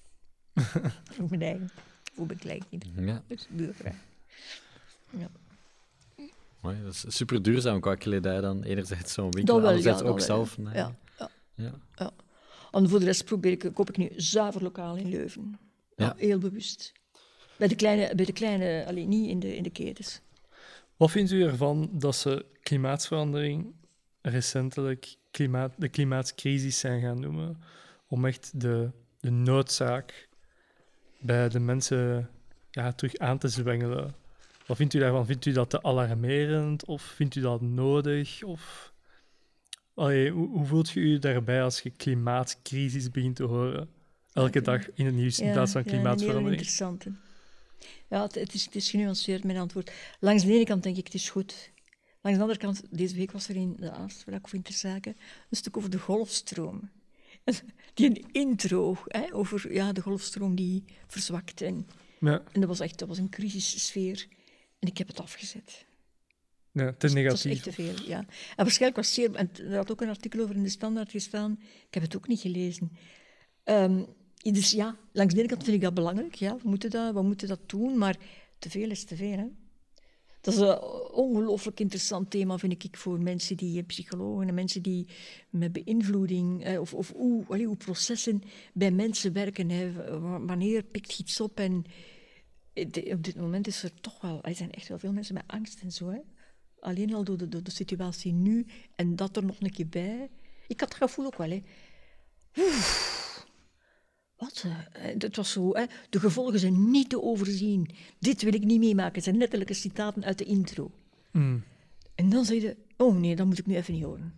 voor 1.15 1.30
mijn 1.30 1.41
eigen, 1.41 1.69
voor 2.13 2.25
mijn 2.25 2.39
kleinkinderen. 2.39 3.06
Ja, 3.06 3.23
Dus 3.28 3.47
ik 3.49 3.58
doe 3.58 3.67
dat 3.67 3.75
graag. 3.75 4.06
Ja. 5.10 5.30
Mooi. 6.62 6.84
Dat 6.84 6.93
is 6.93 7.15
super 7.15 7.41
duurzaam 7.41 7.80
qua 7.80 7.95
kledij 7.95 8.41
dan. 8.41 8.63
Enerzijds 8.63 9.13
zo'n 9.13 9.32
winkel, 9.32 9.54
Dat 9.54 9.62
wel, 9.62 9.67
anderzijds 9.69 10.00
dat 10.00 10.08
ook 10.08 10.17
wel, 10.17 10.26
zelf. 10.26 10.56
ja. 10.58 10.63
nee. 10.63 10.74
Ja, 10.74 10.95
ja. 11.17 11.30
Ja. 11.56 11.74
Ja. 11.95 12.12
En 12.72 12.89
voor 12.89 13.00
de 13.00 13.06
rest 13.06 13.26
probeer 13.26 13.52
ik, 13.52 13.72
koop 13.74 13.89
ik 13.89 13.98
nu 13.98 14.10
zuiver 14.15 14.63
lokaal 14.63 14.95
in 14.95 15.10
Leuven. 15.10 15.60
Ja. 15.95 16.06
Ja. 16.06 16.13
heel 16.17 16.38
bewust. 16.38 16.91
Bij 17.58 17.67
de 17.67 17.76
kleine, 17.76 18.15
bij 18.15 18.26
de 18.26 18.34
kleine 18.34 18.86
alleen 18.88 19.10
niet 19.10 19.30
in 19.30 19.39
de, 19.39 19.56
in 19.56 19.63
de 19.63 19.69
ketens. 19.69 20.22
Wat 20.98 21.12
vindt 21.12 21.32
u 21.32 21.43
ervan 21.43 21.89
dat 21.93 22.15
ze 22.15 22.45
klimaatverandering 22.62 23.74
recentelijk 24.22 25.15
klimaat, 25.32 25.74
de 25.78 25.89
klimaatcrisis 25.89 26.80
zijn 26.80 27.02
gaan 27.02 27.19
noemen? 27.19 27.62
Om 28.08 28.26
echt 28.26 28.52
de, 28.62 28.91
de 29.19 29.30
noodzaak 29.32 30.28
bij 31.19 31.50
de 31.50 31.60
mensen 31.60 32.30
ja, 32.72 32.91
terug 32.93 33.17
aan 33.17 33.38
te 33.38 33.48
zwengelen. 33.48 34.15
Wat 34.69 34.77
vindt 34.77 34.93
u 34.93 34.99
daarvan? 34.99 35.25
Vindt 35.25 35.45
u 35.45 35.51
dat 35.51 35.69
te 35.69 35.84
alarmerend 35.84 36.86
of 36.86 37.01
vindt 37.01 37.36
u 37.36 37.41
dat 37.41 37.62
nodig? 37.62 38.43
Of... 38.43 38.93
Allee, 39.93 40.32
hoe, 40.32 40.47
hoe 40.47 40.65
voelt 40.65 40.89
je 40.89 40.99
u 40.99 41.19
daarbij 41.19 41.63
als 41.63 41.82
je 41.82 41.89
klimaatcrisis 41.89 43.12
begint 43.12 43.36
te 43.36 43.43
horen? 43.43 43.89
Elke 44.34 44.62
dag 44.62 44.91
in 44.93 45.05
het 45.05 45.15
nieuws 45.15 45.39
in 45.39 45.51
plaats 45.51 45.71
van 45.71 45.82
ja, 45.86 45.89
klimaatverandering. 45.89 46.51
interessante. 46.51 47.12
Ja, 48.10 48.21
het, 48.21 48.36
het, 48.36 48.53
is, 48.53 48.65
het 48.65 48.75
is 48.75 48.89
genuanceerd, 48.89 49.43
mijn 49.43 49.58
antwoord. 49.58 49.91
Langs 50.19 50.43
de 50.43 50.53
ene 50.53 50.65
kant 50.65 50.84
denk 50.84 50.97
ik, 50.97 51.05
het 51.05 51.13
is 51.13 51.29
goed. 51.29 51.71
Langs 52.21 52.38
de 52.38 52.43
andere 52.45 52.60
kant, 52.60 52.82
deze 52.89 53.15
week 53.15 53.32
was 53.32 53.49
er 53.49 53.55
in 53.55 53.75
de 53.79 53.91
aanspraak 53.91 54.43
of 54.43 54.53
Interzaken 54.53 55.15
een 55.49 55.58
stuk 55.58 55.77
over 55.77 55.89
de 55.89 55.99
golfstroom. 55.99 56.89
Die 57.93 58.10
een 58.10 58.25
intro 58.32 58.97
hè, 59.05 59.34
over 59.34 59.73
ja, 59.73 59.91
de 59.91 60.01
golfstroom 60.01 60.55
die 60.55 60.84
verzwakt. 61.08 61.62
En, 61.62 61.88
Ja, 62.19 62.43
en 62.51 62.60
dat 62.60 62.69
was 62.69 62.79
echt 62.79 62.99
dat 62.99 63.08
was 63.08 63.17
een 63.17 63.29
crisissfeer. 63.29 64.27
En 64.80 64.88
ik 64.88 64.98
heb 64.98 65.08
het 65.08 65.20
afgezet. 65.20 65.86
ja, 66.72 66.86
te 66.86 66.92
Dat 66.92 67.04
is 67.04 67.13
negatief. 67.13 67.52
echt 67.52 67.63
te 67.63 67.72
veel, 67.72 68.06
ja. 68.06 68.18
En 68.20 68.26
waarschijnlijk 68.56 68.96
was 68.96 69.06
het 69.06 69.15
zeer... 69.15 69.36
En 69.36 69.50
er 69.56 69.76
had 69.76 69.92
ook 69.92 70.02
een 70.02 70.10
artikel 70.10 70.42
over 70.42 70.56
in 70.56 70.63
de 70.63 70.70
Standaard 70.70 71.12
gestaan. 71.12 71.60
Ik 71.62 71.94
heb 71.94 72.04
het 72.04 72.15
ook 72.15 72.28
niet 72.28 72.39
gelezen. 72.39 72.92
Ehm, 73.63 74.04
dus 74.38 74.72
ja, 74.72 74.98
langs 75.12 75.34
de 75.34 75.39
ene 75.39 75.50
kant 75.50 75.63
vind 75.63 75.76
ik 75.76 75.82
dat 75.82 75.94
belangrijk. 75.94 76.36
Ja, 76.36 76.56
we 76.56 76.70
moeten 76.70 76.89
dat, 76.89 77.13
we 77.13 77.22
moeten 77.22 77.48
dat 77.48 77.70
doen, 77.70 77.98
maar 77.98 78.18
te 78.60 78.70
veel 78.70 78.89
is 78.89 79.04
te 79.04 79.15
veel. 79.15 79.38
Hè? 79.38 79.48
Dat 80.42 80.54
is 80.54 80.60
een 80.60 80.82
ongelooflijk 81.12 81.80
interessant 81.80 82.30
thema, 82.32 82.58
vind 82.58 82.84
ik, 82.84 82.98
voor 82.98 83.22
mensen 83.22 83.58
die, 83.58 83.84
psychologen 83.84 84.48
en 84.48 84.54
mensen 84.54 84.82
die 84.82 85.08
met 85.50 85.72
beïnvloeding, 85.72 86.63
eh, 86.63 86.80
of, 86.80 86.94
of 86.94 87.12
hoe, 87.15 87.46
allee, 87.48 87.65
hoe 87.65 87.78
processen 87.78 88.42
bij 88.74 88.92
mensen 88.92 89.34
werken. 89.34 89.70
Hè. 89.70 89.92
Wanneer 90.46 90.84
pikt 90.84 91.20
iets 91.20 91.42
op 91.42 91.60
en 91.60 91.86
de- 92.88 93.12
op 93.13 93.24
dit 93.24 93.36
moment 93.36 93.68
is 93.68 93.84
er 93.84 93.94
toch 94.02 94.22
wel, 94.22 94.44
er 94.44 94.56
zijn 94.56 94.72
echt 94.72 94.88
wel 94.88 95.00
veel 95.00 95.12
mensen 95.13 95.34
met 95.34 95.44
angst 95.48 95.82
en 95.82 95.92
zo. 95.92 96.10
Hè. 96.10 96.20
Alleen 96.80 97.13
al 97.13 97.24
door 97.24 97.38
de, 97.38 97.48
door 97.50 97.63
de 97.63 97.72
situatie 97.72 98.34
nu 98.34 98.65
en 98.96 99.15
dat 99.15 99.38
er 99.38 99.46
nog 99.46 99.56
een 99.60 99.72
keer 99.72 99.88
bij. 99.88 100.30
Ik 100.68 100.80
had 100.80 100.89
het 100.94 100.98
gevoel 101.04 101.26
ook 101.26 101.38
wel, 101.38 101.50
hè. 101.50 101.63
Oeh, 102.58 102.84
wat? 104.36 104.63
eh, 104.65 105.04
Het 105.20 105.36
was 105.36 105.52
zo, 105.52 105.76
hè. 105.76 105.86
De 106.10 106.20
gevolgen 106.20 106.60
zijn 106.60 106.92
niet 106.92 107.10
te 107.10 107.22
overzien. 107.22 107.89
Dit 108.20 108.42
wil 108.42 108.54
ik 108.54 108.63
niet 108.63 108.80
meemaken. 108.80 109.13
Het 109.13 109.24
zijn 109.24 109.38
letterlijke 109.38 109.74
citaten 109.74 110.24
uit 110.24 110.38
de 110.38 110.44
intro. 110.46 110.92
Mm. 111.32 111.63
En 112.15 112.30
dan 112.30 112.46
zei 112.46 112.62
je, 112.62 112.78
oh 112.98 113.15
nee, 113.18 113.36
dat 113.36 113.46
moet 113.46 113.58
ik 113.60 113.65
nu 113.65 113.76
even 113.76 113.94
niet 113.94 114.04
horen. 114.04 114.34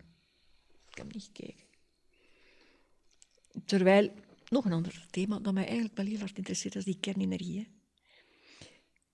Ik 0.90 0.98
heb 0.98 1.14
niet 1.14 1.24
gekeken. 1.24 1.64
Terwijl, 3.66 4.12
nog 4.50 4.66
een 4.66 4.72
ander 4.74 5.06
thema 5.10 5.40
dat 5.40 5.54
mij 5.54 5.64
eigenlijk 5.66 5.96
wel 5.98 6.06
heel 6.06 6.20
hard 6.20 6.38
interesseert, 6.38 6.74
dat 6.74 6.86
is 6.88 6.92
die 6.94 7.02
kernenergie. 7.02 7.58
Hè. 7.60 7.66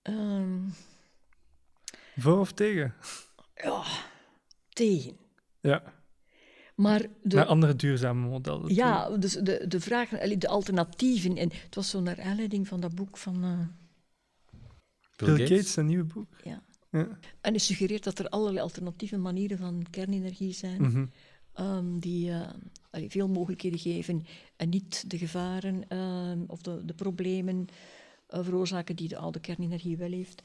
Ehm, 0.08 0.58
Voor 2.16 2.38
of 2.38 2.52
tegen? 2.52 2.94
ja, 3.54 3.82
tegen. 4.68 5.16
Ja, 5.60 5.82
Maar 6.74 7.00
de, 7.22 7.36
naar 7.36 7.44
andere 7.46 7.76
duurzame 7.76 8.28
modellen. 8.28 8.74
ja, 8.74 9.10
dus 9.18 9.32
de, 9.32 9.64
de 9.68 9.80
vraag, 9.80 10.08
de 10.10 10.48
alternatieven. 10.48 11.36
En 11.36 11.50
het 11.52 11.74
was 11.74 11.90
zo 11.90 12.00
naar 12.00 12.20
aanleiding 12.22 12.68
van 12.68 12.80
dat 12.80 12.94
boek 12.94 13.16
van... 13.16 13.44
eh, 13.44 13.60
Bill 15.16 15.38
Gates, 15.46 15.76
een 15.76 15.86
nieuw 15.86 16.06
boek. 16.06 16.28
ja. 16.44 16.62
Ja. 16.90 17.18
En 17.40 17.50
hij 17.50 17.58
suggereert 17.58 18.04
dat 18.04 18.18
er 18.18 18.28
allerlei 18.28 18.60
alternatieve 18.60 19.16
manieren 19.16 19.58
van 19.58 19.86
kernenergie 19.90 20.52
zijn. 20.52 20.82
Mhm. 20.82 21.06
ehm, 21.52 21.98
die 21.98 22.30
eh, 22.30 22.48
allee, 22.90 23.10
veel 23.10 23.28
mogelijkheden 23.28 23.78
geven 23.78 24.26
en 24.56 24.68
niet 24.68 25.10
de 25.10 25.18
gevaren 25.18 25.88
ehm, 25.88 26.38
of 26.46 26.60
de, 26.62 26.84
de 26.84 26.94
problemen 26.94 27.66
veroorzaken 28.28 28.96
die 28.96 29.08
de 29.08 29.16
oude 29.16 29.40
kernenergie 29.40 29.96
wel 29.96 30.10
heeft. 30.10 30.42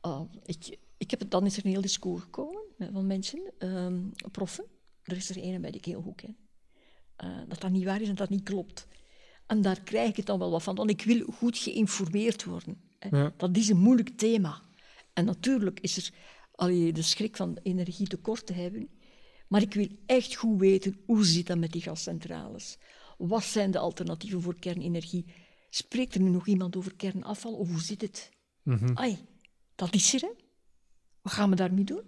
Ah, 0.00 0.20
ik, 0.44 0.78
ik 0.96 1.10
heb 1.10 1.20
het, 1.20 1.30
dan 1.30 1.46
is 1.46 1.56
er 1.56 1.64
een 1.64 1.70
heel 1.70 1.80
discours 1.80 2.22
gekomen 2.22 2.62
van 2.92 3.06
mensen, 3.06 3.52
ehm, 3.58 4.00
proffen. 4.30 4.64
Er 5.02 5.16
is 5.16 5.30
er 5.30 5.36
een 5.42 5.60
bij 5.60 5.70
die 5.70 5.80
ik 5.80 5.86
heel 5.86 6.02
goed 6.02 6.14
ken. 6.14 6.36
Eh, 7.16 7.38
dat 7.48 7.60
dat 7.60 7.70
niet 7.70 7.84
waar 7.84 8.00
is 8.00 8.08
en 8.08 8.14
dat 8.14 8.28
niet 8.28 8.42
klopt. 8.42 8.86
En 9.46 9.62
daar 9.62 9.80
krijg 9.80 10.08
ik 10.08 10.16
het 10.16 10.26
dan 10.26 10.38
wel 10.38 10.50
wat 10.50 10.62
van, 10.62 10.74
want 10.74 10.90
ik 10.90 11.02
wil 11.02 11.26
goed 11.32 11.58
geïnformeerd 11.58 12.44
worden. 12.44 12.80
Hè. 12.98 13.16
Ja. 13.18 13.32
Dat 13.36 13.56
is 13.56 13.68
een 13.68 13.78
moeilijk 13.78 14.08
thema. 14.08 14.62
En 15.12 15.24
natuurlijk 15.24 15.80
is 15.80 15.96
er 15.96 16.10
allee, 16.52 16.92
de 16.92 17.02
schrik 17.02 17.36
van 17.36 17.58
energietekort 17.62 18.46
te 18.46 18.52
hebben. 18.52 18.88
Maar 19.48 19.62
ik 19.62 19.74
wil 19.74 19.88
echt 20.06 20.34
goed 20.34 20.60
weten 20.60 21.00
hoe 21.06 21.24
zit 21.24 21.46
dat 21.46 21.58
met 21.58 21.72
die 21.72 21.82
gascentrales. 21.82 22.78
Wat 23.18 23.44
zijn 23.44 23.70
de 23.70 23.78
alternatieven 23.78 24.42
voor 24.42 24.58
kernenergie? 24.58 25.24
Spreekt 25.70 26.14
er 26.14 26.20
nu 26.20 26.30
nog 26.30 26.46
iemand 26.46 26.76
over 26.76 26.94
kernafval 26.94 27.52
of 27.54 27.68
hoe 27.68 27.80
zit 27.80 28.00
het? 28.00 28.30
Mhm. 28.62 28.90
Ai, 28.94 29.18
dat 29.74 29.94
is 29.94 30.14
er, 30.14 30.20
hè? 30.20 30.28
Wat 31.22 31.32
gaan 31.32 31.50
we 31.50 31.56
daarmee 31.56 31.84
doen? 31.84 32.02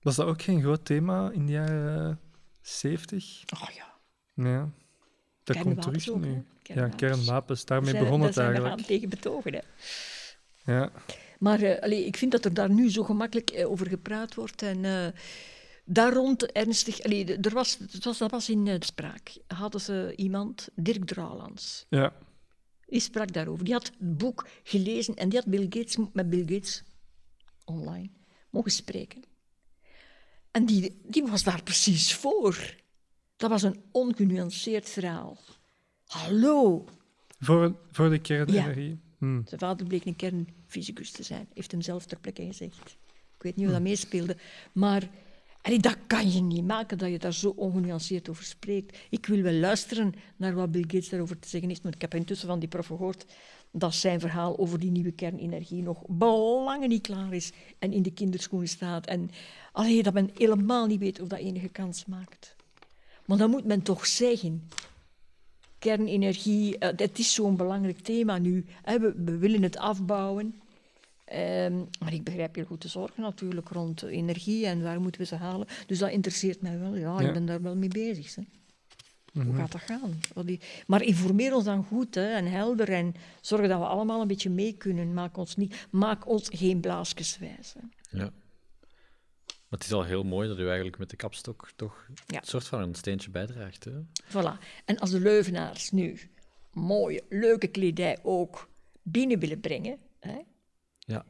Was 0.00 0.16
dat 0.16 0.26
ook 0.26 0.42
geen 0.42 0.60
groot 0.60 0.84
thema 0.84 1.30
in 1.30 1.46
de 1.46 1.52
jaren 1.52 2.20
70? 2.60 3.42
Oh 3.62 3.68
ja, 3.74 3.94
Ja. 4.34 4.68
Dat 5.44 5.58
komt 5.62 5.82
terug 5.82 6.08
ook, 6.08 6.20
nu. 6.20 6.44
Ja, 6.62 6.88
Kernwapens. 6.88 7.64
Daarmee 7.64 7.92
Daar 7.92 8.02
zijn- 8.02 8.04
begon 8.04 8.18
daar 8.18 8.26
het 8.26 8.36
zijn 8.36 8.46
eigenlijk. 8.46 8.78
gaan 8.78 8.88
tegen 8.88 9.08
betogen, 9.08 9.52
hè? 9.54 9.60
Ja. 10.72 10.90
Maar 11.38 11.80
allee, 11.80 12.04
ik 12.06 12.16
vind 12.16 12.32
dat 12.32 12.44
er 12.44 12.54
daar 12.54 12.70
nu 12.70 12.90
zo 12.90 13.02
gemakkelijk 13.04 13.50
eh, 13.50 13.70
over 13.70 13.86
gepraat 13.86 14.34
wordt. 14.34 14.62
En 14.62 14.84
eh, 14.84 15.06
daar 15.92 16.12
rond 16.12 16.52
ernstig... 16.52 17.02
Allee, 17.02 17.36
er 17.36 17.54
was, 17.54 17.78
het 17.92 18.04
was, 18.04 18.18
dat 18.18 18.30
was 18.30 18.48
in 18.48 18.66
eh, 18.66 18.78
de 18.78 18.84
spraak. 18.84 19.36
Hadden 19.46 19.80
ze 19.80 20.12
iemand, 20.16 20.68
Dirk 20.74 21.04
Drouwlands, 21.04 21.86
ja. 21.88 22.12
die 22.86 23.00
sprak 23.00 23.32
daarover. 23.32 23.64
Die 23.64 23.74
had 23.74 23.86
het 23.86 24.18
boek 24.18 24.48
gelezen 24.62 25.14
en 25.14 25.28
die 25.28 25.38
had 25.38 25.48
Bill 25.48 25.66
Gates, 25.68 25.96
met 26.12 26.30
Bill 26.30 26.44
Gates 26.46 26.82
online 27.64 28.10
mogen 28.50 28.70
spreken. 28.70 29.22
En 30.50 30.66
die, 30.66 31.00
die 31.02 31.26
was 31.26 31.42
daar 31.42 31.62
precies 31.62 32.14
voor. 32.14 32.74
Dat 33.36 33.50
was 33.50 33.62
een 33.62 33.82
ongenuanceerd 33.90 34.88
verhaal. 34.88 35.38
Hallo, 36.06 36.84
Voor, 37.38 37.76
voor 37.90 38.10
de 38.10 38.18
kernenergie. 38.18 39.00
Hm. 39.18 39.40
Zijn 39.44 39.60
vader 39.60 39.86
bleek 39.86 40.04
een 40.04 40.16
kernfysicus 40.16 41.10
te 41.10 41.22
zijn, 41.22 41.48
heeft 41.54 41.70
hem 41.70 41.80
zelf 41.80 42.06
ter 42.06 42.20
plekke 42.20 42.44
gezegd. 42.44 42.98
Ik 43.36 43.42
weet 43.42 43.56
niet 43.56 43.64
hoe 43.64 43.74
dat 43.74 43.82
meespeelde, 43.82 44.36
maar 44.72 45.10
allee, 45.62 45.78
dat 45.78 45.96
kan 46.06 46.32
je 46.32 46.40
niet 46.40 46.66
maken 46.66 46.98
dat 46.98 47.10
je 47.10 47.18
daar 47.18 47.34
zo 47.34 47.52
ongenuanceerd 47.56 48.28
over 48.28 48.44
spreekt. 48.44 48.98
Ik 49.10 49.26
wil 49.26 49.42
wel 49.42 49.52
luisteren 49.52 50.14
naar 50.36 50.54
wat 50.54 50.72
Bill 50.72 50.82
Gates 50.86 51.08
daarover 51.08 51.38
te 51.38 51.48
zeggen 51.48 51.68
heeft, 51.68 51.82
want 51.82 51.94
ik 51.94 52.00
heb 52.00 52.14
intussen 52.14 52.48
van 52.48 52.58
die 52.58 52.68
prof 52.68 52.86
gehoord 52.86 53.24
dat 53.72 53.94
zijn 53.94 54.20
verhaal 54.20 54.58
over 54.58 54.78
die 54.78 54.90
nieuwe 54.90 55.12
kernenergie 55.12 55.82
nog 55.82 56.02
belangen 56.08 56.88
niet 56.88 57.02
klaar 57.02 57.32
is 57.32 57.52
en 57.78 57.92
in 57.92 58.02
de 58.02 58.12
kinderschoenen 58.12 58.68
staat. 58.68 59.06
En 59.06 59.30
allee, 59.72 60.02
dat 60.02 60.14
men 60.14 60.30
helemaal 60.34 60.86
niet 60.86 61.00
weet 61.00 61.20
of 61.20 61.28
dat 61.28 61.38
enige 61.38 61.68
kans 61.68 62.04
maakt. 62.04 62.56
Maar 63.24 63.38
dan 63.38 63.50
moet 63.50 63.64
men 63.64 63.82
toch 63.82 64.06
zeggen, 64.06 64.68
kernenergie, 65.78 66.78
dat 66.78 67.18
is 67.18 67.34
zo'n 67.34 67.56
belangrijk 67.56 67.98
thema 67.98 68.38
nu. 68.38 68.64
We, 68.84 69.38
willen 69.38 69.62
het 69.62 69.76
afbouwen. 69.76 70.60
Um, 71.32 71.88
maar 72.00 72.12
ik 72.12 72.24
begrijp 72.24 72.54
heel 72.54 72.64
goed 72.64 72.82
de 72.82 72.88
zorgen 72.88 73.22
natuurlijk 73.22 73.68
rond 73.68 74.02
energie 74.02 74.66
en 74.66 74.82
waar 74.82 75.00
moeten 75.00 75.20
we 75.20 75.26
ze 75.26 75.34
halen. 75.34 75.66
Dus 75.86 75.98
dat 75.98 76.10
interesseert 76.10 76.62
mij 76.62 76.78
wel. 76.78 76.96
Ja, 76.96 77.20
ja. 77.20 77.26
ik 77.26 77.32
ben 77.32 77.46
daar 77.46 77.62
wel 77.62 77.76
mee 77.76 77.88
bezig. 77.88 78.34
Hè. 78.34 78.42
Hoe 79.32 79.44
mhm. 79.44 79.56
gaat 79.56 79.72
dat 79.72 79.80
gaan? 79.80 80.20
Maar 80.86 81.02
informeer 81.02 81.54
ons 81.54 81.64
dan 81.64 81.84
goed 81.84 82.14
hè, 82.14 82.32
en 82.32 82.46
helder 82.46 82.88
en 82.88 83.14
zorg 83.40 83.68
dat 83.68 83.78
we 83.78 83.86
allemaal 83.86 84.20
een 84.20 84.26
beetje 84.26 84.50
mee 84.50 84.72
kunnen. 84.72 85.14
Maak 85.14 85.36
ons, 85.36 85.56
niet, 85.56 85.86
maak 85.90 86.28
ons 86.28 86.48
geen 86.52 86.80
blaasjes 86.80 87.38
wijs. 87.38 87.74
Ja. 88.10 88.30
Maar 89.68 89.78
het 89.78 89.84
is 89.84 89.92
al 89.92 90.04
heel 90.04 90.22
mooi 90.22 90.48
dat 90.48 90.58
u 90.58 90.66
eigenlijk 90.66 90.98
met 90.98 91.10
de 91.10 91.16
kapstok 91.16 91.70
toch 91.76 92.06
ja. 92.26 92.38
een 92.40 92.46
soort 92.46 92.66
van 92.66 92.80
een 92.80 92.94
steentje 92.94 93.30
bijdraagt. 93.30 93.84
Hè? 93.84 93.92
Voilà. 94.24 94.82
En 94.84 94.98
als 94.98 95.10
de 95.10 95.20
Leuvenaars 95.20 95.90
nu 95.90 96.20
mooie, 96.72 97.24
leuke 97.28 97.66
kledij 97.66 98.18
ook 98.22 98.68
binnen 99.02 99.38
willen 99.38 99.60
brengen. 99.60 99.98
Hè, 100.20 100.38
ja. 101.10 101.24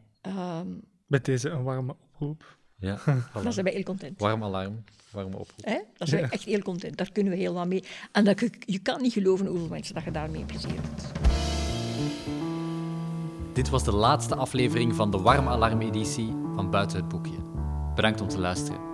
Um, 0.58 0.80
met 1.06 1.24
deze 1.24 1.48
een 1.48 1.62
warme 1.62 1.96
oproep. 2.12 2.58
Ja, 2.78 2.98
dan 3.42 3.52
zijn 3.52 3.64
wij 3.64 3.74
heel 3.74 3.82
content. 3.82 4.20
Warm 4.20 4.42
alarm, 4.42 4.84
warme 5.10 5.36
oproep. 5.36 5.64
Hè? 5.64 5.78
Dan 5.96 6.08
zijn 6.08 6.22
we 6.22 6.28
echt 6.28 6.44
heel 6.44 6.60
content. 6.60 6.96
Daar 6.96 7.12
kunnen 7.12 7.32
we 7.32 7.38
heel 7.38 7.54
wat 7.54 7.66
mee. 7.66 7.84
En 8.12 8.24
dat 8.24 8.40
je, 8.40 8.50
je 8.60 8.78
kan 8.78 9.02
niet 9.02 9.12
geloven 9.12 9.46
hoeveel 9.46 9.68
mensen 9.68 9.94
dat 9.94 10.04
je 10.04 10.10
daarmee 10.10 10.44
plezier 10.44 10.74
hebt. 10.74 11.12
Dit 13.54 13.68
was 13.68 13.84
de 13.84 13.94
laatste 13.94 14.34
aflevering 14.34 14.94
van 14.94 15.10
de 15.10 15.18
Warm 15.18 15.48
Alarm 15.48 15.80
editie 15.80 16.34
van 16.54 16.70
Buiten 16.70 16.96
het 16.96 17.08
Boekje. 17.08 17.38
Bedankt 17.94 18.20
om 18.20 18.28
te 18.28 18.38
luisteren. 18.38 18.89